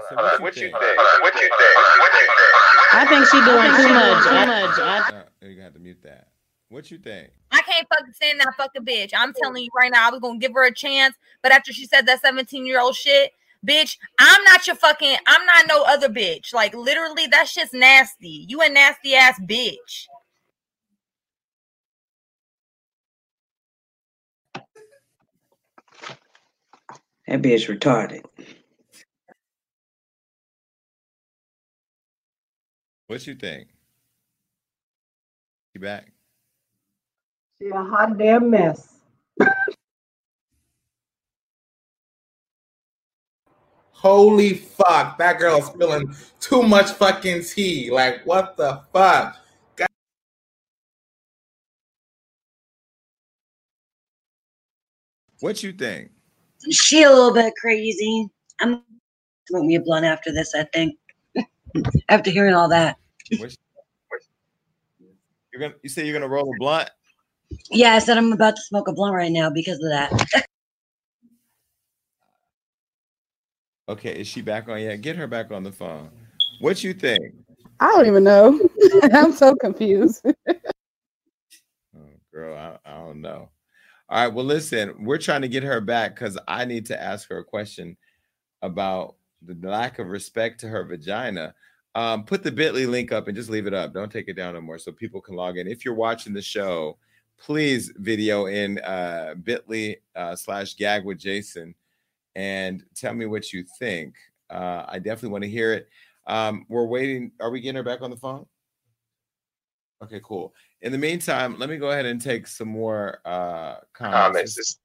[0.08, 0.72] So what you think?
[0.72, 2.59] What you think?
[2.92, 4.24] I think she doing too much.
[4.24, 4.78] Too I- much.
[4.78, 6.28] Uh, you're gonna have to mute that.
[6.68, 7.30] What you think?
[7.50, 9.12] I can't fucking stand that fucking bitch.
[9.16, 11.86] I'm telling you right now, I was gonna give her a chance, but after she
[11.86, 13.32] said that 17 year old shit,
[13.66, 16.54] bitch, I'm not your fucking, I'm not no other bitch.
[16.54, 18.46] Like literally, that shit's nasty.
[18.48, 20.06] You a nasty ass bitch.
[27.26, 28.24] That bitch retarded.
[33.10, 33.66] What you think?
[35.74, 36.12] You back?
[37.60, 39.00] She a hot damn mess.
[43.90, 47.90] Holy fuck, that girl's spilling too much fucking tea.
[47.90, 49.36] Like, what the fuck?
[49.74, 49.88] God-
[55.40, 56.12] What you think?
[56.70, 58.28] She a little bit crazy.
[58.60, 60.54] I'm going to smoke me a blunt after this.
[60.54, 60.94] I think
[62.08, 62.96] after hearing all that.
[63.38, 63.54] What-
[65.52, 66.90] You're gonna you say you're gonna roll a blunt?
[67.70, 70.46] Yeah, I said I'm about to smoke a blunt right now because of that.
[73.88, 75.00] Okay, is she back on yet?
[75.00, 76.10] Get her back on the phone.
[76.60, 77.34] What you think?
[77.80, 78.60] I don't even know.
[79.12, 80.24] I'm so confused.
[81.96, 83.50] Oh, girl, I, I don't know.
[84.08, 87.28] All right, well, listen, we're trying to get her back because I need to ask
[87.30, 87.96] her a question
[88.62, 91.54] about the lack of respect to her vagina.
[91.94, 93.92] Um, put the bit.ly link up and just leave it up.
[93.92, 95.66] Don't take it down no more so people can log in.
[95.66, 96.98] If you're watching the show,
[97.38, 101.74] please video in uh, bit.ly uh, slash gag with Jason
[102.36, 104.14] and tell me what you think.
[104.48, 105.88] Uh, I definitely want to hear it.
[106.26, 107.32] Um, we're waiting.
[107.40, 108.46] Are we getting her back on the phone?
[110.02, 110.54] Okay, cool.
[110.82, 114.78] In the meantime, let me go ahead and take some more uh, comments.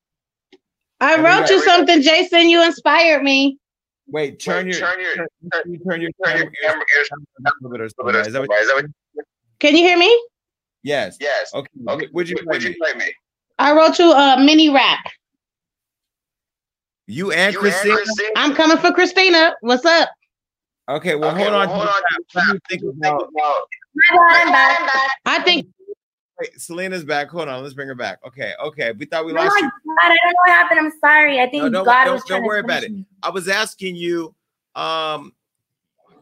[1.00, 2.50] I wrote you something, Jason.
[2.50, 3.60] You inspired me.
[4.08, 5.28] Wait, turn your turn your turn,
[5.66, 7.06] you turn your turn your camera camera
[7.40, 8.16] a little bit or something.
[8.16, 9.26] Is that what- Is that what-
[9.60, 10.28] Can you hear me?
[10.84, 11.18] Yes.
[11.20, 11.52] Yes.
[11.54, 11.68] Okay.
[11.88, 12.08] Okay.
[12.14, 12.76] Would you play Would you me?
[12.80, 13.12] play me?
[13.58, 15.06] I wrote you a mini rap.
[17.08, 17.96] You and You and Christine?
[17.96, 18.32] Christine?
[18.36, 19.56] I'm coming for Christina.
[19.62, 20.10] What's up?
[20.90, 21.68] Okay, well Okay, hold well, on.
[21.70, 21.94] hold on.
[22.34, 23.30] What do you think about
[24.12, 25.10] I'm back.
[25.26, 25.68] I think
[26.40, 27.30] Wait, Celina's back.
[27.30, 28.20] Hold on, let's bring her back.
[28.28, 28.92] Okay, okay.
[28.92, 29.52] We thought we lost.
[29.58, 29.96] Oh my lost god, you.
[30.04, 30.80] I don't know what happened.
[30.82, 31.40] I'm sorry.
[31.40, 33.06] I think No, don't, God don't, was don't worry about punish it.
[33.24, 34.36] I was asking you,
[34.76, 35.32] um,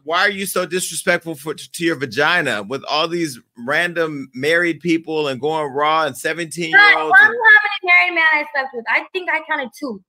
[0.04, 5.28] why are you so disrespectful for, to your vagina with all these random married people
[5.28, 7.10] and going raw and 17 year olds?
[7.10, 7.38] why how many
[7.82, 8.84] married men I slept with?
[8.88, 10.00] I think I counted two.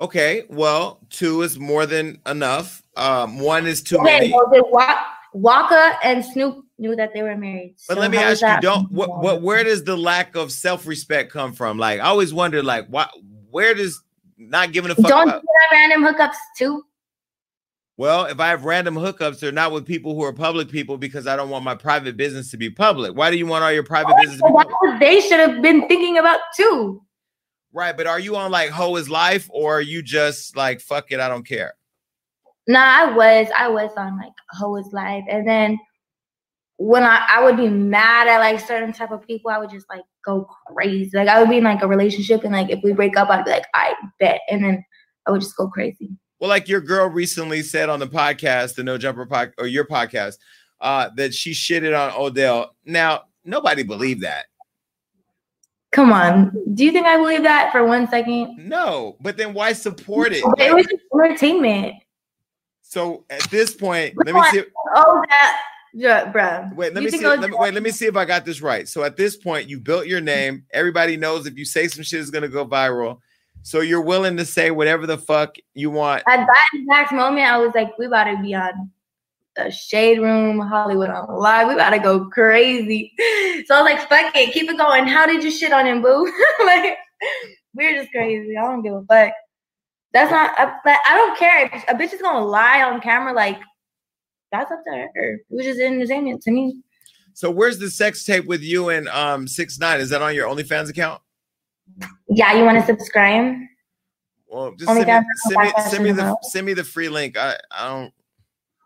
[0.00, 2.82] Okay, well, two is more than enough.
[2.96, 4.32] Um, one is too Okay, many.
[4.32, 7.76] well, Waka and Snoop knew that they were married.
[7.86, 11.30] But So let me ask you, don't what what where does the lack of self-respect
[11.30, 11.78] come from?
[11.78, 13.08] Like I always wonder, like why
[13.50, 14.02] where does
[14.38, 16.82] not giving a fuck Don't you about have random hookups too?
[17.96, 21.26] well, if I have random hookups, they're not with people who are public people because
[21.26, 23.14] I don't want my private business to be public.
[23.14, 25.00] Why do you want all your private business So be public?
[25.00, 27.02] they should have been thinking about too.
[27.74, 31.12] Right, but are you on like hoe is life or are you just like fuck
[31.12, 31.74] it, I don't care?
[32.66, 35.78] Nah, I was, I was on like hoe is life, and then
[36.80, 39.86] when I, I would be mad at like certain type of people, I would just
[39.90, 41.10] like go crazy.
[41.12, 43.44] Like I would be in like a relationship, and like if we break up, I'd
[43.44, 44.82] be like, I bet, and then
[45.26, 46.08] I would just go crazy.
[46.38, 49.84] Well, like your girl recently said on the podcast, the No Jumper pod or your
[49.84, 50.38] podcast,
[50.80, 52.74] uh, that she shitted on Odell.
[52.86, 54.46] Now, nobody believed that.
[55.92, 58.56] Come on, do you think I believe that for one second?
[58.56, 60.42] No, but then why support it?
[60.56, 61.96] It was just entertainment.
[62.80, 64.62] So at this point, let me see.
[64.94, 65.60] Oh, that,
[65.92, 66.74] yeah, bruh.
[66.74, 67.26] Wait, let You me see.
[67.26, 68.88] Let me, wait, let me see if I got this right.
[68.88, 70.64] So at this point, you built your name.
[70.72, 73.18] Everybody knows if you say some shit is gonna go viral.
[73.62, 76.22] So you're willing to say whatever the fuck you want.
[76.26, 78.90] At that exact moment, I was like, we about to be on
[79.56, 81.68] the shade room, Hollywood Unlocked.
[81.68, 83.12] We about to go crazy.
[83.66, 85.06] So I was like, fuck it, keep it going.
[85.06, 86.32] How did you shit on him, boo?
[86.64, 86.96] like,
[87.74, 88.56] we're just crazy.
[88.56, 89.32] I don't give a fuck.
[90.12, 91.66] That's not, I, I don't care.
[91.66, 93.58] If a bitch is gonna lie on camera, like,
[94.52, 95.10] that's up to her.
[95.14, 96.76] It was just entertainment to me.
[97.32, 100.00] So where's the sex tape with you and um six nine?
[100.00, 101.22] Is that on your OnlyFans account?
[102.28, 103.56] Yeah, you want to subscribe?
[104.48, 107.38] Well, just send me, send me, send me the the send me the free link.
[107.38, 108.12] I I don't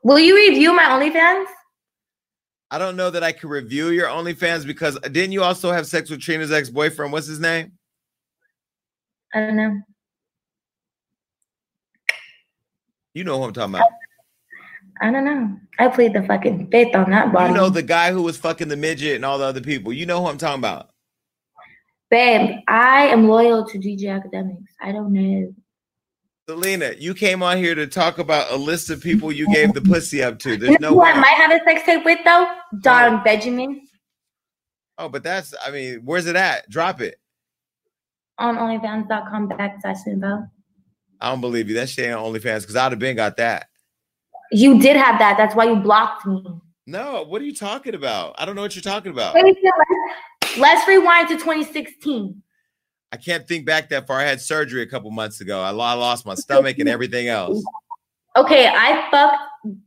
[0.04, 1.46] Will you review my OnlyFans?
[2.70, 6.10] I don't know that I could review your OnlyFans because didn't you also have sex
[6.10, 7.12] with Trina's ex boyfriend?
[7.12, 7.72] What's his name?
[9.32, 9.80] I don't know.
[13.14, 13.88] You know who I'm talking about.
[15.00, 15.56] I don't know.
[15.78, 17.50] I played the fucking fifth on that body.
[17.50, 19.92] You know the guy who was fucking the midget and all the other people.
[19.92, 20.90] You know who I'm talking about.
[22.10, 24.66] Babe, I am loyal to DJ Akademiks.
[24.80, 25.52] I don't know.
[26.48, 29.80] Celina, you came on here to talk about a list of people you gave the
[29.90, 30.56] pussy up to.
[30.56, 32.46] There's You no know who I might have a sex tape with though?
[32.80, 33.80] Don Benjamin
[34.98, 36.68] Oh, but that's I mean, where's it at?
[36.70, 37.18] Drop it.
[38.38, 40.46] on OnlyFans.com backslash info.
[41.20, 41.74] I don't believe you.
[41.76, 43.68] That shit ain't OnlyFans because I'd have been got that.
[44.52, 45.36] You did have that.
[45.36, 46.44] That's why you blocked me.
[46.86, 48.34] No, what are you talking about?
[48.38, 49.34] I don't know what you're talking about.
[50.58, 52.42] Let's rewind to 2016.
[53.10, 54.18] I can't think back that far.
[54.18, 55.60] I had surgery a couple months ago.
[55.60, 57.64] I I lost my stomach and everything else.
[58.36, 59.40] Okay, I fucked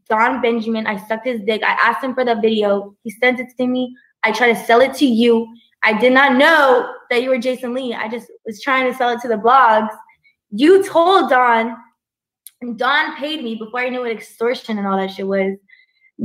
[0.10, 0.88] Don Benjamin.
[0.88, 1.62] I sucked his dick.
[1.64, 2.96] I asked him for the video.
[3.04, 3.94] He sent it to me.
[4.24, 5.46] I tried to sell it to you.
[5.84, 7.94] I did not know that you were Jason Lee.
[7.94, 9.90] I just was trying to sell it to the blogs.
[10.52, 11.76] You told Don,
[12.62, 15.58] and Don paid me before I knew what extortion and all that shit was.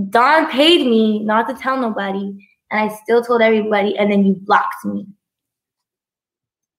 [0.08, 4.34] Don paid me not to tell nobody, and I still told everybody, and then you
[4.34, 5.06] blocked me.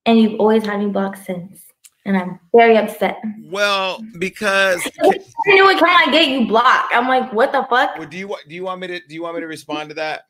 [0.06, 1.62] And you've always had me blocked since.
[2.06, 3.22] And I'm very upset.
[3.46, 6.94] Well, because I knew what kind I get you blocked.
[6.94, 7.98] I'm like, what the fuck?
[7.98, 9.88] well, do you want do you want me to do you want me to respond
[9.90, 10.24] to that?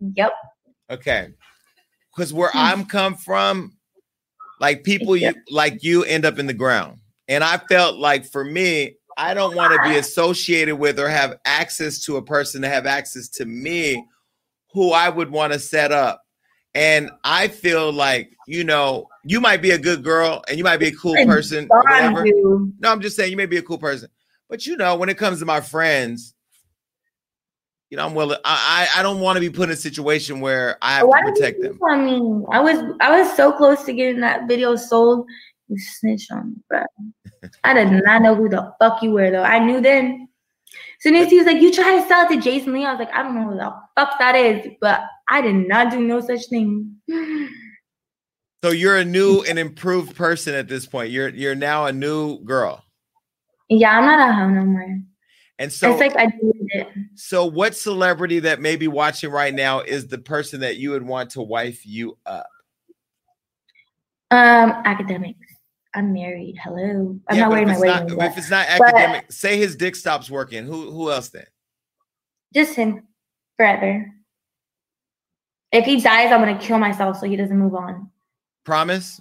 [0.00, 0.32] Yep.
[0.90, 1.28] Okay.
[2.16, 2.58] Because where hmm.
[2.58, 3.76] I'm come from,
[4.60, 7.00] like people you like you end up in the ground.
[7.28, 11.38] And I felt like for me, I don't want to be associated with or have
[11.44, 14.04] access to a person to have access to me
[14.72, 16.22] who I would want to set up.
[16.74, 20.76] And I feel like, you know, you might be a good girl and you might
[20.78, 22.24] be a cool person whatever.
[22.24, 24.08] No, I'm just saying you may be a cool person.
[24.48, 26.34] But you know, when it comes to my friends,
[27.90, 28.38] you know, I'm willing.
[28.44, 31.22] I I, I don't want to be put in a situation where I have Why
[31.22, 31.78] to protect them.
[31.88, 32.44] I mean.
[32.50, 35.26] I was I was so close to getting that video sold.
[35.68, 36.82] You snitched on me, bro.
[37.64, 39.42] I did not know who the fuck you were though.
[39.42, 40.28] I knew then.
[41.00, 42.98] So then he was like, "You try to sell it to Jason Lee." I was
[42.98, 46.20] like, "I don't know who the fuck that is," but I did not do no
[46.20, 46.96] such thing.
[48.64, 51.10] So you're a new and improved person at this point.
[51.10, 52.84] You're you're now a new girl.
[53.68, 54.98] Yeah, I'm not a hoe no more.
[55.60, 56.88] And so, it's like I deleted it.
[57.14, 61.04] so what celebrity that may be watching right now is the person that you would
[61.04, 62.48] want to wife you up?
[64.30, 65.36] Um, Akademiks.
[65.98, 66.56] I'm married.
[66.62, 67.18] Hello.
[67.26, 68.20] I'm Yeah, not wearing my wedding ring.
[68.30, 70.64] if it's not But- academic, say his dick stops working.
[70.64, 71.46] Who who else then?
[72.54, 73.02] Just him
[73.56, 74.06] forever.
[75.72, 78.10] If he dies, I'm gonna kill myself so he doesn't move on.
[78.64, 79.20] Promise?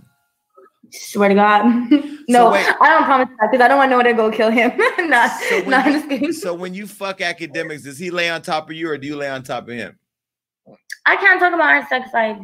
[0.92, 1.66] Swear to God.
[2.30, 2.66] no, wait.
[2.80, 4.72] I don't promise that because I don't want no one to go kill him.
[5.10, 6.32] nah, So nah, I'm you, just kidding.
[6.34, 9.16] so when you fuck Akademiks, does he lay on top of you or do you
[9.16, 9.98] lay on top of him?
[11.08, 12.38] I can't talk about our sex life.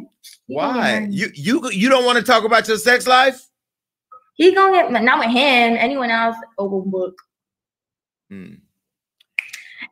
[0.48, 1.08] He gonna get Why?
[1.12, 3.48] You you you don't want to talk about your sex life?
[4.34, 5.78] He gonna get not with him.
[5.78, 6.36] Anyone else?
[6.58, 7.16] Open book.
[8.30, 8.56] Hmm.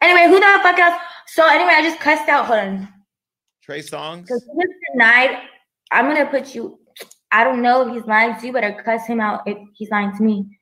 [0.01, 0.99] Anyway, who the fuck else?
[1.27, 2.45] So anyway, I just cussed out.
[2.45, 2.93] Hold on.
[3.61, 4.23] Trey Songz?
[4.23, 4.45] Because
[4.93, 5.37] denied.
[5.91, 6.79] I'm gonna put you.
[7.31, 9.89] I don't know if he's lying to you, but I cuss him out if he's
[9.91, 10.59] lying to me.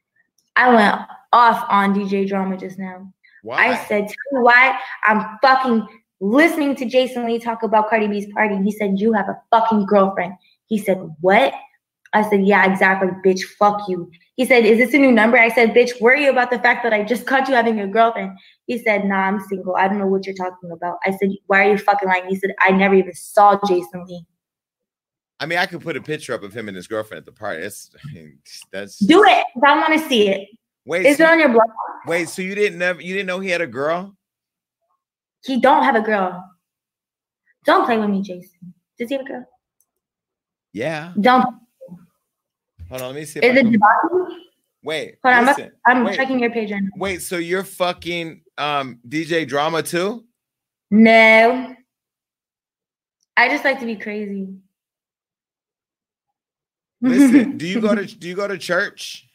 [0.55, 1.01] I went
[1.31, 3.11] off on DJ Drama just now.
[3.43, 3.69] Why?
[3.69, 5.87] I said, tell me why I'm fucking
[6.19, 8.57] listening to Jason Lee talk about Cardi B's party.
[8.61, 10.33] He said, you have a fucking girlfriend.
[10.65, 11.53] He said, what?
[12.13, 13.43] I said, yeah, exactly, bitch.
[13.43, 14.09] Fuck you.
[14.35, 15.37] He said, is this a new number?
[15.37, 18.37] I said, bitch, worry about the fact that I just caught you having a girlfriend.
[18.65, 19.75] He said, nah, I'm single.
[19.75, 20.97] I don't know what you're talking about.
[21.05, 22.27] I said, why are you fucking lying?
[22.27, 24.25] He said, I never even saw Jason Lee.
[25.39, 27.31] I mean, I could put a picture up of him and his girlfriend at the
[27.31, 27.61] party.
[27.61, 28.39] That's I mean,
[28.71, 29.45] that's Do it.
[29.63, 30.49] I want to see it.
[30.85, 31.05] wait.
[31.05, 31.67] Is so, it on your blog?
[32.07, 34.15] wait, so you didn't never you didn't know he had a girl?
[35.45, 36.43] He don't have a girl.
[37.65, 38.73] Don't play with me, Jason.
[38.97, 39.45] Does he have a girl?
[40.73, 41.13] Yeah.
[41.19, 41.45] Don't.
[42.89, 43.39] Hold on, let me see.
[43.39, 43.79] Is it can-
[44.81, 45.71] Wait, Hold on, I'm.
[45.85, 46.89] I'm wait, checking your page right now.
[46.95, 50.25] Wait, so you're fucking um DJ Drama too?
[50.89, 51.75] No.
[53.37, 54.47] I just like to be crazy.
[57.01, 59.25] Listen, do you go to do you go to church?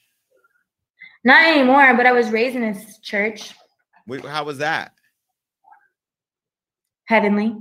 [1.24, 3.54] Not anymore, but I was raised in this church,
[4.06, 4.92] Wait, How was that?
[7.06, 7.56] heavenly.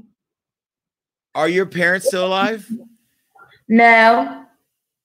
[1.35, 2.67] Are your parents still alive?
[3.67, 4.42] No,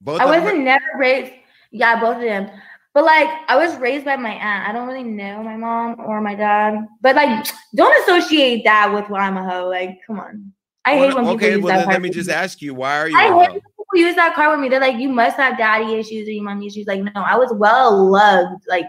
[0.01, 1.33] Both I wasn't never raised.
[1.71, 2.51] Yeah, both of them.
[2.95, 4.69] But like, I was raised by my aunt.
[4.69, 6.87] I don't really know my mom or my dad.
[7.01, 9.69] But like, don't associate that with why I'm a hoe.
[9.69, 10.53] Like, come on.
[10.85, 12.35] I Well, hate when people okay, use well that then let me just me.
[12.35, 13.17] ask you, why are you?
[13.17, 14.69] I hate when people use that card with me.
[14.69, 16.87] They're like, you must have daddy issues or you mommy issues.
[16.87, 18.65] Like, no, I was well loved.
[18.69, 18.87] Like,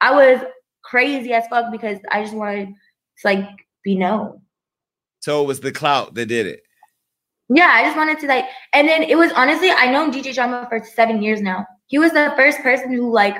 [0.00, 0.44] I was
[0.82, 2.74] crazy as fuck because I just wanted to
[3.24, 3.46] like
[3.84, 4.40] be known.
[5.20, 6.63] So it was the clout that did it.
[7.48, 10.66] Yeah, I just wanted to like, and then it was honestly, I known DJ Drama
[10.68, 11.66] for seven years now.
[11.86, 13.36] He was the first person who like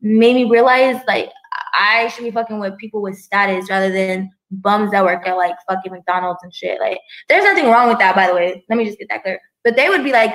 [0.00, 1.30] made me realize like
[1.76, 5.56] I should be fucking with people with status rather than bums that work at like
[5.68, 6.80] fucking McDonald's and shit.
[6.80, 6.98] Like,
[7.28, 8.64] there's nothing wrong with that, by the way.
[8.68, 9.40] Let me just get that clear.
[9.64, 10.34] But they would be like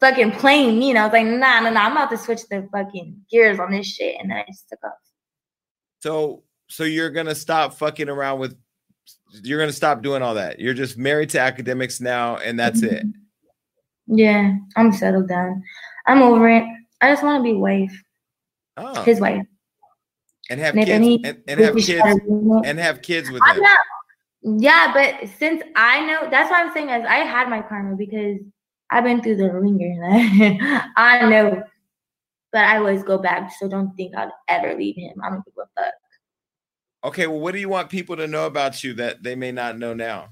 [0.00, 1.86] fucking playing me, and I was like, nah, nah, nah.
[1.86, 4.84] I'm about to switch the fucking gears on this shit, and then I just took
[4.84, 4.92] off.
[6.00, 8.56] So so you're gonna stop fucking around with
[9.44, 10.58] you're gonna stop doing all that.
[10.60, 13.04] You're just married to Akademiks now, and that's it.
[14.08, 15.64] Yeah, I'm settled down.
[16.06, 16.62] I'm over it.
[17.00, 17.92] I just want to be wife,
[18.76, 19.02] Oh.
[19.02, 19.44] his wife.
[20.48, 23.02] And have And kids any- and, and have kids try to do it- and have
[23.02, 23.62] kids with I'm him.
[23.64, 23.78] not.
[24.62, 28.38] Yeah, but since I know, that's why I'm saying is I had my karma because
[28.92, 29.96] I've been through the ringer.
[30.96, 31.64] I know,
[32.52, 33.50] but I always go back.
[33.58, 35.16] So don't think I'd ever leave him.
[35.20, 35.94] I don't give a fuck.
[37.06, 39.78] Okay, well, what do you want people to know about you that they may not
[39.78, 40.30] know now?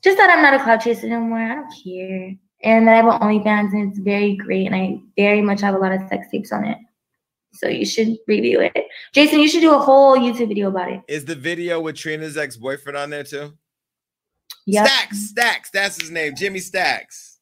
[0.00, 1.40] Just that I'm not a clout chaser anymore.
[1.40, 2.36] I don't care.
[2.62, 4.66] And that I have an OnlyFans and it's very great.
[4.66, 6.78] And I very much have a lot of sex tapes on it.
[7.54, 8.76] So you should review it.
[9.12, 11.00] Jason, you should do a whole YouTube video about it.
[11.08, 13.54] Is the video with Trina's ex-boyfriend on there too?
[14.66, 14.86] Yep.
[14.86, 17.40] Stacks, Stacks, that's his name, Jimmy Stacks.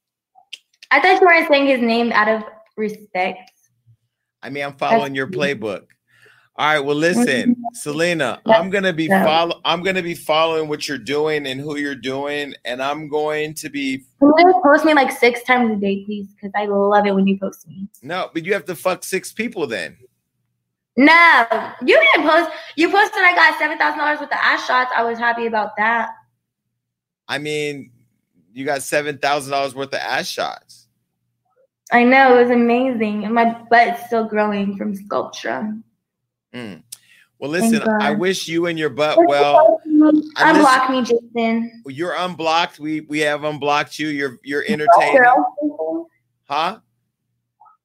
[0.91, 2.43] I thought you were saying his name out of
[2.75, 3.51] respect.
[4.43, 5.85] I mean, I'm following your playbook.
[6.57, 9.59] All right, well, listen, Celina, I'm gonna be follow.
[9.65, 13.71] I'm gonna be following what you're doing and who you're doing, and I'm going to
[13.71, 14.05] be
[14.63, 16.29] post me like six times a day, please?
[16.35, 17.89] Because I love it when you post me.
[18.03, 19.97] no, but you have to fuck six people then.
[20.99, 21.47] No,
[21.81, 22.51] you didn't post.
[22.77, 24.91] You posted I got seven thousand dollars with the ass shots.
[24.95, 26.11] I was happy about that.
[27.29, 27.93] I mean,
[28.53, 30.89] you got seven thousand dollars worth of ass shots.
[31.91, 35.83] I know it was amazing, and my butt's still growing from Sculptra.
[36.55, 36.83] Mm.
[37.39, 39.81] Well, listen, I wish you and your butt well.
[40.37, 41.83] I Unblock me, Jason.
[41.87, 42.79] You're unblocked.
[42.79, 44.09] We we have unblocked you.
[44.09, 46.07] You're you're Do you like entertaining,
[46.45, 46.79] huh?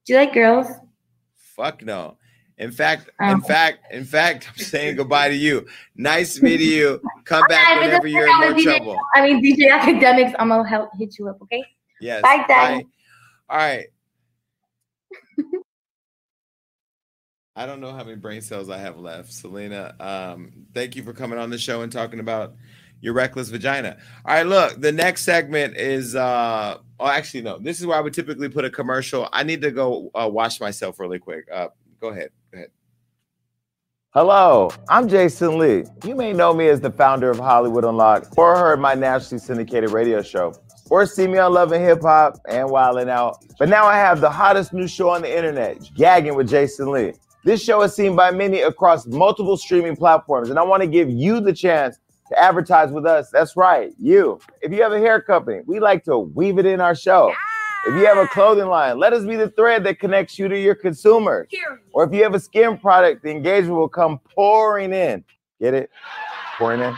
[0.06, 0.68] Do you like girls?
[1.36, 2.18] Fuck no.
[2.60, 3.40] In fact, in Oh.
[3.40, 5.66] fact, in fact, I'm saying goodbye to you.
[5.96, 7.02] Nice meeting you.
[7.26, 8.98] Come back Okay, but whenever you're in more DJ trouble.
[9.16, 10.36] I mean, DJ Akademiks.
[10.40, 11.42] I'm gonna help hit you up.
[11.42, 11.64] Okay.
[12.00, 12.22] Yes.
[12.22, 12.86] Bye, Daddy.
[13.50, 13.86] All right.
[17.58, 19.34] I don't know how many brain cells I have left.
[19.34, 22.54] Celina, um, thank you for coming on the show and talking about
[23.02, 23.98] your reckless vagina.
[24.26, 28.02] All right, look, the next segment is uh oh actually no, this is where I
[28.02, 29.28] would typically put a commercial.
[29.34, 31.48] I need to go uh, wash myself really quick.
[31.52, 31.70] Uh
[32.00, 32.30] go ahead.
[32.52, 32.70] Go ahead.
[34.12, 35.84] Hello, I'm Jason Lee.
[36.06, 39.90] You may know me as the founder of Hollywood Unlocked or heard my nationally syndicated
[39.90, 40.54] radio show
[40.92, 43.44] or see me on Love and Hip Hop and Wildin' Out.
[43.58, 47.14] But now I have the hottest new show on the internet, Gagging with Jason Lee.
[47.44, 51.10] This show is seen by many across multiple streaming platforms, and I want to give
[51.10, 51.98] you the chance
[52.30, 53.30] to advertise with us.
[53.32, 54.40] That's right, you.
[54.62, 57.34] If you have a hair company, we like to weave it in our show.
[57.86, 60.60] If you have a clothing line, let us be the thread that connects you to
[60.60, 61.48] your consumer.
[61.94, 65.24] Or if you have a skin product, the engagement will come pouring in.
[65.62, 65.90] Get it?
[66.58, 66.98] Pouring in.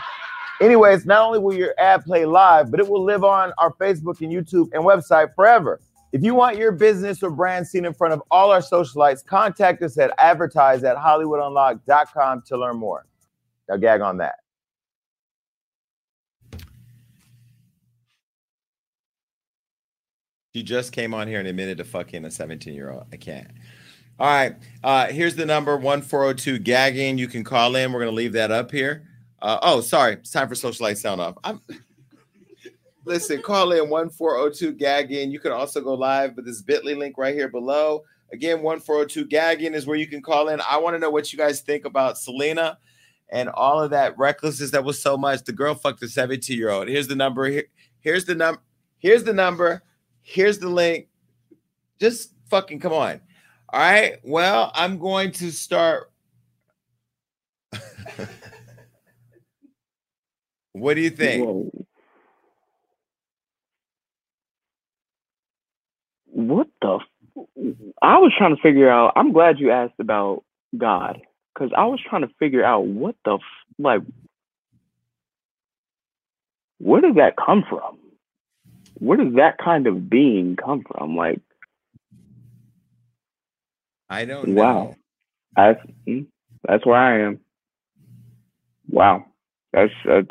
[0.60, 4.20] Anyways, not only will your ad play live, but it will live on our Facebook
[4.20, 5.80] and YouTube and website forever.
[6.12, 9.82] If you want your business or brand seen in front of all our socialites, contact
[9.82, 13.06] us at advertise at hollywoodunlocked.com to learn more.
[13.68, 14.34] Now gag on that.
[20.54, 23.04] She just came on here and admitted to fucking a 17 year old.
[23.12, 23.48] I can't.
[24.18, 24.56] All right.
[24.82, 27.18] Uh, here's the number 1402 gagging.
[27.18, 27.92] You can call in.
[27.92, 29.06] We're going to leave that up here.
[29.40, 30.14] Uh, oh, sorry.
[30.14, 31.36] It's time for Socialite Sound Off.
[31.44, 31.60] I'm,
[33.10, 35.32] listen, call in 1402 gagging.
[35.32, 38.04] You can also go live, but this bit.ly link right here below.
[38.32, 40.60] Again, 1402 gagging is where you can call in.
[40.60, 42.78] I want to know what you guys think about Celina
[43.28, 45.42] and all of that recklessness that was so much.
[45.42, 46.86] The girl fucked a 17 year old.
[46.86, 47.46] Here's the number.
[47.46, 47.64] Here,
[47.98, 48.62] here's the number.
[48.98, 49.82] Here's the number.
[50.22, 51.08] Here's the link.
[51.98, 53.20] Just fucking come on.
[53.70, 54.18] All right.
[54.22, 56.12] Well, I'm going to start.
[60.72, 61.44] what do you think?
[61.44, 61.70] Whoa.
[66.48, 66.98] What the?
[67.00, 69.12] F- I was trying to figure out.
[69.16, 70.44] I'm glad you asked about
[70.76, 71.20] God
[71.54, 73.40] because I was trying to figure out what the f-
[73.78, 74.02] like.
[76.78, 77.98] Where did that come from?
[78.98, 81.16] Where does that kind of being come from?
[81.16, 81.40] Like,
[84.08, 84.54] I don't know.
[84.54, 84.96] wow,
[85.56, 86.26] that's mm,
[86.66, 87.40] that's where I am.
[88.88, 89.26] Wow,
[89.72, 90.28] that's that's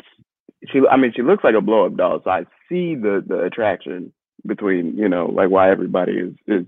[0.68, 0.80] she.
[0.90, 4.12] I mean, she looks like a blow up doll, so I see the the attraction
[4.46, 6.66] between you know like why everybody is is.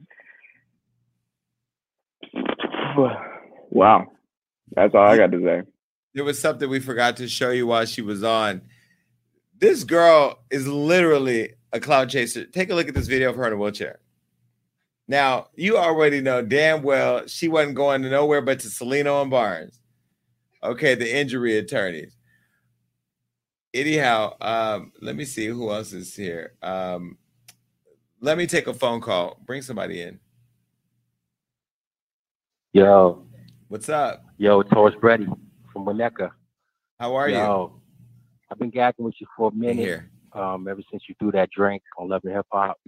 [3.75, 4.07] Wow,
[4.73, 5.63] that's all I got to say.
[6.15, 8.61] There was something we forgot to show you while she was on.
[9.59, 12.45] This girl is literally a clout chaser.
[12.45, 14.01] Take a look at this video of her in a wheelchair.
[15.09, 19.31] Now, you already know damn well she wasn't going to nowhere but to Cellino and
[19.31, 19.81] Barnes.
[20.63, 22.17] Okay, the injury attorneys.
[23.75, 26.53] Anyhow, um, let me see who else is here.
[26.63, 27.17] Um,
[28.23, 29.39] let me take a phone call.
[29.45, 30.19] Bring somebody in.
[32.73, 33.27] Yo,
[33.69, 34.25] What's up?
[34.39, 35.27] yo, it's Horace Brady
[35.73, 36.31] from Winnetka.
[36.99, 37.37] How are you?
[37.37, 37.81] Yo,
[38.51, 39.77] I've been gagging with you for a minute.
[39.77, 40.11] Here.
[40.33, 42.79] Um, ever since you threw that drink on Love and Hip Hop.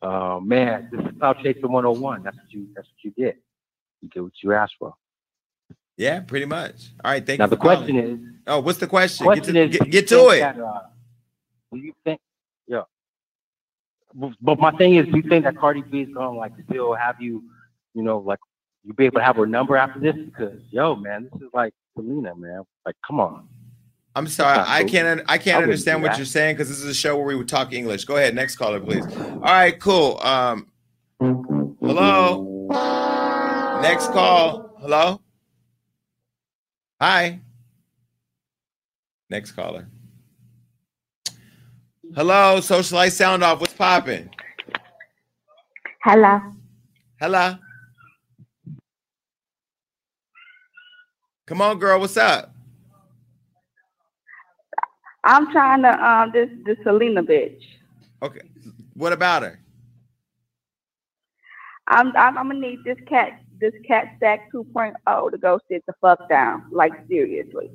[0.00, 2.22] Uh, man, this is Clout Chaser 101.
[2.22, 2.68] That's what you.
[2.74, 3.36] That's what you did.
[4.00, 4.94] You get what you asked for.
[5.98, 6.90] Yeah, pretty much.
[7.04, 7.48] All right, thank now you.
[7.48, 8.12] Now the question calling.
[8.12, 8.20] is.
[8.46, 9.24] Oh, what's the question?
[9.24, 10.40] Question get to, is, get, get to it.
[10.40, 10.80] that, uh,
[11.72, 12.20] do you think?
[14.40, 17.20] But- my thing is, do you think that Cardi B is gonna like still have
[17.20, 17.42] you,
[17.94, 18.38] you know, like
[18.84, 20.16] you be able to have her number after this?
[20.16, 22.62] Because yo, man, this is like Celina, man.
[22.84, 23.48] Like, come on.
[24.14, 25.20] I'm sorry, I can't.
[25.28, 26.18] I I can't wouldn't understand what that.
[26.18, 28.06] you're saying because this is a show where we would talk English.
[28.06, 29.04] Go ahead, next caller, please.
[29.04, 30.18] All right, cool.
[30.22, 30.68] Um,
[31.20, 32.68] hello.
[33.82, 34.74] Next call.
[34.80, 35.20] Hello.
[36.98, 37.40] Hi.
[39.28, 39.88] Next caller.
[42.14, 43.60] Hello, socialite sound off.
[43.60, 44.30] What's popping?
[46.02, 46.40] Hello.
[47.20, 47.56] Hello.
[51.46, 52.00] Come on, girl.
[52.00, 52.54] What's up?
[55.24, 57.62] I'm trying to um this this Celina bitch.
[58.22, 58.42] Okay.
[58.94, 59.60] What about her?
[61.88, 65.94] I'm I'm, I'm gonna need this cat this Kat Stacks 2.0 to go sit the
[66.00, 66.64] fuck down.
[66.70, 67.70] Like seriously.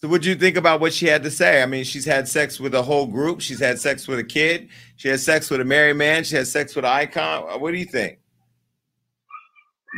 [0.00, 1.60] So, what do you think about what she had to say?
[1.60, 3.40] I mean, she's had sex with a whole group.
[3.40, 4.68] She's had sex with a kid.
[4.96, 6.22] She had sex with a married man.
[6.22, 7.46] She had sex with an icon.
[7.50, 8.20] Uh, What do you think?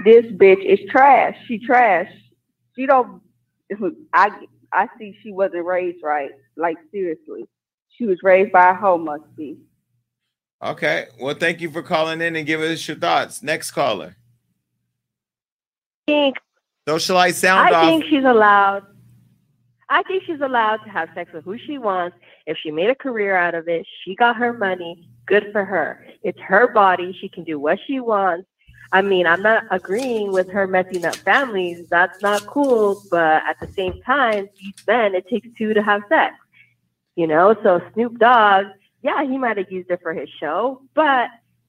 [0.04, 1.36] This bitch is trash.
[1.46, 2.10] She trash.
[2.76, 3.20] She don't.
[4.14, 4.30] I
[4.72, 6.30] I see she wasn't raised right.
[6.56, 7.44] Like seriously,
[7.90, 8.96] she was raised by a hoe.
[8.96, 9.58] Must be.
[10.62, 11.06] Okay.
[11.20, 13.42] Well, thank you for calling in and giving us your thoughts.
[13.42, 14.16] Next caller.
[16.06, 16.36] think
[16.88, 17.86] Socialite sound I off.
[17.86, 18.84] think she's allowed.
[19.90, 22.16] I think she's allowed to have sex with who she wants.
[22.46, 25.08] If she made a career out of it, she got her money.
[25.26, 26.06] Good for her.
[26.22, 27.16] It's her body.
[27.20, 28.46] She can do what she wants.
[28.92, 31.88] I mean, I'm not agreeing with her messing up families.
[31.88, 33.02] That's not cool.
[33.10, 36.36] But at the same time, these men, it takes two to have sex.
[37.16, 38.66] You know, so Snoop Dogg,
[39.02, 41.28] yeah, he might have used her for his show, but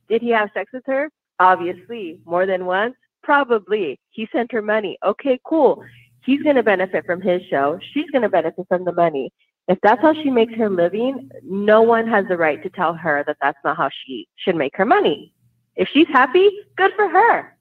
[0.09, 1.09] did he have sex with her?
[1.39, 2.95] Obviously, more than once.
[3.23, 3.99] Probably.
[4.11, 4.97] He sent her money.
[5.03, 5.83] Okay, cool.
[6.23, 7.79] He's going to benefit from his show.
[7.93, 9.31] She's going to benefit from the money.
[9.67, 13.23] If that's how she makes her living, no one has the right to tell her
[13.27, 15.33] that that's not how she should make her money.
[15.75, 17.57] If she's happy, good for her.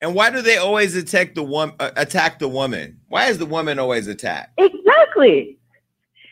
[0.00, 1.76] And why do they always attack the woman?
[1.78, 3.00] Uh, attack the woman?
[3.08, 4.58] Why is the woman always attacked?
[4.58, 5.58] Exactly.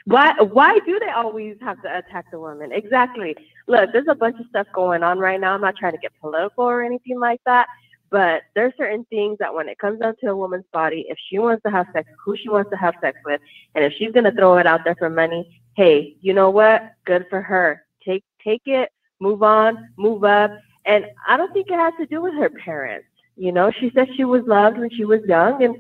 [0.06, 2.72] Why why do they always have to attack the woman?
[2.72, 3.36] Exactly.
[3.68, 5.55] Look, there's a bunch of stuff going on right now.
[5.55, 7.68] I'm not trying to get political or anything like that,
[8.11, 11.39] but there's certain things that when it comes down to a woman's body, if she
[11.39, 13.41] wants to have sex, who she wants to have sex with,
[13.74, 16.93] and if she's gonna throw it out there for money, hey, you know what?
[17.05, 17.85] Good for her.
[18.05, 20.51] Take take it, move on, move up.
[20.85, 23.07] And I don't think it has to do with her parents.
[23.37, 25.77] You know, she said she was loved when she was young and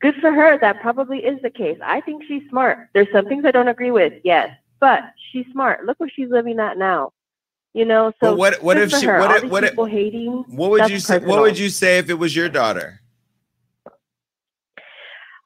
[0.00, 0.58] good for her.
[0.58, 1.78] That probably is the case.
[1.82, 2.88] I think she's smart.
[2.92, 5.84] There's some things I don't agree with, yes, but she's smart.
[5.84, 7.12] Look where she's living at now.
[7.74, 9.18] You know, so But what what if she her.
[9.18, 10.44] what if what if, people hating?
[10.48, 13.00] what would you say what would you say if it was your daughter?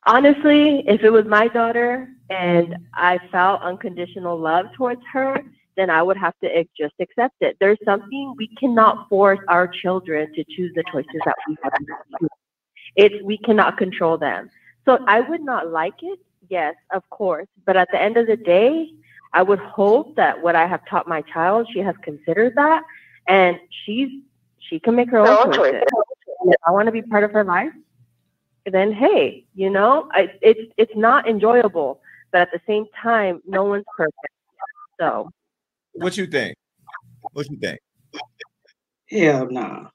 [0.07, 5.41] Honestly, if it was my daughter and I felt unconditional love towards her,
[5.77, 7.57] then I would have to just accept it.
[7.61, 11.73] There's something we cannot force our children to choose the choices that we have.
[12.97, 14.51] It's we cannot control them.
[14.85, 17.49] So I would not like it, yes, of course.
[17.65, 18.91] But at the end of the day,
[19.33, 22.83] I would hope that what I have taught my child, she has considered that,
[23.29, 24.09] and she's
[24.59, 25.73] she can make her Her own own choices.
[25.75, 26.37] choices.
[26.41, 27.73] And if I want to be part of her life,
[28.71, 32.01] then hey, you know, I, it's it's not enjoyable,
[32.33, 34.17] but at the same time, no one's perfect.
[34.99, 35.31] So
[35.93, 36.57] What you think?
[37.33, 37.79] What you think?
[39.11, 39.89] Hell no.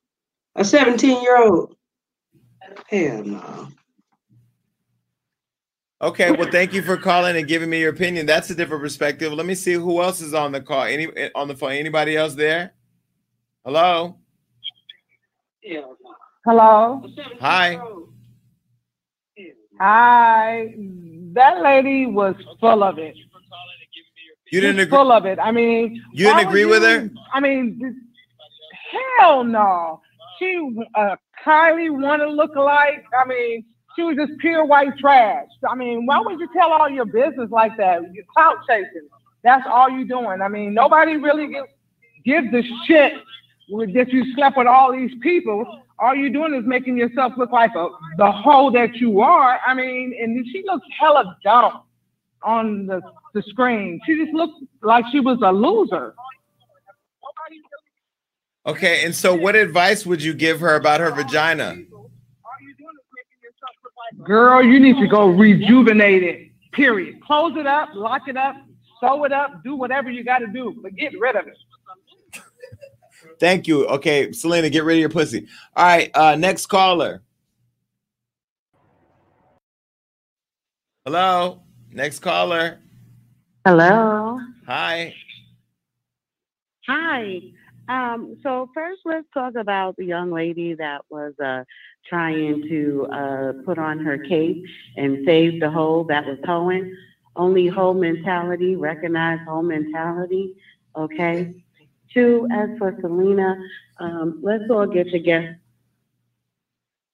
[0.55, 1.75] A 17 year old?
[2.87, 3.67] Hell no.
[6.01, 8.25] Okay, well, thank you for calling and giving me your opinion.
[8.25, 9.31] That's a different perspective.
[9.33, 10.83] Let me see who else is on the call.
[10.83, 11.73] Any on the phone?
[11.73, 12.73] Anybody else there?
[13.63, 14.17] Hello.
[16.43, 17.03] Hello.
[17.39, 17.79] Hi.
[19.79, 20.73] Hi.
[21.33, 23.15] That lady was full of it.
[24.51, 24.97] You didn't Just agree.
[24.97, 25.37] Full of it.
[25.37, 27.11] I mean, You didn't agree with her?
[27.31, 28.01] I mean,
[29.19, 30.01] hell no.
[30.39, 31.15] She uh,
[31.45, 33.05] Kylie wanted to look alike.
[33.23, 33.65] I mean,
[33.95, 35.47] she was just pure white trash.
[35.67, 38.01] I mean, why would you tell all your business like that?
[38.13, 39.07] You're clout chasing.
[39.43, 40.41] That's all you're doing.
[40.41, 41.53] I mean, nobody really
[42.25, 43.13] gives a shit
[43.69, 45.81] that you slept with all these people.
[45.99, 49.59] All you're doing is making yourself look like a, the hoe that you are.
[49.65, 51.83] I mean, and she looks hella dumb
[52.43, 53.01] on the,
[53.33, 53.99] the screen.
[54.05, 56.15] She just looked like she was a loser.
[58.65, 61.77] Okay, and so what advice would you give her about her vagina?
[64.23, 66.51] Girl, you need to go rejuvenate it.
[66.71, 67.21] Period.
[67.21, 68.55] Close it up, lock it up,
[68.99, 71.57] sew it up, do whatever you got to do, but get rid of it.
[73.39, 73.87] Thank you.
[73.87, 75.47] Okay, Celina, get rid of your pussy.
[75.75, 77.21] All right, uh, next caller.
[81.05, 82.79] Hello, next caller.
[83.65, 84.39] Hello.
[84.67, 85.15] Hi.
[86.87, 87.41] Hi.
[87.91, 91.65] Um, so first, let's talk about the young lady that was uh,
[92.07, 94.63] trying to uh, put on her cape
[94.95, 96.95] and save the hoe that was hoeing.
[97.35, 100.55] Only hoe mentality, recognize hoe mentality.
[100.95, 101.53] Okay.
[102.13, 103.57] Two, as for Celina,
[103.99, 105.59] um, let's all get together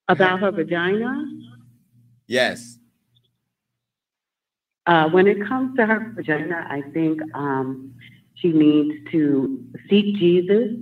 [0.07, 1.25] about her vagina.
[2.27, 2.77] Yes.
[4.85, 7.95] Uh, when it comes to her vagina, I think um,
[8.35, 10.75] she needs to seek Jesus,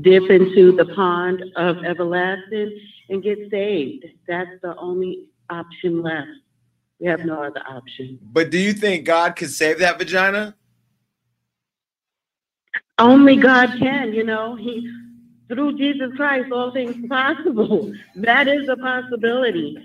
[0.00, 4.04] dip into the pond of everlasting, and get saved.
[4.26, 6.28] That's the only option left.
[6.98, 8.18] We have no other option.
[8.22, 10.56] But do you think God could save that vagina?
[12.98, 14.56] Only God can, you know.
[14.56, 14.90] He
[15.48, 17.92] through Jesus Christ, all things possible.
[18.16, 19.78] That is a possibility.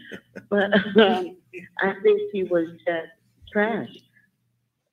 [0.50, 1.38] But um,
[1.80, 3.12] I think he was just
[3.52, 3.90] trash.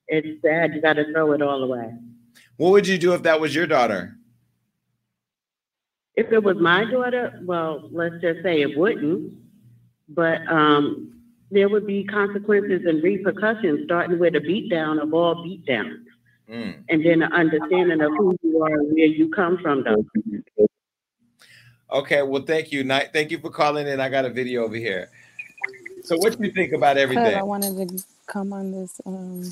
[0.07, 0.73] It's sad.
[0.73, 1.93] You got to throw it all away.
[2.59, 4.17] What would you do if that was your daughter?
[6.17, 9.31] If it was my daughter, well, let's just say it wouldn't.
[10.09, 11.21] But um,
[11.51, 16.03] there would be consequences and repercussions, starting with a beatdown of all beatdowns,
[16.49, 16.83] Mm.
[16.89, 19.83] and then an understanding of who you are and where you come from.
[19.85, 20.03] Though.
[21.93, 22.83] Okay, well, thank you.
[22.83, 24.01] Thank you for calling in.
[24.01, 25.09] I got a video over here.
[26.03, 27.35] So, what do you think about everything?
[27.35, 28.99] I wanted to come on this.
[29.05, 29.49] Um,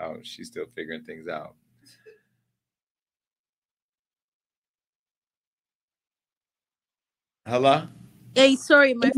[0.00, 1.54] Oh, she's still figuring things out.
[7.48, 7.88] Hello.
[8.34, 9.10] Hey, sorry, my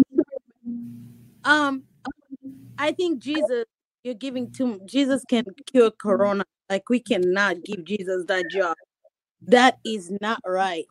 [1.42, 1.82] um,
[2.78, 3.64] I think Jesus,
[4.04, 6.44] you're giving to Jesus can cure corona.
[6.68, 8.76] Like we cannot give Jesus that job.
[9.42, 10.84] That is not right.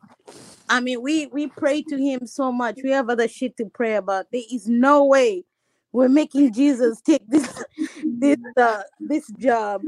[0.68, 2.80] I mean, we we pray to him so much.
[2.84, 4.26] We have other shit to pray about.
[4.30, 5.44] There is no way
[5.92, 7.64] we're making Jesus take this
[8.04, 9.80] this uh, this job.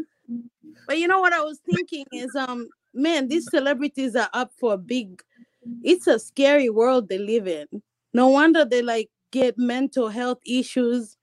[0.86, 4.72] But you know what I was thinking is um man, these celebrities are up for
[4.72, 5.22] a big
[5.82, 7.66] it's a scary world they live in.
[8.14, 11.16] No wonder they like get mental health issues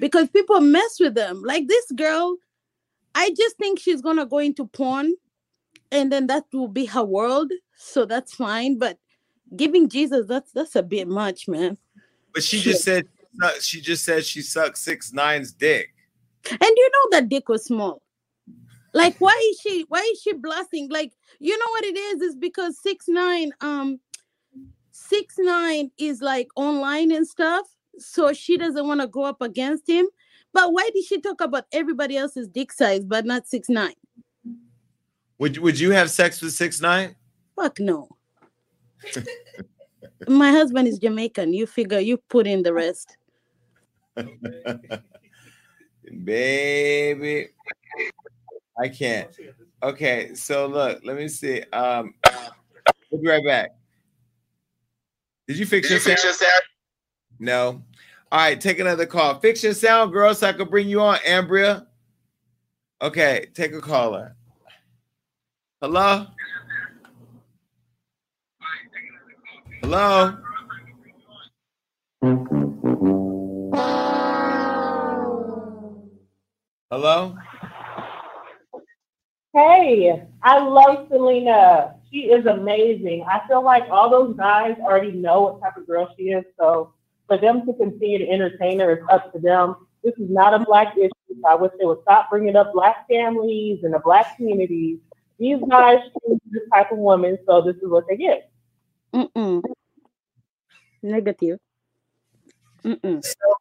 [0.00, 1.42] because people mess with them.
[1.44, 2.36] Like this girl,
[3.14, 5.14] I just think she's gonna go into porn
[5.90, 7.50] and then that will be her world.
[7.76, 8.78] So that's fine.
[8.78, 8.98] But
[9.54, 11.78] giving Jesus, that's that's a bit much, man.
[12.34, 13.06] But she just said
[13.60, 15.90] she just said she sucked six nine's dick.
[16.50, 18.02] And you know that dick was small.
[18.96, 20.88] Like, why is she why is she blasting?
[20.90, 22.22] Like, you know what it is?
[22.22, 24.00] Is because six nine um
[24.90, 27.66] six nine is like online and stuff.
[27.98, 30.06] So she doesn't want to go up against him.
[30.54, 33.92] But why did she talk about everybody else's dick size but not six nine?
[35.40, 37.16] Would would you have sex with six nine?
[37.54, 38.08] Fuck no.
[40.26, 41.52] My husband is Jamaican.
[41.52, 43.18] You figure you put in the rest.
[46.24, 47.48] Baby.
[48.78, 49.28] I can't.
[49.82, 51.62] Okay, so look, let me see.
[51.72, 52.14] Um
[53.10, 53.70] we'll be right back.
[55.48, 56.38] Did you fix, Did you your, fix sound?
[56.40, 56.62] your sound?
[57.38, 57.82] No.
[58.32, 59.38] All right, take another call.
[59.38, 61.86] Fix your sound, girl, so I can bring you on, Ambria.
[63.00, 64.34] Okay, take a caller.
[65.80, 66.26] Hello?
[69.82, 70.36] Hello?
[76.90, 77.36] Hello?
[79.56, 81.94] Hey, I love Celina.
[82.12, 83.24] She is amazing.
[83.26, 86.44] I feel like all those guys already know what type of girl she is.
[86.60, 86.92] So
[87.26, 89.76] for them to continue to entertain her is up to them.
[90.04, 91.10] This is not a black issue.
[91.48, 94.98] I wish they would stop bringing up black families and the black communities.
[95.38, 98.50] These guys choose this type of woman, so this is what they get.
[99.14, 99.62] Mm-mm.
[101.02, 101.58] Negative.
[102.84, 103.24] Mm-mm.
[103.24, 103.54] So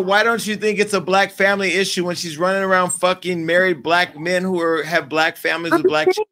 [0.00, 3.82] why don't you think it's a black family issue when she's running around fucking married
[3.82, 6.26] black men who are have black families with black children?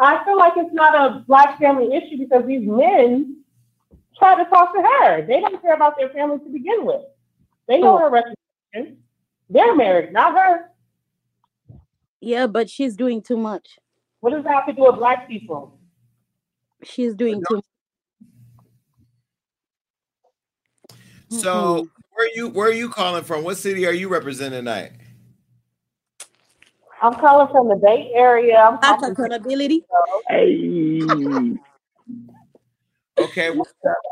[0.00, 3.38] I feel like it's not a black family issue because these men
[4.16, 5.26] try to talk to her.
[5.26, 7.02] They don't care about their family to begin with.
[7.66, 7.98] They know oh.
[7.98, 8.98] her reputation.
[9.50, 10.70] They're married, not her.
[12.20, 13.78] Yeah, but she's doing too much.
[14.20, 15.78] What does that have to do with black people?
[16.84, 17.60] She's doing too
[21.28, 23.44] So where are you where are you calling from?
[23.44, 24.92] What city are you representing tonight?
[27.00, 28.58] I'm calling from the Bay Area.
[28.58, 29.84] I'm calling accountability.
[30.28, 31.00] Hey.
[33.18, 33.66] Okay, well,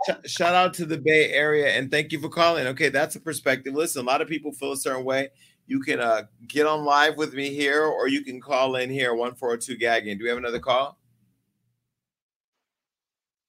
[0.09, 2.67] sh- shout out to the Bay Area and thank you for calling.
[2.69, 3.75] Okay, that's a perspective.
[3.75, 5.29] Listen, a lot of people feel a certain way.
[5.69, 9.15] You can uh, get on live with me here, or you can call in here
[9.15, 10.19] one four two gagging.
[10.19, 10.99] Do we have another call?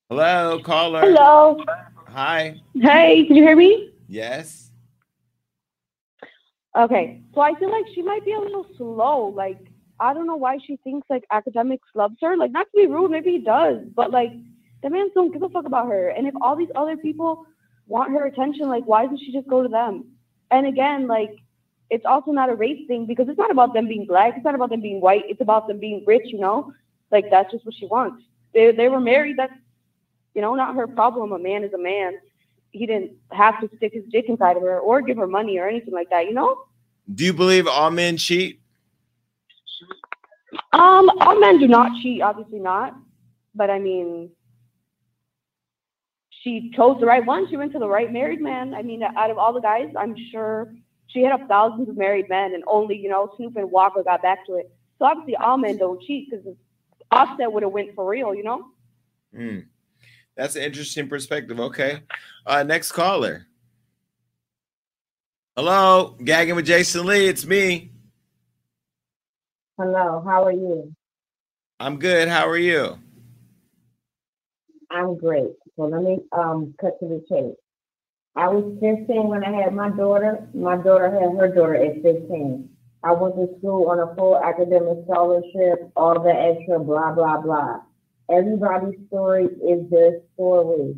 [0.09, 1.01] Hello, caller.
[1.01, 1.63] Hello.
[2.17, 2.59] Hi.
[2.73, 3.91] Hey, can you hear me?
[4.07, 4.71] Yes.
[6.75, 9.27] Okay, so I feel like she might be a little slow.
[9.27, 9.59] Like,
[9.99, 12.35] I don't know why she thinks like Akademiks loves her.
[12.35, 14.31] Like, not to be rude, maybe he does, but like,
[14.81, 16.09] the man don't give a fuck about her.
[16.09, 17.45] And if all these other people
[17.85, 20.05] want her attention, like, why doesn't she just go to them?
[20.49, 21.35] And again, like,
[21.91, 24.33] it's also not a race thing because it's not about them being black.
[24.35, 25.25] It's not about them being white.
[25.27, 26.23] It's about them being rich.
[26.25, 26.73] You know,
[27.11, 28.23] like that's just what she wants.
[28.55, 29.37] They they were married.
[29.37, 29.53] That's
[30.37, 31.31] you know not her problem.
[31.31, 32.13] A man is a man.
[32.69, 35.67] He didn't have to stick his dick inside of her or give her money or
[35.67, 36.27] anything like that.
[36.27, 36.65] You know.
[37.11, 38.61] Do you believe all men cheat?
[40.73, 42.95] Um, all men do not cheat, obviously not.
[43.55, 44.29] But I mean,
[46.29, 47.49] she chose the right one.
[47.49, 48.75] She went to the right married man.
[48.75, 50.71] I mean, out of all the guys, I'm sure
[51.07, 54.21] she hit up thousands of married men, and only you know Snoop and Walker got
[54.21, 54.69] back to it.
[54.99, 56.45] So obviously, all men don't cheat because
[57.09, 58.67] Offset would have went for real, you know.
[59.35, 59.59] Hmm.
[60.37, 61.59] That's an interesting perspective.
[61.59, 62.03] Okay.
[62.45, 63.47] Uh, next caller.
[65.55, 67.27] Hello, gagging with Jason Lee.
[67.27, 67.91] It's me.
[69.79, 70.95] Hello, how are you?
[71.79, 72.27] I'm good.
[72.27, 72.99] How are you?
[74.91, 75.49] I'm great.
[75.75, 77.55] So let me um cut to the chase.
[78.35, 80.47] I was 15 when I had my daughter.
[80.53, 82.69] My daughter had her daughter at 15.
[83.03, 87.81] I went to school on a full academic scholarship, all the extra blah blah blah.
[88.29, 90.95] Everybody's story is their story.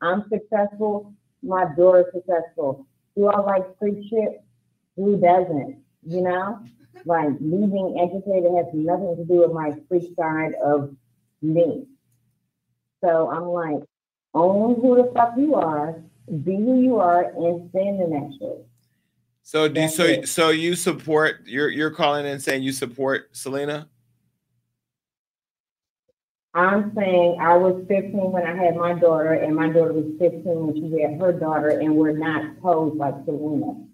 [0.00, 1.12] I'm successful,
[1.42, 2.86] my daughter's successful.
[3.16, 4.42] Do I like free shit?
[4.96, 5.78] Who doesn't?
[6.06, 6.60] You know?
[7.04, 10.94] Like me being educated has nothing to do with my free side of
[11.42, 11.86] me.
[13.02, 13.82] So I'm like,
[14.34, 16.02] own who the fuck you are,
[16.44, 18.66] be who you are, and stand in that shit.
[19.42, 20.28] So do That's so it.
[20.28, 23.88] so you support you're you're calling in saying you support Celina?
[26.52, 30.42] I'm saying I was 15 when I had my daughter, and my daughter was 15
[30.44, 33.84] when she had her daughter, and we're not posed like Celina.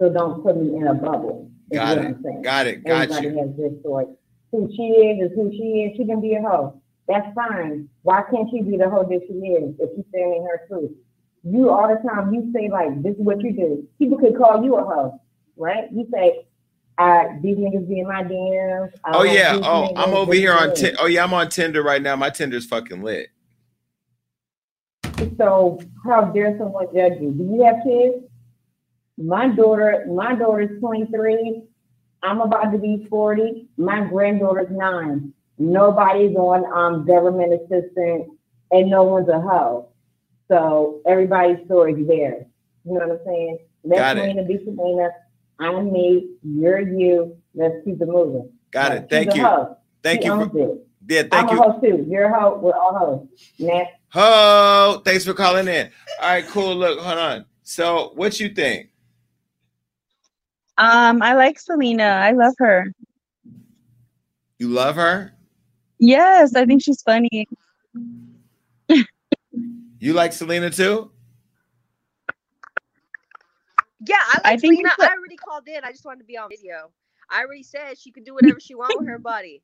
[0.00, 1.50] So don't put me in a bubble.
[1.72, 2.42] Got it.
[2.42, 2.84] Got it.
[2.84, 3.38] Got Everybody you.
[3.38, 4.06] has their story.
[4.50, 5.96] Who she is is who she is.
[5.96, 6.80] She can be a hoe.
[7.06, 7.88] That's fine.
[8.02, 10.92] Why can't she be the hoe that she is if she's standing her truth?
[11.42, 13.88] You all the time you say like this is what you do.
[13.98, 15.20] People could call you a hoe,
[15.56, 15.90] right?
[15.92, 16.46] You say,
[17.00, 18.92] uh, these niggas be in my DMs.
[19.04, 19.58] I Oh yeah.
[19.62, 22.14] Oh, I'm over here on Ti- oh yeah, I'm on Tinder right now.
[22.14, 23.28] My Tinder's fucking lit.
[25.38, 27.30] So how dare someone judge you?
[27.30, 28.26] Do you have kids?
[29.16, 31.62] My daughter, my daughter's 23.
[32.22, 33.68] I'm about to be 40.
[33.78, 35.32] My granddaughter's nine.
[35.56, 38.28] Nobody's on um, government assistance,
[38.70, 39.88] and no one's a hoe.
[40.48, 42.44] So everybody's story's there.
[42.84, 43.58] You know what I'm saying?
[43.84, 44.48] Let Got it.
[44.48, 45.08] Be Celina.
[45.60, 46.30] I'm me.
[46.42, 47.36] You're you.
[47.54, 48.50] Let's keep it moving.
[48.70, 49.10] Got Like, it.
[49.10, 49.46] Thank she's a you.
[49.46, 49.76] hoe.
[50.02, 50.50] Thank She you.
[50.50, 50.86] For, it.
[51.08, 51.62] yeah, thank I'm you.
[51.62, 52.06] a hoe too.
[52.08, 52.58] You're a hoe.
[52.58, 53.28] We're all hoes.
[53.58, 53.92] Next.
[54.12, 55.02] Ho!
[55.04, 55.90] Thanks for calling in.
[56.20, 56.74] All right, cool.
[56.74, 57.44] Look, hold on.
[57.62, 58.88] So, what you think?
[60.78, 62.02] Um, I like Celina.
[62.04, 62.92] I love her.
[64.58, 65.32] You love her?
[65.98, 67.46] Yes, I think she's funny.
[69.98, 71.10] You like Celina too?
[74.06, 74.88] Yeah, I like I think Celina.
[74.90, 75.84] it's a- I already called in.
[75.84, 76.90] I just wanted to be on video.
[77.30, 79.62] I already said she could do whatever she wants with her body.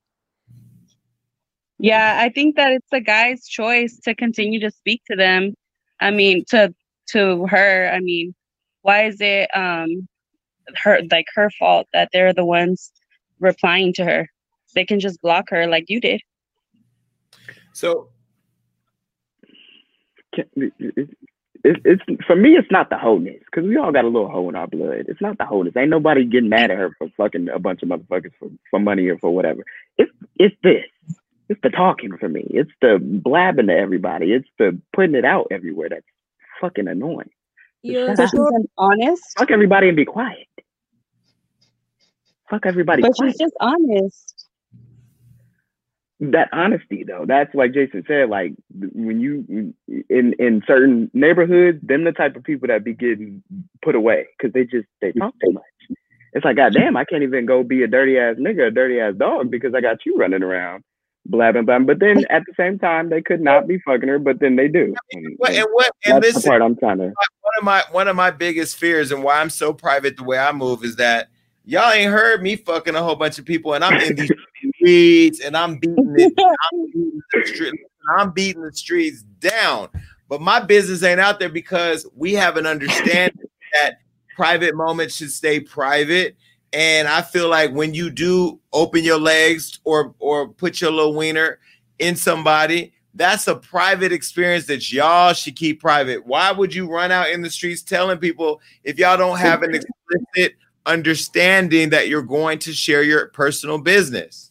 [1.79, 5.55] Yeah, I think that it's the guy's choice to continue to speak to them.
[6.01, 6.75] I mean, to
[7.11, 7.91] to her.
[7.93, 8.35] I mean,
[8.83, 10.09] why is it um
[10.77, 12.93] her like her fault that they're the ones
[13.41, 14.29] replying to her?
[14.75, 16.21] They can just block her like you did.
[17.73, 18.11] So
[20.35, 20.73] Can-
[21.67, 22.57] it- it- it's for me.
[22.57, 25.07] It's not the wholeness because we all got a little hole in our blood.
[25.09, 25.77] It's not the wholeness.
[25.77, 29.09] Ain't nobody getting mad at her for fucking a bunch of motherfuckers for, for money
[29.09, 29.65] or for whatever.
[29.99, 30.85] It's it's this.
[31.49, 32.47] It's the talking for me.
[32.51, 34.33] It's the blabbing to everybody.
[34.33, 35.89] It's the putting it out everywhere.
[35.91, 36.07] That's
[36.61, 37.31] fucking annoying.
[37.83, 38.49] You're so
[38.79, 39.23] honest.
[39.39, 40.49] Fuck everybody and be quiet.
[42.51, 43.03] Fuck everybody.
[43.03, 43.33] But quiet.
[43.33, 44.35] she's just honest.
[46.21, 48.55] that honesty though that's like jason said like
[48.95, 49.75] when you
[50.09, 53.43] in in certain neighborhoods them the type of people that be getting
[53.83, 55.63] put away because they just they talk too much.
[56.33, 59.15] It's like goddamn i can't even go be a dirty ass nigga a dirty ass
[59.17, 60.83] dog because i got you running around
[61.27, 61.87] blabbing blabbing.
[61.87, 64.69] But then at the same time they could not be fucking her but then they
[64.69, 64.95] do.
[65.13, 67.05] And, What- and and what and that's the part i'm trying to
[67.47, 70.39] one of my one of my biggest fears and why I'm so private the way
[70.39, 71.29] I move is that
[71.65, 74.31] y'all ain't heard me fucking a whole bunch of people and I'm in these
[74.77, 76.33] streets and I'm beating it.
[76.39, 77.23] I'm beating
[78.19, 79.89] I'm beating the streets down.
[80.29, 84.01] But my business ain't out there because we have an understanding that
[84.35, 86.37] private moments should stay private.
[86.73, 91.15] And I feel like when you do open your legs or or put your little
[91.15, 91.59] wiener
[91.99, 96.27] in somebody, that's a private experience that y'all should keep private.
[96.27, 99.75] Why would you run out in the streets telling people if y'all don't have an
[99.75, 104.51] explicit understanding that you're going to share your personal business?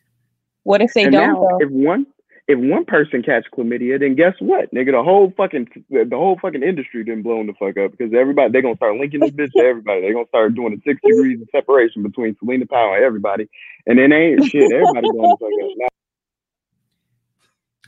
[0.63, 2.07] What if they and don't now, if one
[2.47, 4.91] if one person catch chlamydia, then guess what, nigga?
[4.91, 8.61] The whole fucking the whole fucking industry didn't blown the fuck up because everybody they
[8.61, 10.01] gonna start linking this bitch to everybody.
[10.01, 13.49] They gonna start doing a six degrees of separation between Celina Powell and everybody,
[13.87, 14.71] and then ain't shit.
[14.71, 15.71] Everybody blowing the fuck up.
[15.77, 15.87] Now,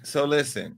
[0.04, 0.76] So listen,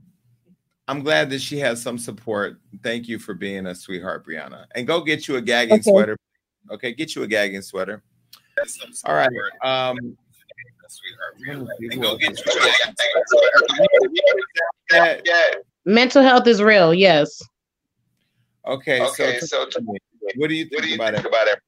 [0.90, 2.60] I'm glad that she has some support.
[2.84, 4.66] Thank you for being a sweetheart, Brianna.
[4.76, 5.90] And go get you a gagging Okay.
[5.90, 6.18] sweater.
[6.70, 8.04] Okay, get you a gagging sweater.
[9.06, 9.30] All right.
[9.64, 10.18] Um
[11.48, 12.61] and go get you
[14.91, 15.22] a
[15.86, 16.94] Mental health is real.
[16.94, 17.41] Yes.
[18.68, 19.68] Okay, okay so,
[20.36, 21.60] what do you think about it?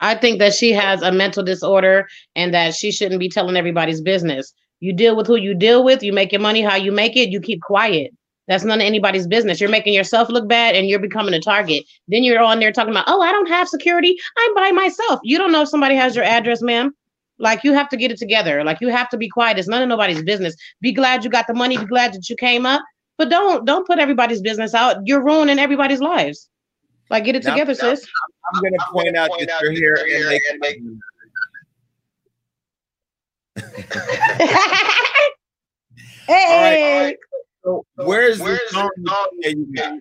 [0.00, 4.00] I think that she has a mental disorder and that she shouldn't be telling everybody's
[4.00, 4.52] business.
[4.80, 7.30] You deal with who you deal with, you make your money how you make it,
[7.30, 8.12] you keep quiet.
[8.48, 9.60] That's none of anybody's business.
[9.60, 11.84] You're making yourself look bad and you're becoming a target.
[12.08, 14.16] Then you're on there talking about, oh, I don't have security.
[14.38, 15.20] I'm by myself.
[15.22, 16.92] You don't know if somebody has your address, ma'am.
[17.40, 18.62] Like you have to get it together.
[18.62, 19.58] Like you have to be quiet.
[19.58, 20.54] It's none of nobody's business.
[20.80, 21.76] Be glad you got the money.
[21.78, 22.82] Be glad that you came up.
[23.18, 24.98] But don't don't put everybody's business out.
[25.06, 26.48] You're ruining everybody's lives.
[27.08, 28.06] Like get it Now- together, now- sis.
[28.54, 30.80] I'm gonna point out that you're here and make
[36.26, 37.16] Hey.
[37.96, 38.88] Where's the song
[39.42, 39.98] that you got?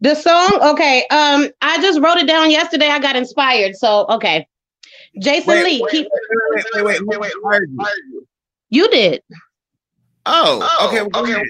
[0.00, 1.06] The song, okay.
[1.10, 2.88] Um, I just wrote it down yesterday.
[2.88, 3.76] I got inspired.
[3.76, 4.46] So okay.
[5.18, 7.92] Jason Wait, Lee, wait, keep wait, wait, wait, wait, wait, wait, wait.
[8.70, 9.22] you did.
[10.26, 11.00] Oh, oh okay.
[11.18, 11.42] okay.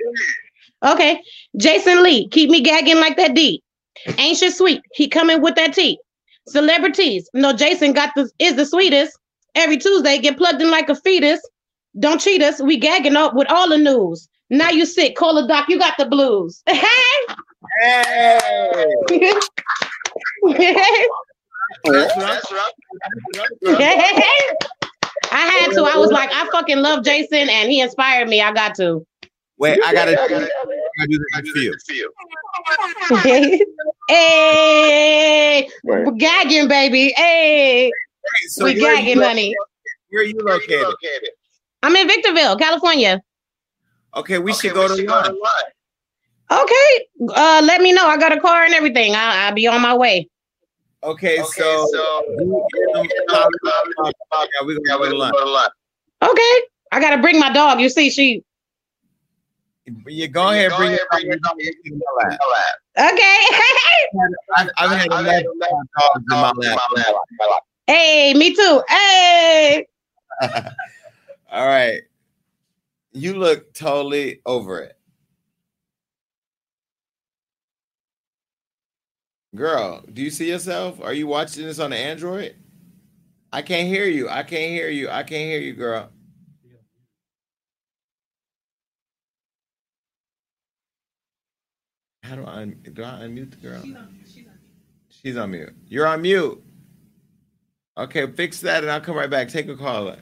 [0.85, 1.23] Okay.
[1.57, 3.63] Jason Lee, keep me gagging like that D.
[4.19, 5.99] Ancient Sweet, he coming with that T.
[6.49, 9.19] Celebrities, no, Jason got the is the sweetest.
[9.57, 11.41] Every Tuesday, get plugged in like a fetus.
[11.99, 12.61] Don't cheat us.
[12.61, 14.29] We gagging up with all the news.
[14.51, 15.17] Now you sick.
[15.17, 15.69] Call the doc.
[15.69, 16.63] You got the blues.
[16.69, 16.83] hey.
[17.83, 18.85] Hey.
[21.85, 22.73] That's right.
[23.65, 24.57] Hey.
[25.33, 25.83] I had to.
[25.83, 28.41] I was like, I fucking love Jason, and he inspired me.
[28.41, 29.07] I got to.
[29.59, 31.09] Wait, I gotta, I gotta, I gotta
[31.43, 32.13] do this for you.
[34.09, 37.13] hey, we're gagging, baby.
[37.17, 37.91] Hey,
[38.49, 39.55] So we where are you gagging, honey.
[40.11, 40.95] Where are you located?
[41.83, 43.23] I'm in Victorville, California.
[44.15, 45.39] Okay, we should go to lunch.
[46.51, 48.07] Okay, uh, let me know.
[48.07, 49.15] I got a car and everything.
[49.15, 50.29] I, I'll be on my way.
[51.07, 51.83] Okay, so,
[52.27, 52.45] we're
[54.89, 55.73] gonna go to lunch.
[56.21, 56.55] Okay,
[56.91, 57.81] I gotta bring my dog.
[57.81, 58.43] You see, she.
[60.09, 63.13] You go ahead, bring your bring your dog in my lap.
[63.13, 63.39] Okay.
[64.57, 66.53] I've, I've had enough dogs in my
[66.97, 67.15] lap.
[67.87, 68.83] hey, me too.
[68.89, 69.87] Hey.
[71.53, 72.03] All right.
[73.13, 74.96] You look totally over it.
[79.57, 81.01] Girl, do you see yourself?
[81.01, 82.55] Are you watching this on the Android?
[83.51, 84.29] I can't hear you.
[84.29, 85.09] I can't hear you.
[85.09, 86.11] I can't hear you, girl.
[92.23, 93.83] How do I do I unmute the girl?
[95.09, 95.75] She's on mute.
[95.89, 96.63] You're on mute.
[97.97, 99.49] Okay, fix that and I'll come right back.
[99.49, 100.19] Take a caller.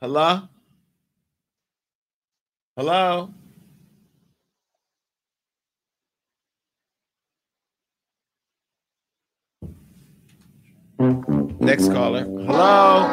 [0.00, 0.48] Hello?
[2.76, 3.34] Hello?
[10.98, 12.24] Next caller.
[12.24, 13.06] Hello?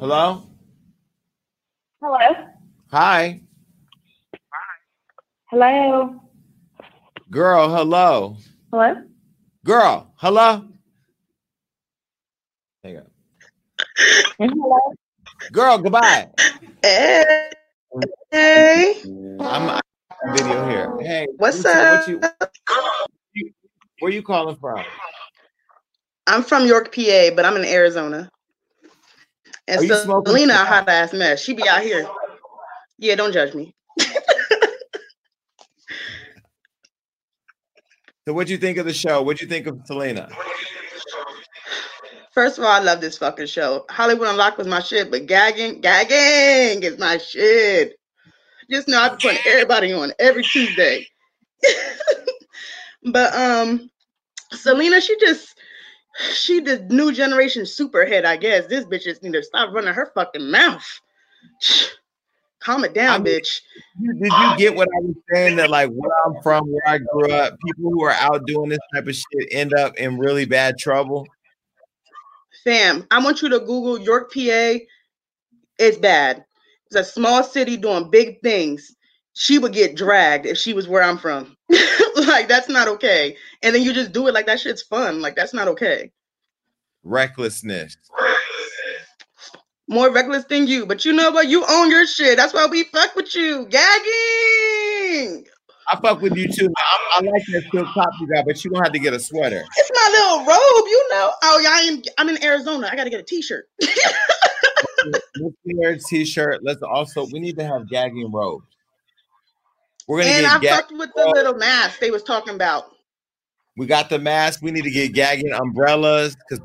[0.00, 0.42] Hello?
[2.02, 2.18] Hello.
[2.18, 2.40] Hi.
[2.90, 3.40] Hi.
[5.46, 6.20] Hello.
[7.30, 8.36] Girl, hello.
[8.72, 8.94] Hello.
[9.64, 10.64] Girl, hello.
[12.82, 13.06] Hang on.
[14.40, 14.78] Hello.
[15.52, 16.30] Girl, goodbye.
[16.82, 17.50] Hey.
[18.32, 19.02] Hey.
[19.38, 19.80] I'm I'm
[20.34, 20.96] video here.
[21.00, 22.50] Hey, What's what you, What
[23.34, 23.50] you,
[24.00, 24.84] where you calling from?
[26.26, 28.30] I'm from York, PA, but I'm in Arizona.
[29.66, 31.42] And Are so Celina, a hot ass mess.
[31.42, 32.06] She be out here.
[32.98, 33.74] Yeah, don't judge me.
[38.26, 39.20] So what'd you think of the show?
[39.22, 40.30] What'd you think of Celina?
[42.32, 43.84] First of all, I love this fucking show.
[43.90, 47.96] Hollywood Unlocked was my shit, but gagging, gagging is my shit.
[48.70, 51.06] Just know I've been putting everybody on every Tuesday.
[53.12, 53.90] but um,
[54.52, 55.53] Celina, she just
[56.16, 58.66] she the new generation superhead, I guess.
[58.66, 61.00] This bitch just need to stop running her fucking mouth.
[62.60, 63.60] Calm it down, bitch.
[64.00, 65.56] Did you get what I was saying?
[65.56, 68.78] That like where I'm from, where I grew up, people who are out doing this
[68.94, 71.26] type of shit end up in really bad trouble.
[72.64, 74.78] Fam, I want you to Google York, PA.
[75.78, 76.46] It's bad.
[76.86, 78.96] It's a small city doing big things.
[79.34, 81.54] She would get dragged if she was where I'm from.
[82.28, 83.36] like that's not okay.
[83.62, 85.20] And then you just do it like that shit's fun.
[85.20, 86.12] Like that's not okay.
[87.02, 87.96] Recklessness.
[89.86, 91.48] More reckless than you, but you know what?
[91.48, 92.38] You own your shit.
[92.38, 93.66] That's why we fuck with you.
[93.66, 95.44] Gagging.
[95.92, 96.72] I fuck with you too.
[96.76, 99.20] I, I like that silk top you got, but you don't have to get a
[99.20, 99.62] sweater.
[99.76, 101.32] It's my little robe, you know.
[101.42, 102.02] Oh yeah, I am.
[102.16, 102.88] I'm in Arizona.
[102.90, 103.68] I gotta get a t-shirt.
[105.40, 106.60] Let's wear a t-shirt.
[106.62, 108.64] Let's also we need to have gagging robes.
[110.06, 112.84] We're gonna and I gag- fucked with the little mask they was talking about.
[113.76, 114.60] We got the mask.
[114.62, 116.64] We need to get gagging umbrellas because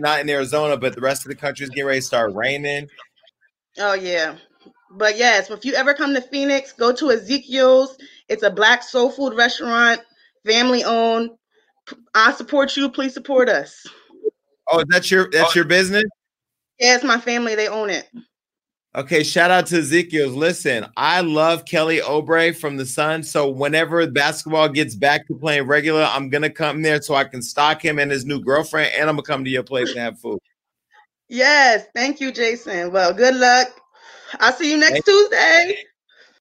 [0.00, 2.88] not in Arizona, but the rest of the country is getting ready to start raining.
[3.78, 4.36] Oh yeah.
[4.90, 7.98] But yes, if you ever come to Phoenix, go to Ezekiel's.
[8.28, 10.00] It's a black soul food restaurant,
[10.46, 11.30] family owned.
[12.14, 12.88] I support you.
[12.88, 13.86] Please support us.
[14.70, 15.54] Oh, that's your that's oh.
[15.54, 16.04] your business.
[16.78, 17.54] Yeah, it's my family.
[17.54, 18.08] They own it.
[18.98, 20.34] Okay, shout out to Ezekiel's.
[20.34, 23.22] Listen, I love Kelly Oubre from the Sun.
[23.22, 27.40] So whenever basketball gets back to playing regular, I'm gonna come there so I can
[27.40, 30.18] stock him and his new girlfriend, and I'm gonna come to your place and have
[30.18, 30.40] food.
[31.28, 32.90] Yes, thank you, Jason.
[32.90, 33.68] Well, good luck.
[34.40, 35.76] I'll see you next Thank- Tuesday.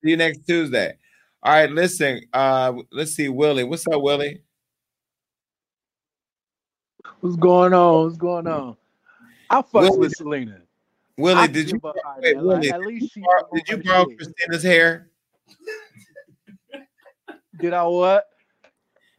[0.04, 0.98] See you next Tuesday.
[1.44, 2.22] All right, listen.
[2.34, 3.66] Uh, let's see, Willie.
[3.66, 4.42] What's up, Willie?
[7.20, 8.06] What's going on?
[8.06, 8.78] What's going on?
[9.48, 10.62] I fuck Willie- with Celina.
[11.18, 12.36] Willie, did you give her her, wait.
[12.38, 12.70] Like, Willie?
[12.70, 14.06] at Did least you borrow, did you borrow.
[14.06, 15.10] Christina's hair?
[17.60, 18.26] Did I what?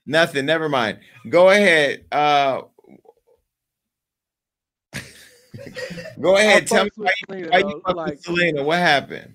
[0.06, 0.46] Nothing.
[0.46, 1.00] Never mind.
[1.28, 2.04] Go ahead.
[2.12, 2.62] Uh,
[6.20, 6.66] go ahead.
[6.68, 8.62] Tell me why you, Celina, why you fuck like- with Celina.
[8.62, 9.34] What happened?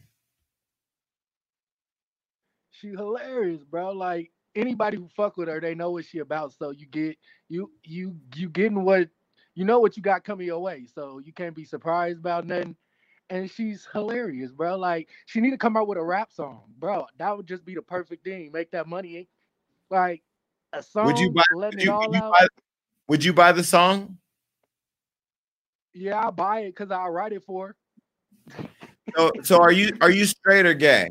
[2.71, 3.91] She's hilarious, bro.
[3.91, 6.53] Like anybody who fuck with her, they know what she about.
[6.53, 7.17] So you get
[7.49, 9.09] you you you getting what
[9.55, 10.87] you know what you got coming your way.
[10.93, 12.75] So you can't be surprised about nothing.
[13.29, 14.77] And she's hilarious, bro.
[14.77, 17.07] Like she need to come out with a rap song, bro.
[17.17, 18.51] That would just be the perfect thing.
[18.51, 19.27] Make that money,
[19.89, 20.23] like
[20.73, 21.05] a song.
[21.07, 21.43] Would you buy?
[21.53, 22.47] Would you, would you buy,
[23.07, 24.17] would you buy the song?
[25.93, 28.65] Yeah, I'll buy it because I'll write it for her.
[29.15, 31.09] So, so are you are you straight or gay?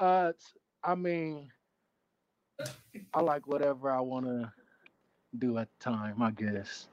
[0.00, 0.32] Uh,
[0.82, 1.50] I mean,
[3.14, 4.52] I like whatever I want to
[5.36, 6.22] do at the time.
[6.22, 6.88] I guess.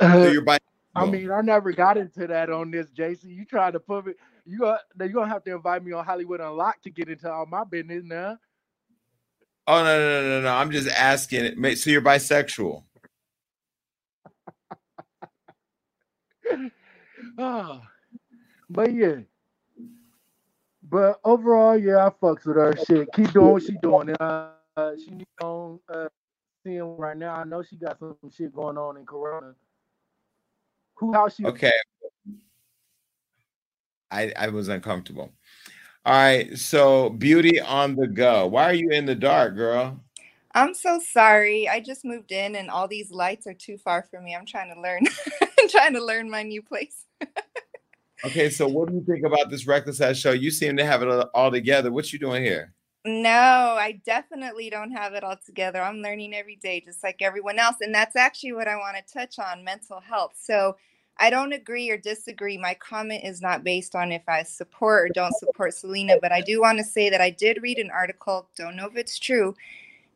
[0.00, 0.58] So you're bi-
[0.94, 3.30] I mean, I never got into that on this, Jason.
[3.30, 4.12] You tried to put me.
[4.44, 4.80] You got.
[5.00, 8.02] You gonna have to invite me on Hollywood Unlocked to get into all my business
[8.04, 8.38] now.
[9.66, 10.54] Oh no no no no no!
[10.54, 11.44] I'm just asking.
[11.44, 11.78] it.
[11.78, 12.82] So you're bisexual?
[17.38, 17.80] oh,
[18.70, 19.20] but yeah.
[20.82, 22.76] But overall, yeah, I fucks with her.
[22.84, 24.10] Shit, keep doing what she doing.
[24.10, 26.08] And, uh, uh, she need on uh,
[26.64, 27.34] seeing right now.
[27.34, 29.54] I know she got some shit going on in Corona.
[30.96, 31.44] Who how she?
[31.44, 31.72] Okay.
[34.10, 35.32] I I was uncomfortable.
[36.04, 36.56] All right.
[36.58, 38.46] So beauty on the go.
[38.46, 40.00] Why are you in the dark, girl?
[40.54, 41.68] I'm so sorry.
[41.68, 44.34] I just moved in and all these lights are too far for me.
[44.34, 45.02] I'm trying to learn.
[45.58, 47.06] I'm trying to learn my new place.
[48.24, 48.50] Okay.
[48.50, 50.32] So what do you think about this reckless ass show?
[50.32, 51.90] You seem to have it all- all together.
[51.90, 52.74] What you doing here?
[53.04, 55.82] No, I definitely don't have it all together.
[55.82, 57.76] I'm learning every day, just like everyone else.
[57.80, 60.34] And that's actually what I want to touch on mental health.
[60.40, 60.76] So
[61.18, 62.56] I don't agree or disagree.
[62.56, 66.40] My comment is not based on if I support or don't support Celina, but I
[66.40, 69.54] do want to say that I did read an article, don't know if it's true,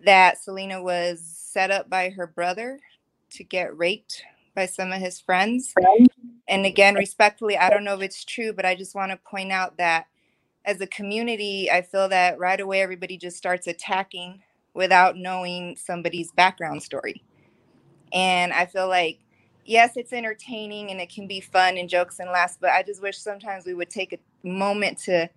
[0.05, 2.79] that Celina was set up by her brother
[3.31, 4.23] to get raped
[4.55, 5.75] by some of his friends.
[6.49, 9.51] And again, respectfully, I don't know if it's true, but I just want to point
[9.51, 10.07] out that
[10.67, 14.43] as a community, I feel that right away everybody just starts attacking
[14.75, 17.23] without knowing somebody's background story.
[18.13, 19.21] And I feel like,
[19.65, 23.01] yes, it's entertaining and it can be fun and jokes and laughs, but I just
[23.01, 25.31] wish sometimes we would take a moment to,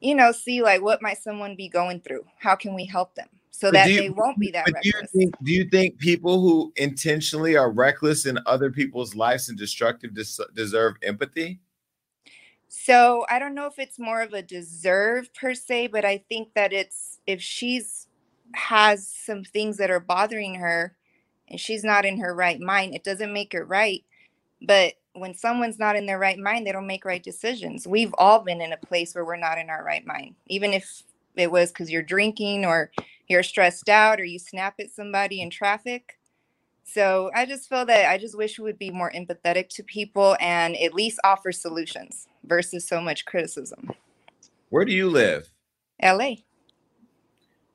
[0.00, 2.24] you know, see like what might someone be going through?
[2.38, 4.88] How can we help them so But that you- they won't be that But do
[4.88, 5.12] you reckless?
[5.12, 10.14] think do you think people who intentionally are reckless in other people's lives and destructive
[10.14, 11.60] des- deserve empathy?
[12.68, 16.54] So I don't know if it's more of a deserve per se, but I think
[16.54, 18.06] that it's if she's
[18.54, 20.96] has some things that are bothering her
[21.48, 24.04] and she's not in her right mind, it doesn't make it right.
[24.62, 27.86] But when someone's not in their right mind, they don't make right decisions.
[27.86, 31.02] We've all been in a place where we're not in our right mind, even if
[31.36, 32.90] it was because you're drinking or
[33.28, 36.18] you're stressed out or you snap at somebody in traffic.
[36.84, 40.36] So I just feel that I just wish we would be more empathetic to people
[40.40, 43.90] and at least offer solutions versus so much criticism.
[44.70, 45.48] Where do you live?
[46.02, 46.34] LA,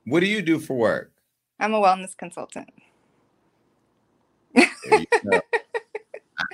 [0.06, 1.12] What do you do for work?
[1.60, 2.70] I'm a wellness consultant.
[4.54, 5.42] There you go.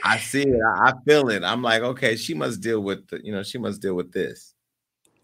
[0.03, 0.61] I, see it.
[0.61, 1.43] I, feel it.
[1.43, 4.53] I'm like, okay, she must deal with the, you know, she must deal with this.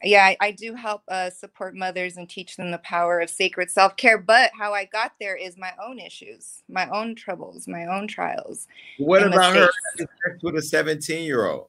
[0.03, 3.71] Yeah, I, I do help uh, support mothers and teach them the power of sacred
[3.71, 4.17] self care.
[4.17, 8.67] But how I got there is my own issues, my own troubles, my own trials.
[8.97, 10.11] What about her mistakes.
[10.25, 11.67] sex with a 17 year old?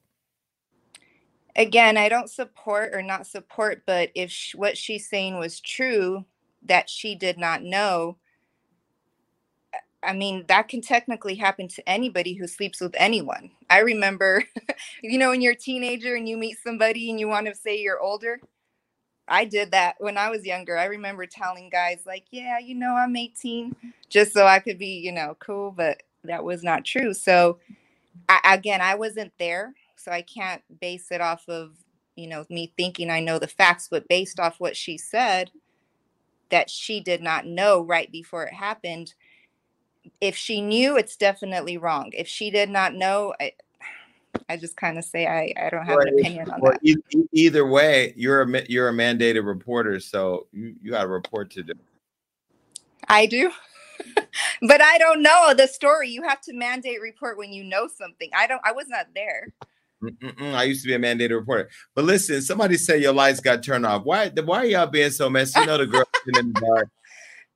[1.55, 6.25] Again, I don't support or not support, but if sh- what she's saying was true,
[6.63, 8.17] that she did not know,
[10.03, 13.51] I mean, that can technically happen to anybody who sleeps with anyone.
[13.69, 14.43] I remember,
[15.01, 17.79] you know, when you're a teenager and you meet somebody and you want to say
[17.79, 18.39] you're older.
[19.27, 20.77] I did that when I was younger.
[20.77, 23.75] I remember telling guys, like, yeah, you know, I'm 18,
[24.07, 27.11] just so I could be, you know, cool, but that was not true.
[27.11, 27.57] So,
[28.29, 29.73] I, again, I wasn't there,
[30.05, 31.71] so I can't base it off of
[32.15, 35.51] you know me thinking I know the facts, but based off what she said,
[36.51, 39.15] that she did not know right before it happened.
[40.21, 42.11] If she knew, it's definitely wrong.
[42.13, 43.53] If she did not know, I,
[44.47, 46.85] I just kind of say I, I don't have Well, an opinion on well, that.
[46.85, 51.09] e- e- either way, you're a you're a mandated reporter, so you, you got a
[51.09, 51.73] report to do.
[53.09, 53.51] I do.
[54.61, 56.09] but I don't know the story.
[56.09, 58.29] You have to mandate report when you know something.
[58.35, 59.51] I don't I was not there.
[60.03, 61.69] Mm-mm-mm, I used to be a mandated reporter.
[61.93, 64.03] But listen, somebody said your lights got turned off.
[64.03, 64.29] Why?
[64.29, 65.59] Why are y'all being so messy?
[65.59, 66.89] You know the girl in the dark.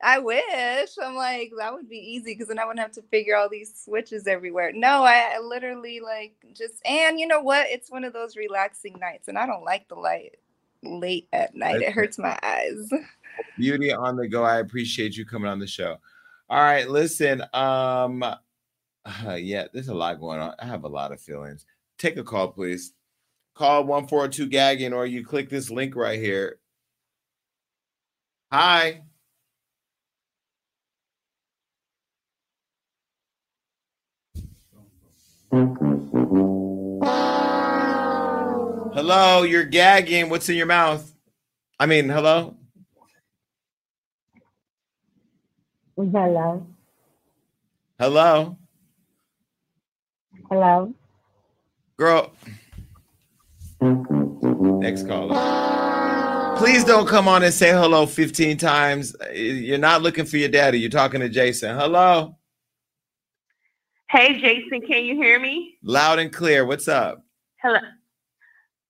[0.01, 0.91] I wish.
[1.03, 3.73] I'm like, that would be easy because then I wouldn't have to figure all these
[3.83, 4.71] switches everywhere.
[4.73, 7.67] No, I, I literally like just and you know what?
[7.69, 10.37] It's one of those relaxing nights, and I don't like the light
[10.83, 11.81] late at night.
[11.81, 12.89] It hurts my eyes.
[13.57, 14.43] Beauty on the go.
[14.43, 15.97] I appreciate you coming on the show.
[16.49, 17.43] All right, listen.
[17.53, 18.35] Um, uh,
[19.35, 20.53] yeah, there's a lot going on.
[20.59, 21.65] I have a lot of feelings.
[21.99, 22.93] Take a call, please.
[23.55, 26.59] call 142 gagging or you click this link right here.
[28.53, 29.01] Hi.
[38.93, 40.29] Hello, you're gagging.
[40.29, 41.13] What's in your mouth?
[41.77, 42.55] I mean, hello?
[45.97, 46.65] Hello.
[47.99, 48.57] Hello?
[50.49, 50.93] Hello.
[51.99, 52.31] Girl.
[53.81, 56.55] Next caller.
[56.55, 59.13] Please don't come on and say hello 15 times.
[59.33, 60.79] You're not looking for your daddy.
[60.79, 61.75] You're talking to Jason.
[61.75, 62.37] Hello.
[64.09, 65.77] Hey, Jason, can you hear me?
[65.83, 66.65] Loud and clear.
[66.65, 67.21] What's up?
[67.61, 67.79] Hello.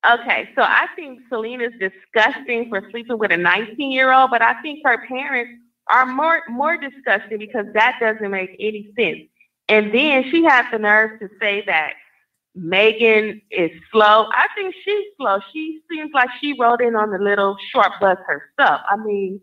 [0.07, 4.61] Okay, so I think Celina's disgusting for sleeping with a 19 year old, but I
[4.61, 5.59] think her parents
[5.91, 9.23] are more more disgusting because that doesn't make any sense.
[9.67, 11.93] And then she has the nerve to say that
[12.55, 14.27] Megan is slow.
[14.33, 15.39] I think she's slow.
[15.53, 18.81] She seems like she rode in on the little short bus herself.
[18.89, 19.39] I mean,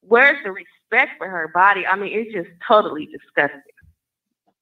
[0.00, 1.86] where's the respect for her body?
[1.86, 3.60] I mean, it's just totally disgusting.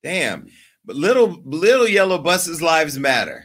[0.02, 0.48] Damn.
[0.84, 3.44] But little little yellow buses lives matter.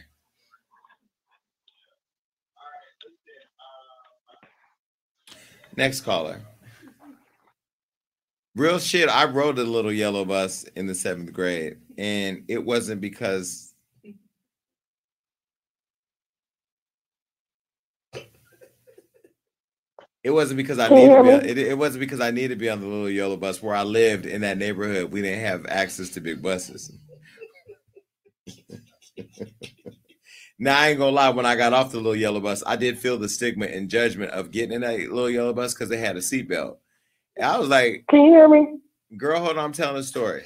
[5.76, 6.42] Next caller.
[8.54, 9.08] Real shit.
[9.08, 13.69] I rode a little yellow bus in the seventh grade, and it wasn't because
[20.22, 21.48] it wasn't because I needed to be.
[21.48, 23.82] It, it wasn't because I needed to be on the little yellow bus where I
[23.82, 25.12] lived in that neighborhood.
[25.12, 26.92] We didn't have access to big buses.
[30.62, 31.30] Now I ain't gonna lie.
[31.30, 34.32] When I got off the little yellow bus, I did feel the stigma and judgment
[34.32, 36.76] of getting in that little yellow bus because they had a seatbelt.
[37.36, 38.76] And I was like, Can you hear me?
[39.16, 40.42] "Girl, hold on, I'm telling a story."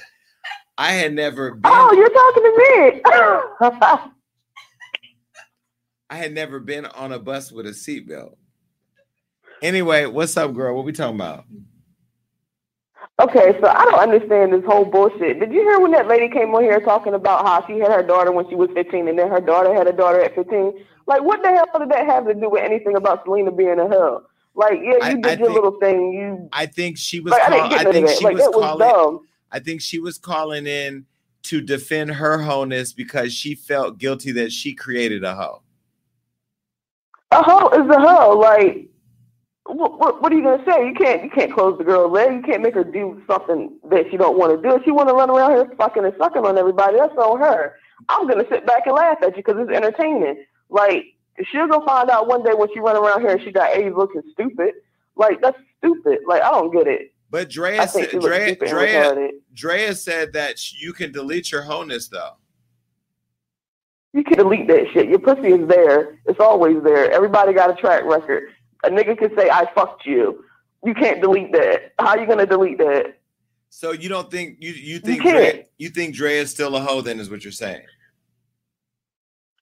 [0.77, 1.63] I had never been.
[1.65, 4.11] Oh, you're talking to me.
[6.09, 8.35] I had never been on a bus with a seatbelt.
[9.69, 10.75] Anyway, what's up, girl?
[10.75, 11.45] What we talking about?
[13.19, 15.39] Okay, so I don't understand this whole bullshit.
[15.39, 18.03] Did you hear when that lady came on here talking about how she had her
[18.03, 20.73] daughter when she was 15 and then her daughter had a daughter at 15?
[21.07, 23.87] Like, what the hell did that have to do with anything about Celina being a
[23.87, 24.21] hoe?
[24.53, 26.13] Like, yeah, you I- did I your think- little thing.
[26.13, 27.31] You I think she was.
[27.31, 28.87] Like, I call- get I think she Like, was was calling.
[28.87, 29.19] dumb.
[29.51, 31.05] I think she was calling in
[31.43, 35.63] to defend her wholeness because she felt guilty that she created a hoe.
[37.31, 38.37] a hoe is a hoe.
[38.37, 38.87] Like,
[39.65, 40.87] what, what, what are you gonna say?
[40.87, 42.33] You can't you can't close the girl's leg.
[42.33, 44.75] You can't make her do something that she don't want to do.
[44.75, 47.75] If she want to run around here fucking and sucking on everybody, that's on her.
[48.09, 50.45] I'm gonna sit back and laugh at you because it's entertaining.
[50.69, 51.05] Like,
[51.51, 53.95] she'll go find out one day when she run around here and she got AIDS
[53.95, 54.75] looking stupid.
[55.15, 56.19] Like, that's stupid.
[56.27, 57.13] Like, I don't get it.
[57.31, 59.31] But Drea, said, Drea, Drea.
[59.53, 62.37] Drea said that you can delete your wholeness though.
[64.13, 65.09] You can delete that shit.
[65.09, 66.19] Your pussy is there.
[66.25, 67.11] It's always there.
[67.11, 68.43] Everybody got a track record.
[68.85, 70.43] A nigga can say, I fucked you.
[70.85, 71.93] You can't delete that.
[71.97, 73.17] How you gonna delete that?
[73.69, 75.53] So you don't think you you think can't.
[75.53, 77.01] Drea, you think Drea is still a hoe?
[77.01, 77.81] Then is what you're saying?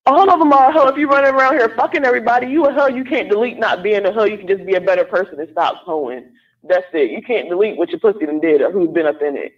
[0.05, 0.87] All of them are a hoe.
[0.89, 2.87] If you're running around here fucking everybody, you a hoe.
[2.87, 4.25] You can't delete not being a hoe.
[4.25, 6.29] You can just be a better person and stop hoeing.
[6.63, 7.11] That's it.
[7.11, 9.53] You can't delete what your pussy done did or who's been up in it.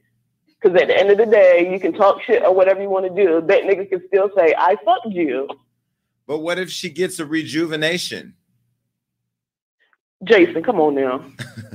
[0.62, 3.06] Because at the end of the day, you can talk shit or whatever you want
[3.06, 3.42] to do.
[3.46, 5.48] That nigga can still say, I fucked you.
[6.28, 8.36] But what if she gets a rejuvenation?
[10.26, 11.24] Jason, come on now.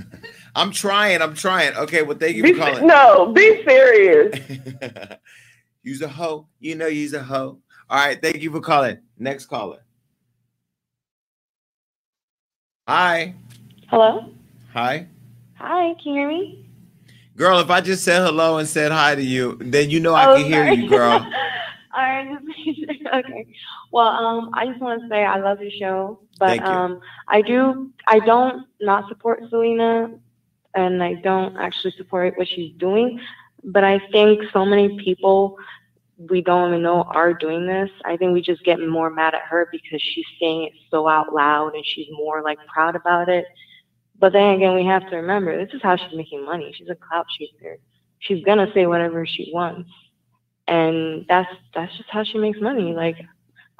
[0.54, 1.22] I'm trying.
[1.22, 1.74] I'm trying.
[1.76, 2.02] Okay.
[2.02, 2.86] Well, thank you Be, for calling.
[2.86, 4.38] no, be serious.
[5.82, 6.46] Use a hoe.
[6.58, 7.58] You know, use a hoe.
[7.88, 8.20] All right.
[8.20, 8.98] Thank you for calling.
[9.18, 9.78] Next caller.
[12.86, 13.34] Hi.
[13.88, 14.26] Hello?
[14.74, 15.06] Hi.
[15.54, 16.66] Hi, can you hear me?
[17.36, 20.26] Girl, if I just said hello and said hi to you, then you know I
[20.30, 21.12] Oh, can hear you, girl.
[21.96, 22.38] All right.
[23.12, 23.46] Okay.
[23.92, 27.90] Well, um, I just want to say I love your show, but um, I do.
[28.06, 30.10] I don't not support Celina,
[30.74, 33.20] and I don't actually support what she's doing.
[33.64, 35.56] But I think so many people
[36.30, 37.90] we don't even know are doing this.
[38.04, 41.32] I think we just get more mad at her because she's saying it so out
[41.32, 43.44] loud and she's more like proud about it.
[44.18, 46.72] But then again, we have to remember this is how she's making money.
[46.76, 47.78] She's a clout chaser.
[48.18, 49.88] She's gonna say whatever she wants
[50.70, 52.94] and that's that's just how she makes money.
[52.94, 53.16] Like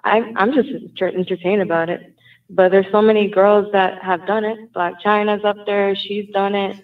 [0.04, 0.68] I I'm just
[1.00, 2.14] entertained about it.
[2.50, 4.72] But there's so many girls that have done it.
[4.72, 5.94] Blac Chyna's up there.
[5.94, 6.76] She's done it.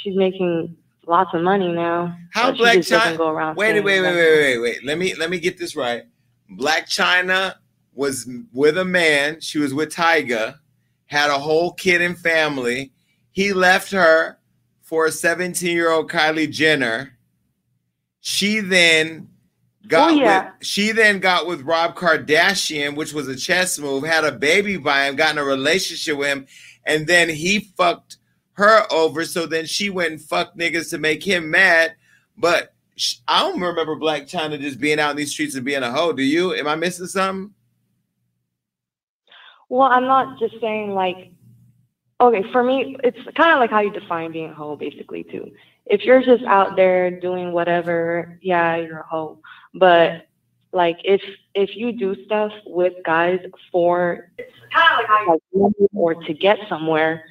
[0.00, 0.76] She's making
[1.06, 2.16] lots of money now.
[2.32, 3.16] How Blac Chyna?
[3.16, 3.56] go around.
[3.56, 4.84] Wait, wait, wait, wait, wait, wait.
[4.84, 6.02] Let me let me get this right.
[6.50, 7.54] Blac Chyna
[7.94, 9.40] was with a man.
[9.40, 10.58] She was with Tyga.
[11.06, 12.92] Had a whole kid and family.
[13.30, 14.38] He left her
[14.82, 17.12] for a 17 year old Kylie Jenner.
[18.20, 19.28] She then
[19.88, 20.44] got Oh, yeah.
[20.58, 24.76] with she then got with Rob Kardashian, which was a chess move, had a baby
[24.76, 26.46] by him, got in a relationship with him,
[26.84, 28.18] and then he fucked
[28.54, 29.24] her over.
[29.24, 31.94] So then she went and fucked niggas to make him mad.
[32.36, 35.82] But sh- I don't remember Blac Chyna just being out in these streets and being
[35.82, 36.12] a hoe.
[36.12, 36.54] Do you?
[36.54, 37.52] Am I missing something?
[39.68, 41.32] Well, I'm not just saying like,
[42.20, 45.50] okay, for me, it's kind of like how you define being a hoe, basically, too.
[45.86, 49.40] If you're just out there doing whatever, yeah, you're a hoe.
[49.74, 50.26] But
[50.72, 51.22] like, if
[51.54, 53.40] if you do stuff with guys
[53.72, 54.30] for
[55.28, 55.40] like
[55.94, 57.24] or to get somewhere,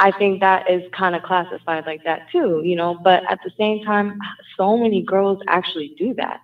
[0.00, 2.98] I think that is kind of classified like that too, you know.
[3.02, 4.18] But at the same time,
[4.56, 6.40] so many girls actually do that,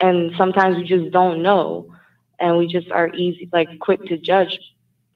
[0.00, 1.86] and sometimes we just don't know,
[2.40, 4.58] and we just are easy, like quick to judge.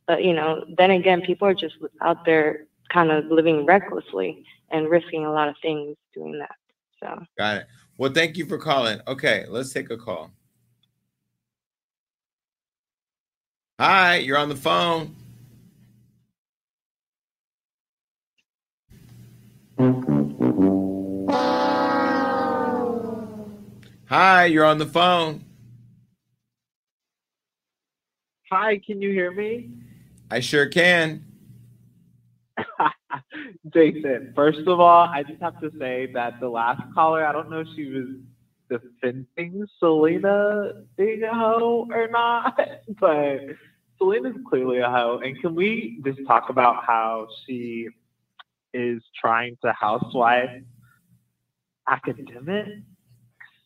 [0.06, 4.88] But you know, then again, people are just out there kind of living recklessly and
[4.88, 6.54] risking a lot of things doing that.
[7.00, 7.66] So Got it.
[7.98, 9.00] Well, thank you for calling.
[9.08, 10.30] Okay, let's take a call.
[13.80, 15.16] Hi, you're on the phone.
[24.06, 25.44] Hi, you're on the phone.
[28.50, 29.70] Hi, can you hear me?
[30.30, 31.24] I sure can.
[33.72, 37.50] Jason, first of all, I just have to say that the last caller, I don't
[37.50, 38.06] know if she was
[38.70, 42.58] defending Celina being a hoe or not,
[43.00, 43.38] but
[43.98, 45.20] Celina's clearly a hoe.
[45.24, 47.88] And can we just talk about how she
[48.74, 50.62] is trying to housewife
[51.88, 52.66] academic?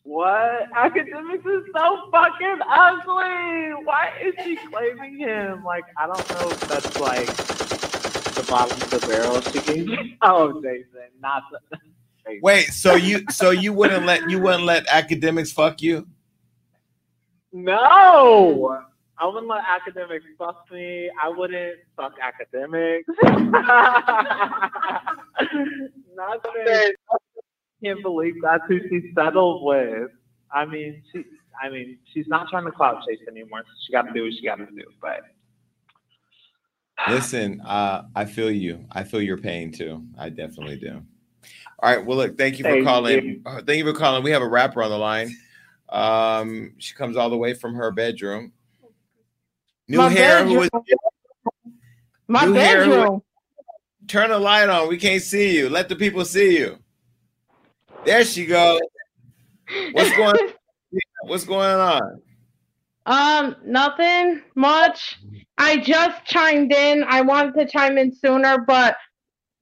[0.03, 0.69] What?
[0.73, 3.73] Akademiks is so fucking ugly.
[3.85, 5.63] Why is she claiming him?
[5.63, 7.29] Like, I don't know if that's like
[8.35, 11.59] the bottom of the barrel she can Oh, Jason, not the.
[12.41, 16.07] Wait, so you so you wouldn't let you wouldn't let Akademiks fuck you?
[17.51, 18.81] No,
[19.17, 21.11] I wouldn't let Akademiks fuck me.
[21.21, 23.03] I wouldn't fuck Akademiks.
[26.15, 26.93] Nothing.
[27.83, 30.09] Can't believe that's who she settled with.
[30.51, 31.25] I mean, she.
[31.61, 33.61] I mean, she's not trying to clout chase anymore.
[33.63, 34.85] So she got to do what she got to do.
[34.99, 35.21] But
[37.09, 38.85] Listen, uh, I feel you.
[38.91, 40.03] I feel your pain too.
[40.17, 41.01] I definitely do.
[41.79, 42.03] All right.
[42.05, 43.25] Well, look, thank you for Thank calling.
[43.25, 43.41] you.
[43.45, 44.23] Uh, Thank you for calling.
[44.23, 45.35] We have a rapper on the line.
[45.89, 48.53] Um, she comes all the way from her bedroom.
[49.89, 50.45] New My hair.
[50.45, 50.69] Who is
[52.27, 53.23] My New hair, who- bedroom.
[54.07, 54.89] Turn the light on.
[54.89, 55.69] We can't see you.
[55.69, 56.77] Let the people see you.
[58.05, 58.81] There she goes.
[59.93, 60.35] What's going?
[61.23, 62.21] What's going on?
[63.05, 65.19] Um, nothing much.
[65.57, 67.03] I just chimed in.
[67.03, 68.95] I wanted to chime in sooner, but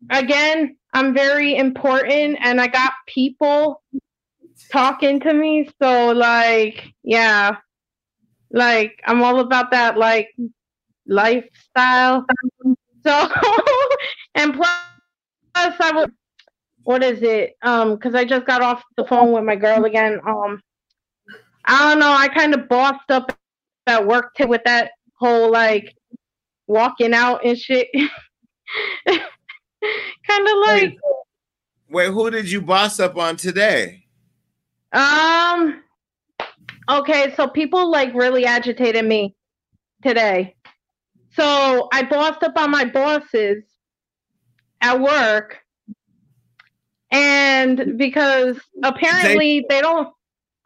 [0.09, 3.81] again, I'm very important and I got people
[4.71, 5.69] talking to me.
[5.81, 7.57] So, like, yeah,
[8.51, 10.29] like, I'm all about that, like,
[11.07, 12.25] lifestyle.
[13.03, 13.27] So,
[14.35, 14.69] and plus,
[15.55, 16.11] I would,
[16.83, 17.55] what is it?
[17.63, 20.19] Um, because I just got off the phone with my girl again.
[20.23, 20.61] Um,
[21.65, 22.11] I don't know.
[22.11, 23.31] I kind of bossed up
[23.87, 25.95] at work too with that whole like
[26.67, 27.87] walking out and shit.
[29.07, 29.19] kind
[30.47, 30.97] of like
[31.89, 34.05] Wait, who did you boss up on today?
[34.93, 35.83] um.
[36.89, 39.35] Okay, so people like really agitated me
[40.03, 40.55] today.
[41.33, 43.63] So I bossed up on my bosses
[44.81, 45.59] at work,
[47.11, 50.15] and because apparently they don't hold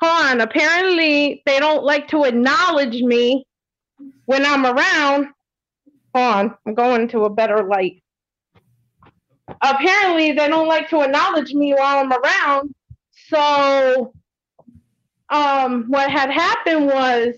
[0.06, 3.46] on, apparently they don't like to acknowledge me
[4.26, 5.28] when I'm around.
[6.14, 8.02] On, I'm going to a better light.
[9.62, 12.74] Apparently they don't like to acknowledge me while I'm around.
[13.30, 14.14] So
[15.30, 17.36] um what had happened was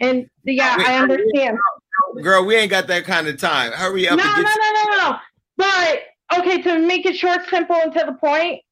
[0.00, 1.58] and yeah, Wait, I understand.
[2.22, 3.72] Girl, we ain't got that kind of time.
[3.72, 5.16] Hurry up no, no, get no, no.
[5.56, 8.62] But okay, to make it short, simple, and to the point,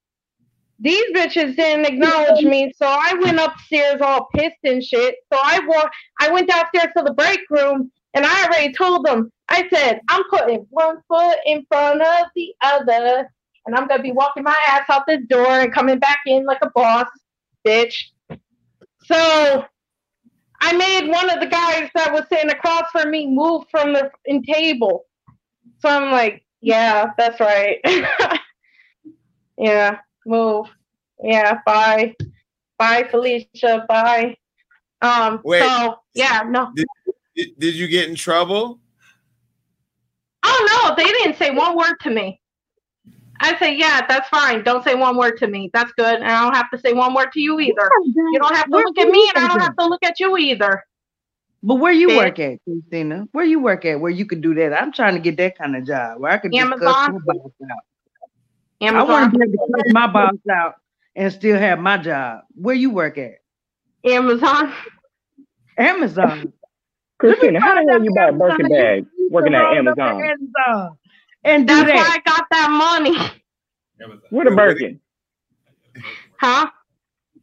[0.79, 5.17] these bitches didn't acknowledge me, so I went upstairs all pissed and shit.
[5.33, 9.33] So I walked, I went downstairs to the break room, and I already told them.
[9.49, 13.31] I said, I'm putting one foot in front of the other,
[13.65, 16.59] and I'm gonna be walking my ass out the door and coming back in like
[16.63, 17.09] a boss,
[17.67, 17.95] bitch.
[19.05, 19.65] So
[20.61, 24.11] I made one of the guys that was sitting across from me move from the
[24.53, 25.05] table.
[25.79, 27.79] So I'm like, yeah, that's right.
[29.59, 30.67] yeah, move.
[31.23, 32.15] Yeah, bye.
[32.79, 33.87] Bye, Felicia.
[33.89, 34.37] Bye.
[35.03, 35.63] Um, Wait.
[35.63, 36.73] so yeah, no.
[36.75, 36.87] Did,
[37.35, 38.81] did, did you get in trouble?
[40.43, 42.41] Oh no, they didn't say one word to me.
[43.41, 44.63] I say, yeah, that's fine.
[44.63, 45.71] Don't say one word to me.
[45.75, 46.15] That's good.
[46.17, 47.91] And I don't have to say one word to you either.
[48.05, 50.19] You don't have to Where look at me, and I don't have to look at
[50.19, 50.83] you either.
[51.63, 52.17] But where you Bitch.
[52.17, 53.29] work at, Christina?
[53.33, 54.01] Where you work at?
[54.01, 54.73] Where you could do that?
[54.73, 57.09] I'm trying to get that kind of job where I could just cuss
[58.81, 58.89] Amazon.
[58.93, 58.99] my boss out.
[58.99, 60.75] I want to be able to cuss my boss out
[61.17, 62.43] and still have my job.
[62.55, 63.37] Where you work at?
[64.05, 64.73] Amazon.
[65.79, 66.53] Amazon.
[67.19, 70.23] Christina, how the hell you buy a Birkin bag working at Amazon?
[70.23, 70.99] Amazon
[71.47, 71.97] and do That's that.
[71.97, 73.17] why I got that money.
[74.31, 75.01] What a Birkin?
[76.41, 76.67] Huh?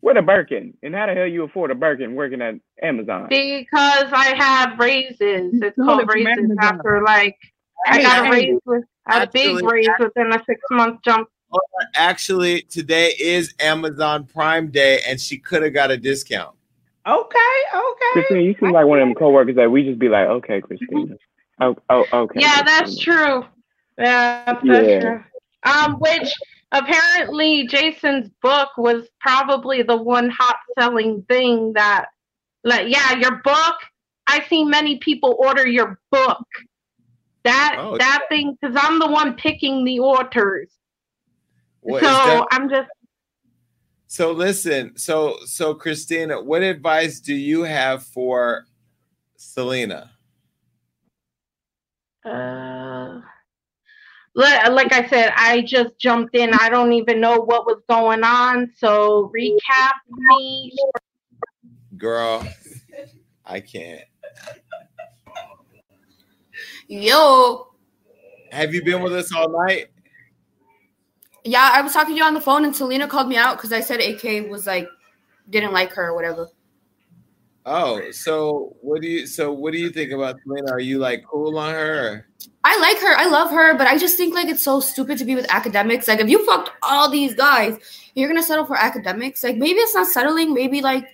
[0.02, 0.74] What a Birkin?
[0.84, 3.28] And how the hell you afford a Birkin working at Amazon?
[3.30, 5.54] Because I had raises.
[5.62, 7.38] It's called raises after like
[7.88, 11.30] I Hey, got a raise with a big raise within a six month jump.
[11.96, 16.56] Actually, today is Amazon Prime Day, and she could have got a discount.
[17.06, 17.38] Okay,
[17.76, 18.06] okay.
[18.14, 21.16] Christina, you seem like one of them coworkers that we just be like, okay, Christina.
[21.60, 22.40] Oh, oh okay.
[22.40, 23.46] Yeah, that's true.
[23.98, 25.00] Yeah, that's Yeah.
[25.00, 25.24] true.
[25.66, 26.34] Um, which
[26.72, 32.08] apparently Jason's book was probably the one hot selling thing that,
[32.64, 33.76] like, yeah, your book.
[34.26, 36.46] I see many people order your book.
[37.44, 40.70] That Oh, that thing, because I'm the one picking the authors.
[41.82, 42.90] What so that- I'm just
[44.08, 48.66] So listen, so so Christina, what advice do you have for
[49.38, 50.12] Celina?
[52.24, 53.20] Uh,
[54.36, 56.54] like I said, I just jumped in.
[56.54, 58.72] I don't even know what was going on.
[58.78, 60.74] So recap me.
[61.98, 62.48] Girl,
[63.46, 64.04] I can't.
[66.88, 67.68] Yo,
[68.52, 69.88] Have you been with us all night?
[71.46, 73.74] yeah, I was talking to you on the phone, and Celina called me out because
[73.74, 74.88] I said AK was like
[75.50, 76.48] didn't like her or whatever.
[77.66, 80.72] Oh, so what do you so what do you think about Celina?
[80.72, 82.28] Are you like cool on her?
[82.66, 85.26] I like her, I love her, but I just think like it's so stupid to
[85.26, 86.08] be with Akademiks.
[86.08, 87.78] Like if you fucked all these guys,
[88.16, 89.44] you're gonna settle for Akademiks.
[89.44, 91.08] Like maybe it's not settling, maybe like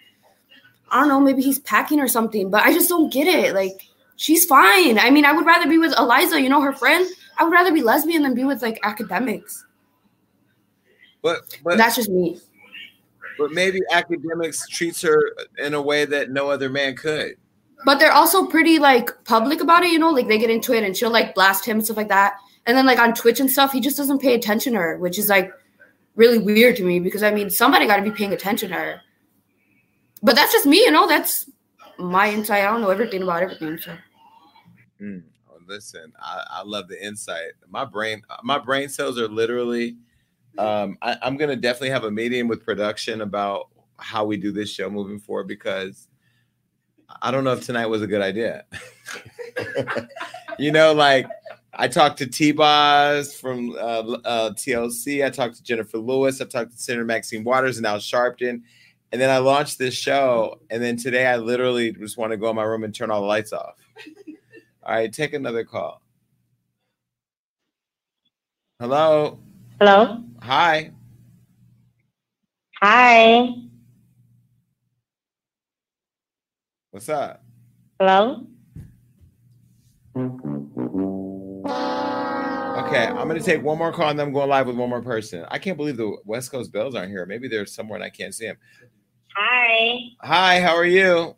[0.92, 3.54] I don't know, maybe he's packing or something, but I just don't get it.
[3.54, 3.82] Like
[4.20, 5.00] she's fine.
[5.00, 7.08] I mean, I would rather be with Eliza, you know, her friend.
[7.38, 9.64] I would rather be lesbian than be with like Akademiks.
[11.22, 12.40] But but That's just me.
[13.38, 17.36] but maybe Akademiks treats her in a way that no other man could.
[17.86, 20.84] But they're also pretty like public about it, you know, like they get into it
[20.84, 22.34] and she'll like blast him and stuff like that.
[22.66, 25.18] And then like on Twitch and stuff, he just doesn't pay attention to her, which
[25.18, 25.52] is like
[26.16, 29.02] really weird to me because I mean somebody gotta be paying attention to her.
[30.22, 31.50] But that's just me, you know, that's
[31.98, 32.64] my insight.
[32.64, 33.78] I don't know everything about everything.
[33.78, 33.96] So
[35.02, 35.24] Mm.
[35.50, 37.54] Oh, listen, I, I love the insight.
[37.68, 39.98] My brain, my brain cells are literally.
[40.58, 44.70] Um, I, I'm gonna definitely have a meeting with production about how we do this
[44.70, 46.08] show moving forward because
[47.22, 48.66] I don't know if tonight was a good idea.
[50.60, 51.28] you know, like
[51.74, 55.26] I talked to T Boz from uh, uh, TLC.
[55.26, 56.42] I talked to Jennifer Lewis.
[56.42, 58.62] I talked to Senator Maxine Waters and Al Sharpton.
[59.12, 60.60] And then I launched this show.
[60.70, 63.22] And then today I literally just want to go in my room and turn all
[63.22, 63.76] the lights off.
[64.90, 66.02] All right, take another call.
[68.80, 69.38] Hello.
[69.80, 70.24] Hello.
[70.42, 70.90] Hi.
[72.82, 73.50] Hi.
[76.90, 77.44] What's up?
[78.00, 78.48] Hello.
[80.18, 80.26] Okay,
[83.06, 85.46] I'm gonna take one more call and then I'm going live with one more person.
[85.50, 87.28] I can't believe the West Coast Bells aren't here.
[87.28, 88.58] Maybe they're somewhere and I can't see them.
[89.36, 90.00] Hi.
[90.22, 91.36] Hi, how are you?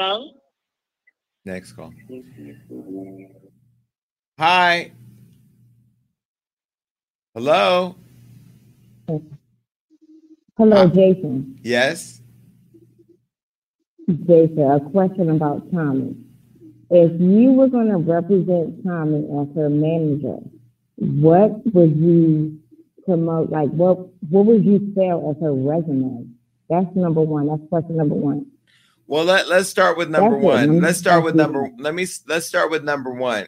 [0.00, 0.30] Hello.
[1.44, 1.92] Next call.
[4.38, 4.92] Hi.
[7.34, 7.96] Hello.
[10.56, 11.58] Hello, Jason.
[11.64, 12.20] Yes.
[14.08, 16.14] Jason, a question about Tommie.
[16.90, 20.38] If you were going to represent Tommie as her manager,
[20.94, 22.60] what would you
[23.04, 23.50] promote?
[23.50, 23.98] Like, what
[24.30, 26.28] what would you sell as her resume?
[26.70, 27.48] That's number one.
[27.48, 28.46] That's question number one.
[29.08, 30.66] Well, let, let's start with number That's one.
[30.66, 33.46] Let me Let's start with start number let me let's start with number one.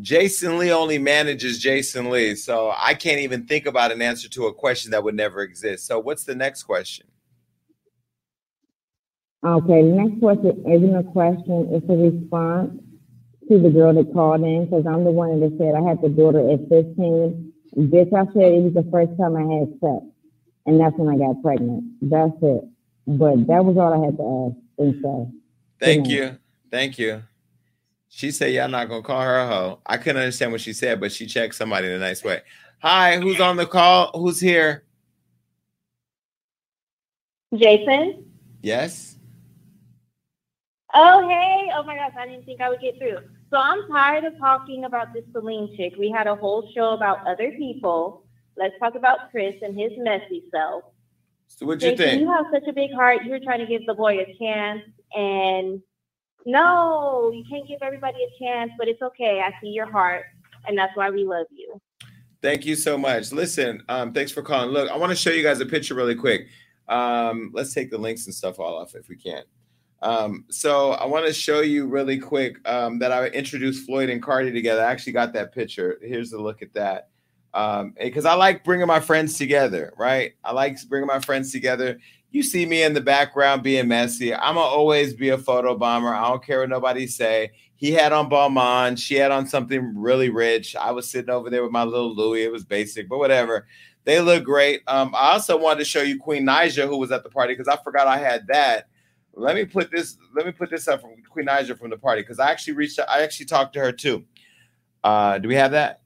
[0.00, 4.46] Jason Lee only manages Jason Lee, so I can't even think about an answer to
[4.46, 5.86] a question that would never exist.
[5.86, 7.08] So what's the next question?
[9.44, 12.80] Okay, next question isn't a question, it's a response
[13.48, 16.08] to the girl that called in, because I'm the one that said I had the
[16.08, 17.52] daughter at 15.
[17.90, 20.06] Bitch, I said it was the first time I had sex,
[20.64, 21.84] and that's when I got pregnant.
[22.00, 22.64] That's it.
[23.08, 25.26] But that was all I had to ask and say.
[25.80, 26.14] Thank Yeah.
[26.14, 26.38] you.
[26.70, 27.22] Thank you.
[28.08, 29.78] She said y'all not gonna call her a hoe.
[29.86, 32.42] I couldn't understand what she said, but she checked somebody in a nice way.
[32.80, 34.10] Hi, who's on the call?
[34.14, 34.84] Who's here?
[37.54, 38.24] Jason.
[38.62, 39.16] Yes.
[40.94, 41.70] Oh hey.
[41.74, 43.18] Oh my gosh, I didn't think I would get through.
[43.50, 45.94] So I'm tired of talking about this Celine chick.
[45.98, 48.24] We had a whole show about other people.
[48.56, 50.84] Let's talk about Chris and his messy self.
[51.56, 52.20] So what you think?
[52.20, 53.24] you have such a big heart.
[53.24, 54.82] You're trying to give the boy a chance,
[55.14, 55.80] and
[56.46, 58.72] no, you can't give everybody a chance.
[58.78, 59.40] But it's okay.
[59.40, 60.24] I see your heart,
[60.66, 61.80] and that's why we love you.
[62.40, 63.30] Thank you so much.
[63.32, 64.70] Listen, um, thanks for calling.
[64.70, 66.48] Look, I want to show you guys a picture really quick.
[66.88, 69.44] Um, let's take the links and stuff all off if we can.
[70.00, 74.20] Um, so I want to show you really quick um, that I introduced Floyd and
[74.20, 74.82] Cardi together.
[74.82, 76.00] I actually got that picture.
[76.02, 77.10] Here's a look at that.
[77.54, 80.32] Um, because I like bringing my friends together, right?
[80.42, 81.98] I like bringing my friends together.
[82.30, 84.34] You see me in the background being messy.
[84.34, 86.14] I'm gonna always be a photo bomber.
[86.14, 87.50] I don't care what nobody say.
[87.76, 88.96] He had on Balmain.
[88.96, 90.74] She had on something really rich.
[90.76, 92.44] I was sitting over there with my little Louis.
[92.44, 93.66] It was basic, but whatever.
[94.04, 94.82] They look great.
[94.86, 97.68] Um, I also wanted to show you Queen Naija, who was at the party, because
[97.68, 98.88] I forgot I had that.
[99.34, 100.16] Let me put this.
[100.34, 102.98] Let me put this up from Queen Naija from the party, because I actually reached.
[102.98, 104.24] I actually talked to her too.
[105.04, 106.01] Uh, do we have that?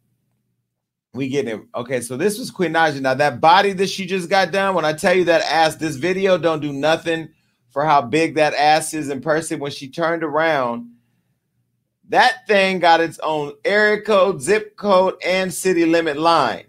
[1.17, 1.61] We get it.
[1.75, 3.01] Okay, so this was Queen Naija.
[3.01, 4.75] Now that body that she just got done.
[4.75, 7.31] When I tell you that ass, this video don't do nothing
[7.71, 9.59] for how big that ass is in person.
[9.59, 10.91] When she turned around,
[12.11, 16.67] that thing got its own area code, zip code, and city limit line.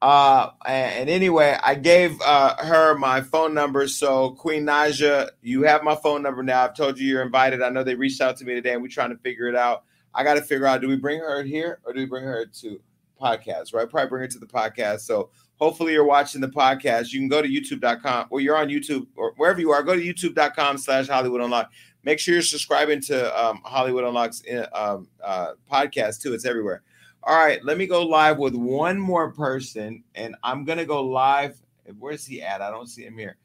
[0.00, 3.86] Uh, and, and anyway, I gave uh, her my phone number.
[3.88, 6.64] So Queen Naija, you have my phone number now.
[6.64, 7.62] I've told you you're invited.
[7.62, 9.84] I know they reached out to me today, and we're trying to figure it out.
[10.14, 12.46] I got to figure out: do we bring her here or do we bring her
[12.46, 12.80] to
[13.22, 13.72] podcast?
[13.72, 13.88] Right?
[13.88, 15.00] Probably bring it to the podcast.
[15.00, 17.12] So hopefully you're watching the podcast.
[17.12, 19.82] You can go to YouTube.com or you're on YouTube or wherever you are.
[19.82, 21.74] Go to YouTube.com/slash Hollywood Unlocked.
[22.04, 26.34] Make sure you're subscribing to um, Hollywood Unlocks uh, um, uh, podcast too.
[26.34, 26.82] It's everywhere.
[27.24, 31.56] All right, let me go live with one more person, and I'm gonna go live.
[31.98, 32.60] Where's he at?
[32.60, 33.36] I don't see him here.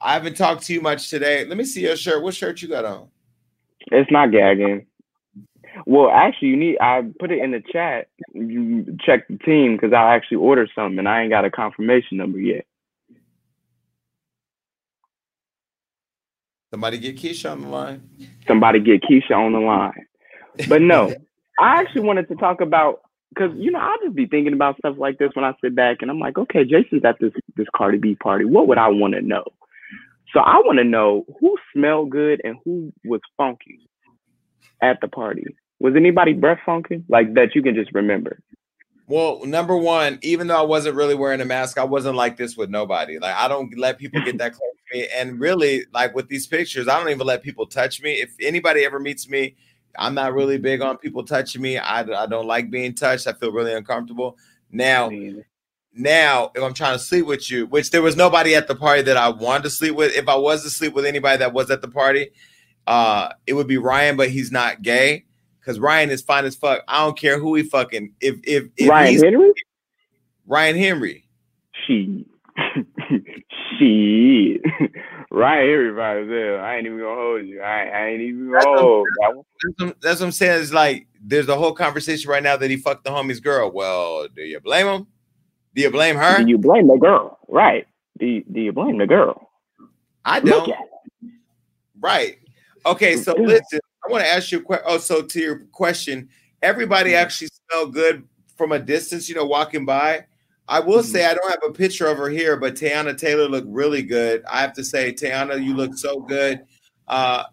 [0.00, 1.44] I haven't talked to you much today.
[1.44, 2.22] Let me see your shirt.
[2.22, 3.08] What shirt you got on?
[3.90, 4.86] It's not gagging.
[5.86, 6.78] Well, actually, you need.
[6.80, 8.08] I put it in the chat.
[8.34, 12.18] You check the team because I actually ordered something and I ain't got a confirmation
[12.18, 12.66] number yet.
[16.70, 18.08] Somebody get Keisha on the line.
[18.48, 20.06] Somebody get Keisha on the line.
[20.68, 21.14] But no,
[21.60, 24.96] I actually wanted to talk about because you know I'll just be thinking about stuff
[24.98, 27.98] like this when I sit back and I'm like, okay, Jason's at this this Cardi
[27.98, 28.44] B party.
[28.44, 29.44] What would I want to know?
[30.32, 33.86] So I want to know who smelled good and who was funky
[34.82, 35.44] at the party.
[35.82, 38.38] Was anybody breath funky like that you can just remember?
[39.08, 42.56] Well, number one, even though I wasn't really wearing a mask, I wasn't like this
[42.56, 43.18] with nobody.
[43.18, 45.08] Like I don't let people get that close to me.
[45.12, 48.12] And really, like with these pictures, I don't even let people touch me.
[48.12, 49.56] If anybody ever meets me,
[49.98, 51.78] I'm not really big on people touching me.
[51.78, 53.26] I, I don't like being touched.
[53.26, 54.38] I feel really uncomfortable.
[54.70, 55.10] Now,
[55.92, 59.02] now if I'm trying to sleep with you, which there was nobody at the party
[59.02, 60.16] that I wanted to sleep with.
[60.16, 62.30] If I was to sleep with anybody that was at the party,
[62.86, 65.24] uh, it would be Ryan, but he's not gay
[65.62, 66.82] because Ryan is fine as fuck.
[66.88, 68.12] I don't care who he fucking.
[68.20, 69.52] If if, if Ryan Henry?
[70.46, 71.24] Ryan Henry.
[71.86, 72.26] She,
[73.78, 74.60] she,
[75.30, 76.60] Ryan Henry vibes there.
[76.62, 77.60] I ain't even gonna hold you.
[77.60, 79.08] I, I ain't even That's gonna what- hold.
[79.20, 79.34] That's
[79.88, 80.60] what, that's what I'm saying.
[80.62, 83.70] It's like there's a whole conversation right now that he fucked the homie's girl.
[83.70, 85.06] Well, do you blame him?
[85.74, 86.42] Do you blame her?
[86.42, 87.38] Do you blame the girl?
[87.48, 87.86] Right.
[88.18, 89.48] Do you, do you blame the girl?
[90.24, 90.70] I don't.
[92.00, 92.38] Right.
[92.84, 93.16] Okay.
[93.16, 93.80] So listen,
[94.12, 94.84] want to ask you a question.
[94.86, 96.28] Oh, so to your question,
[96.62, 97.22] everybody mm-hmm.
[97.22, 98.26] actually smelled good
[98.56, 99.28] from a distance.
[99.28, 100.26] You know, walking by.
[100.68, 101.08] I will mm-hmm.
[101.08, 104.44] say I don't have a picture of her here, but Teyana Taylor looked really good.
[104.50, 106.64] I have to say, Tayana, you look so good.
[107.08, 107.44] Uh,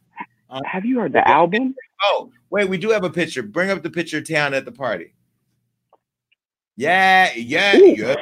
[0.49, 1.75] um, have you heard the album?
[2.03, 3.43] Oh, wait, we do have a picture.
[3.43, 5.13] Bring up the picture of Teyana at the party.
[6.75, 8.15] Yeah, yeah, yeah,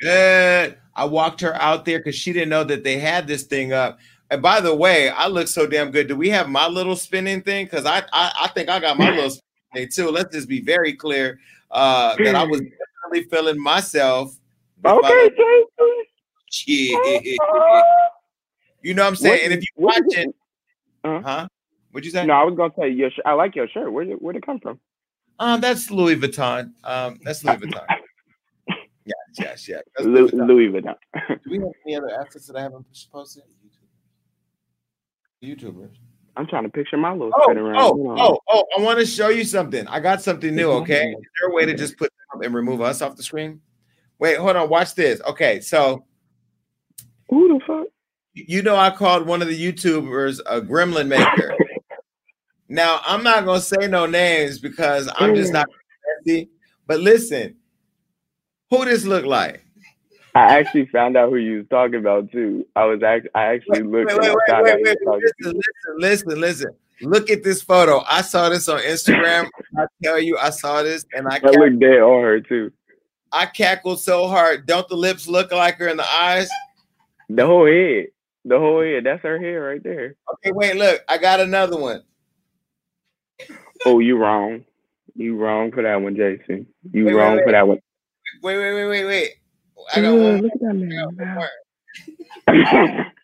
[0.00, 0.78] good.
[0.94, 3.98] I walked her out there because she didn't know that they had this thing up.
[4.30, 6.06] And by the way, I look so damn good.
[6.06, 7.66] Do we have my little spinning thing?
[7.66, 9.42] Because I, I I think I got my little spinning
[9.74, 10.10] thing too.
[10.10, 14.36] Let's just be very clear uh, that I was definitely feeling myself.
[14.82, 15.30] my Okay,
[16.52, 17.38] Shit.
[18.82, 19.40] You know what I'm saying?
[19.44, 20.34] and if you watch it,
[21.04, 21.48] huh?
[21.90, 22.24] What'd you say?
[22.24, 23.10] No, I was gonna say your.
[23.10, 23.92] Sh- I like your shirt.
[23.92, 24.78] Where did where'd it come from?
[25.40, 26.72] Um, that's Louis Vuitton.
[26.84, 27.84] Um, that's Louis Vuitton.
[29.06, 29.82] Yes, yes, yes.
[29.96, 30.46] That's Lu- Vuitton.
[30.46, 30.94] Louis Vuitton.
[31.28, 33.42] Do we have any other assets that I haven't posted?
[35.42, 35.90] YouTubers.
[36.36, 37.76] I'm trying to picture my little Oh, spin around.
[37.78, 38.64] oh, oh, oh!
[38.78, 39.86] I want to show you something.
[39.88, 40.70] I got something new.
[40.72, 43.22] Okay, is there a way to just put them up and remove us off the
[43.22, 43.60] screen?
[44.18, 44.68] Wait, hold on.
[44.68, 45.20] Watch this.
[45.22, 46.04] Okay, so
[47.28, 47.86] who the fuck?
[48.34, 51.54] You know, I called one of the YouTubers a gremlin maker.
[52.68, 55.66] now I'm not gonna say no names because I'm just not.
[56.86, 57.56] But listen,
[58.70, 59.64] who this look like?
[60.34, 62.66] I actually found out who you was talking about too.
[62.76, 65.60] I was act- I actually looked Wait, and wait, wait, wait, wait, was talking listen,
[65.98, 66.76] listen, listen, listen.
[67.02, 68.04] Look at this photo.
[68.08, 69.48] I saw this on Instagram.
[69.78, 72.70] I tell you, I saw this and I I look dead on her too.
[73.32, 74.66] I cackled so hard.
[74.66, 76.48] Don't the lips look like her in the eyes?
[77.28, 78.08] The whole head.
[78.44, 79.04] The whole head.
[79.04, 80.16] That's her hair right there.
[80.34, 81.02] Okay, wait, look.
[81.08, 82.02] I got another one.
[83.86, 84.64] Oh, you wrong.
[85.14, 86.66] You wrong for that one, Jason.
[86.92, 87.44] You Wait, wait, wrong wait.
[87.44, 87.78] for that one.
[88.42, 89.30] Wait, wait, wait, wait, wait.
[89.94, 90.42] I got one.
[90.42, 91.48] look at that man.
[92.48, 93.12] I.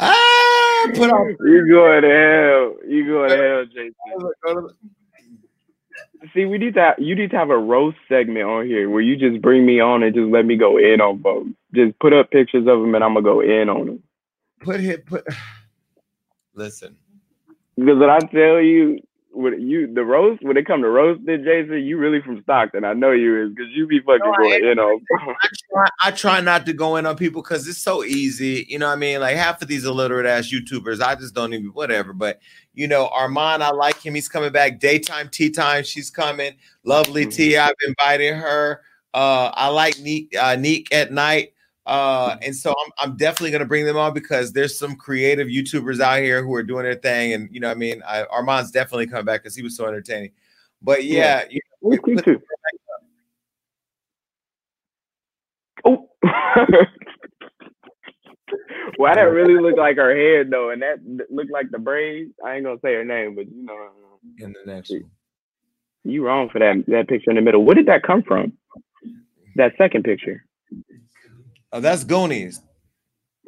[0.00, 1.36] Ah, put on.
[1.40, 2.88] You going to hell.
[2.88, 3.94] You going to hell, Jason.
[6.34, 9.00] See, we need to have, you need to have a roast segment on here where
[9.00, 11.50] you just bring me on and just let me go in on folks.
[11.74, 14.02] Just put up pictures of them and I'm gonna go in on them.
[14.60, 15.06] Put hit.
[15.06, 15.26] Put.
[16.54, 16.96] Listen.
[17.78, 18.98] Because when I tell you,
[19.30, 22.84] when you the roast, when it come to roasting, Jason, you really from Stockton.
[22.84, 25.00] I know you is because you be fucking No, I going in on.
[25.20, 28.66] I try, I try not to go in on people because it's so easy.
[28.68, 29.20] You know what I mean?
[29.20, 32.12] Like half of these illiterate ass YouTubers, I just don't even whatever.
[32.12, 32.40] But
[32.74, 34.16] you know, Armand, I like him.
[34.16, 34.80] He's coming back.
[34.80, 36.54] Daytime, tea time, she's coming.
[36.82, 37.58] Lovely tea.
[37.58, 38.82] I've invited her.
[39.14, 41.52] Uh, I like Neek, uh, Neek at night.
[41.88, 45.48] Uh, and so I'm, I'm definitely going to bring them on because there's some creative
[45.48, 47.32] YouTubers out here who are doing their thing.
[47.32, 50.32] And, you know, I mean, I, Armand's definitely coming back because he was so entertaining.
[50.82, 52.42] But yeah, you know, put-
[55.84, 56.08] Oh.
[58.96, 60.98] Why that really looked like her head though, and that
[61.30, 62.32] looked like the braids?
[62.44, 63.88] I ain't gonna say her name, but you know.
[64.38, 65.04] In the next one.
[66.04, 67.64] You wrong for that that picture in the middle.
[67.64, 68.52] Where did that come from?
[69.56, 70.44] That second picture.
[71.72, 72.60] Oh, that's Goonies.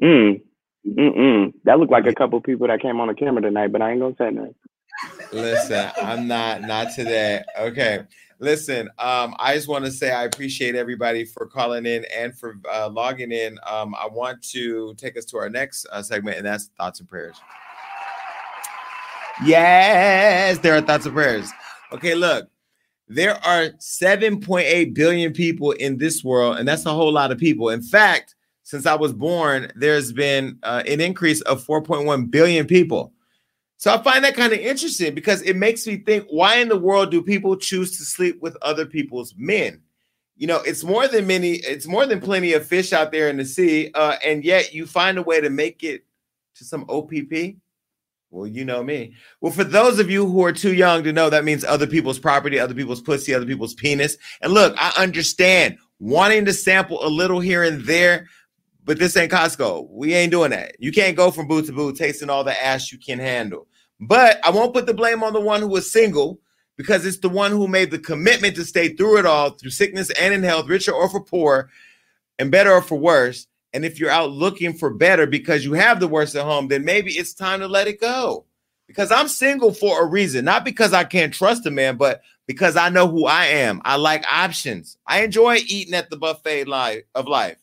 [0.02, 0.40] Mm.
[0.86, 1.52] Mm-mm.
[1.64, 4.00] That looked like a couple people that came on the camera tonight, but I ain't
[4.00, 4.54] gonna say nothing.
[5.32, 7.42] Listen, I'm not not today.
[7.58, 8.00] Okay.
[8.38, 12.56] Listen, um, I just want to say I appreciate everybody for calling in and for
[12.72, 13.58] uh, logging in.
[13.66, 17.08] Um, I want to take us to our next uh, segment, and that's thoughts and
[17.08, 17.36] prayers.
[19.44, 21.50] Yes, there are thoughts and prayers.
[21.92, 22.48] Okay, look,
[23.10, 27.68] there are 7.8 billion people in this world, and that's a whole lot of people.
[27.68, 33.12] In fact, since I was born, there's been uh, an increase of 4.1 billion people.
[33.78, 36.78] So I find that kind of interesting because it makes me think why in the
[36.78, 39.82] world do people choose to sleep with other people's men?
[40.36, 43.38] You know, it's more than many, it's more than plenty of fish out there in
[43.38, 46.04] the sea, uh, and yet you find a way to make it
[46.54, 47.56] to some OPP.
[48.30, 49.14] Well, you know me.
[49.40, 52.18] Well, for those of you who are too young to know, that means other people's
[52.18, 54.16] property, other people's pussy, other people's penis.
[54.40, 58.28] And look, I understand wanting to sample a little here and there,
[58.84, 59.88] but this ain't Costco.
[59.90, 60.76] We ain't doing that.
[60.78, 63.66] You can't go from boot to boot tasting all the ass you can handle.
[63.98, 66.40] But I won't put the blame on the one who was single
[66.76, 70.10] because it's the one who made the commitment to stay through it all, through sickness
[70.18, 71.68] and in health, richer or for poor,
[72.38, 73.48] and better or for worse.
[73.72, 76.84] And if you're out looking for better because you have the worst at home, then
[76.84, 78.44] maybe it's time to let it go.
[78.86, 82.76] Because I'm single for a reason, not because I can't trust a man, but because
[82.76, 83.80] I know who I am.
[83.84, 84.98] I like options.
[85.06, 87.58] I enjoy eating at the buffet life of life,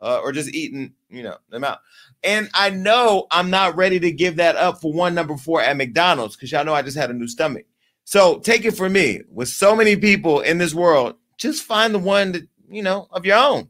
[0.00, 1.80] uh, or just eating, you know, them out.
[2.22, 5.76] And I know I'm not ready to give that up for one number four at
[5.76, 7.66] McDonald's because y'all know I just had a new stomach.
[8.04, 9.20] So take it from me.
[9.30, 13.26] With so many people in this world, just find the one that you know of
[13.26, 13.68] your own.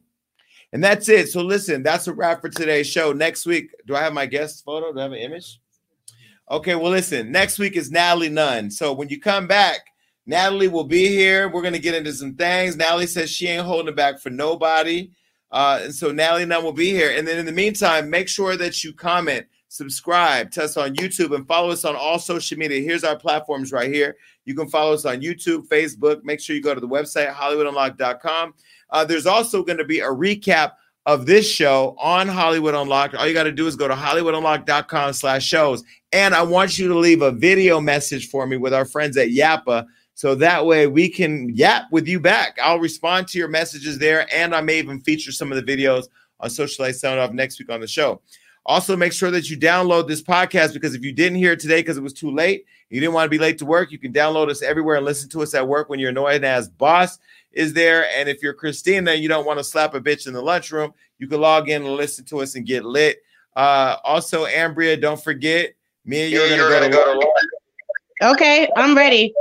[0.73, 1.29] And that's it.
[1.29, 3.13] So listen, that's a wrap for today's show.
[3.13, 4.93] Next week, do I have my guest photo?
[4.93, 5.61] Do I have an image?
[6.51, 8.71] Okay, well, listen, next week is Natalie Nunn.
[8.71, 9.81] So when you come back,
[10.27, 11.49] Natalie will be here.
[11.49, 12.77] We're going to get into some things.
[12.77, 15.11] Natalie says she ain't holding back for nobody.
[15.51, 17.13] Uh, and so Natalie Nunn will be here.
[17.17, 21.35] And then in the meantime, make sure that you comment, subscribe to us on YouTube,
[21.35, 22.81] and follow us on all social media.
[22.81, 24.17] Here's our platforms right here.
[24.45, 26.23] You can follow us on YouTube, Facebook.
[26.25, 28.55] Make sure you go to the website, HollywoodUnlocked.com.
[28.93, 30.73] Uh, there's also going to be a recap
[31.07, 33.15] of this show on Hollywood Unlocked.
[33.15, 35.83] All you got to do is go to HollywoodUnlocked.com slash shows.
[36.12, 39.28] And I want you to leave a video message for me with our friends at
[39.28, 39.86] Yappa.
[40.15, 42.59] So that way we can yap with you back.
[42.62, 44.27] I'll respond to your messages there.
[44.35, 46.05] And I may even feature some of the videos
[46.41, 48.20] on Socialize Sound Off next week on the show.
[48.67, 51.81] Also, make sure that you download this podcast because if you didn't hear it today
[51.81, 54.12] because it was too late, you didn't want to be late to work, you can
[54.12, 57.19] download us everywhere and listen to us at work when you're annoyed as boss
[57.53, 58.07] is there.
[58.15, 61.27] And if you're Christina, you don't want to slap a bitch in the lunchroom, you
[61.27, 63.19] can log in and listen to us and get lit.
[63.57, 68.33] Uh, also, Ambria, don't forget, me and you are going to go to work.
[68.35, 69.33] Okay, I'm ready.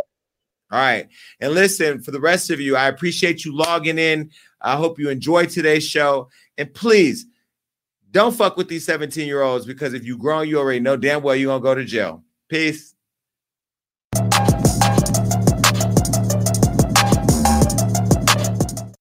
[0.71, 1.07] All right.
[1.39, 4.31] And listen, for the rest of you, I appreciate you logging in.
[4.61, 6.29] I hope you enjoyed today's show.
[6.57, 7.25] And please
[8.11, 11.23] don't fuck with these 17 year olds because if you grown, you already know damn
[11.23, 12.23] well you're going to go to jail.
[12.49, 12.95] Peace.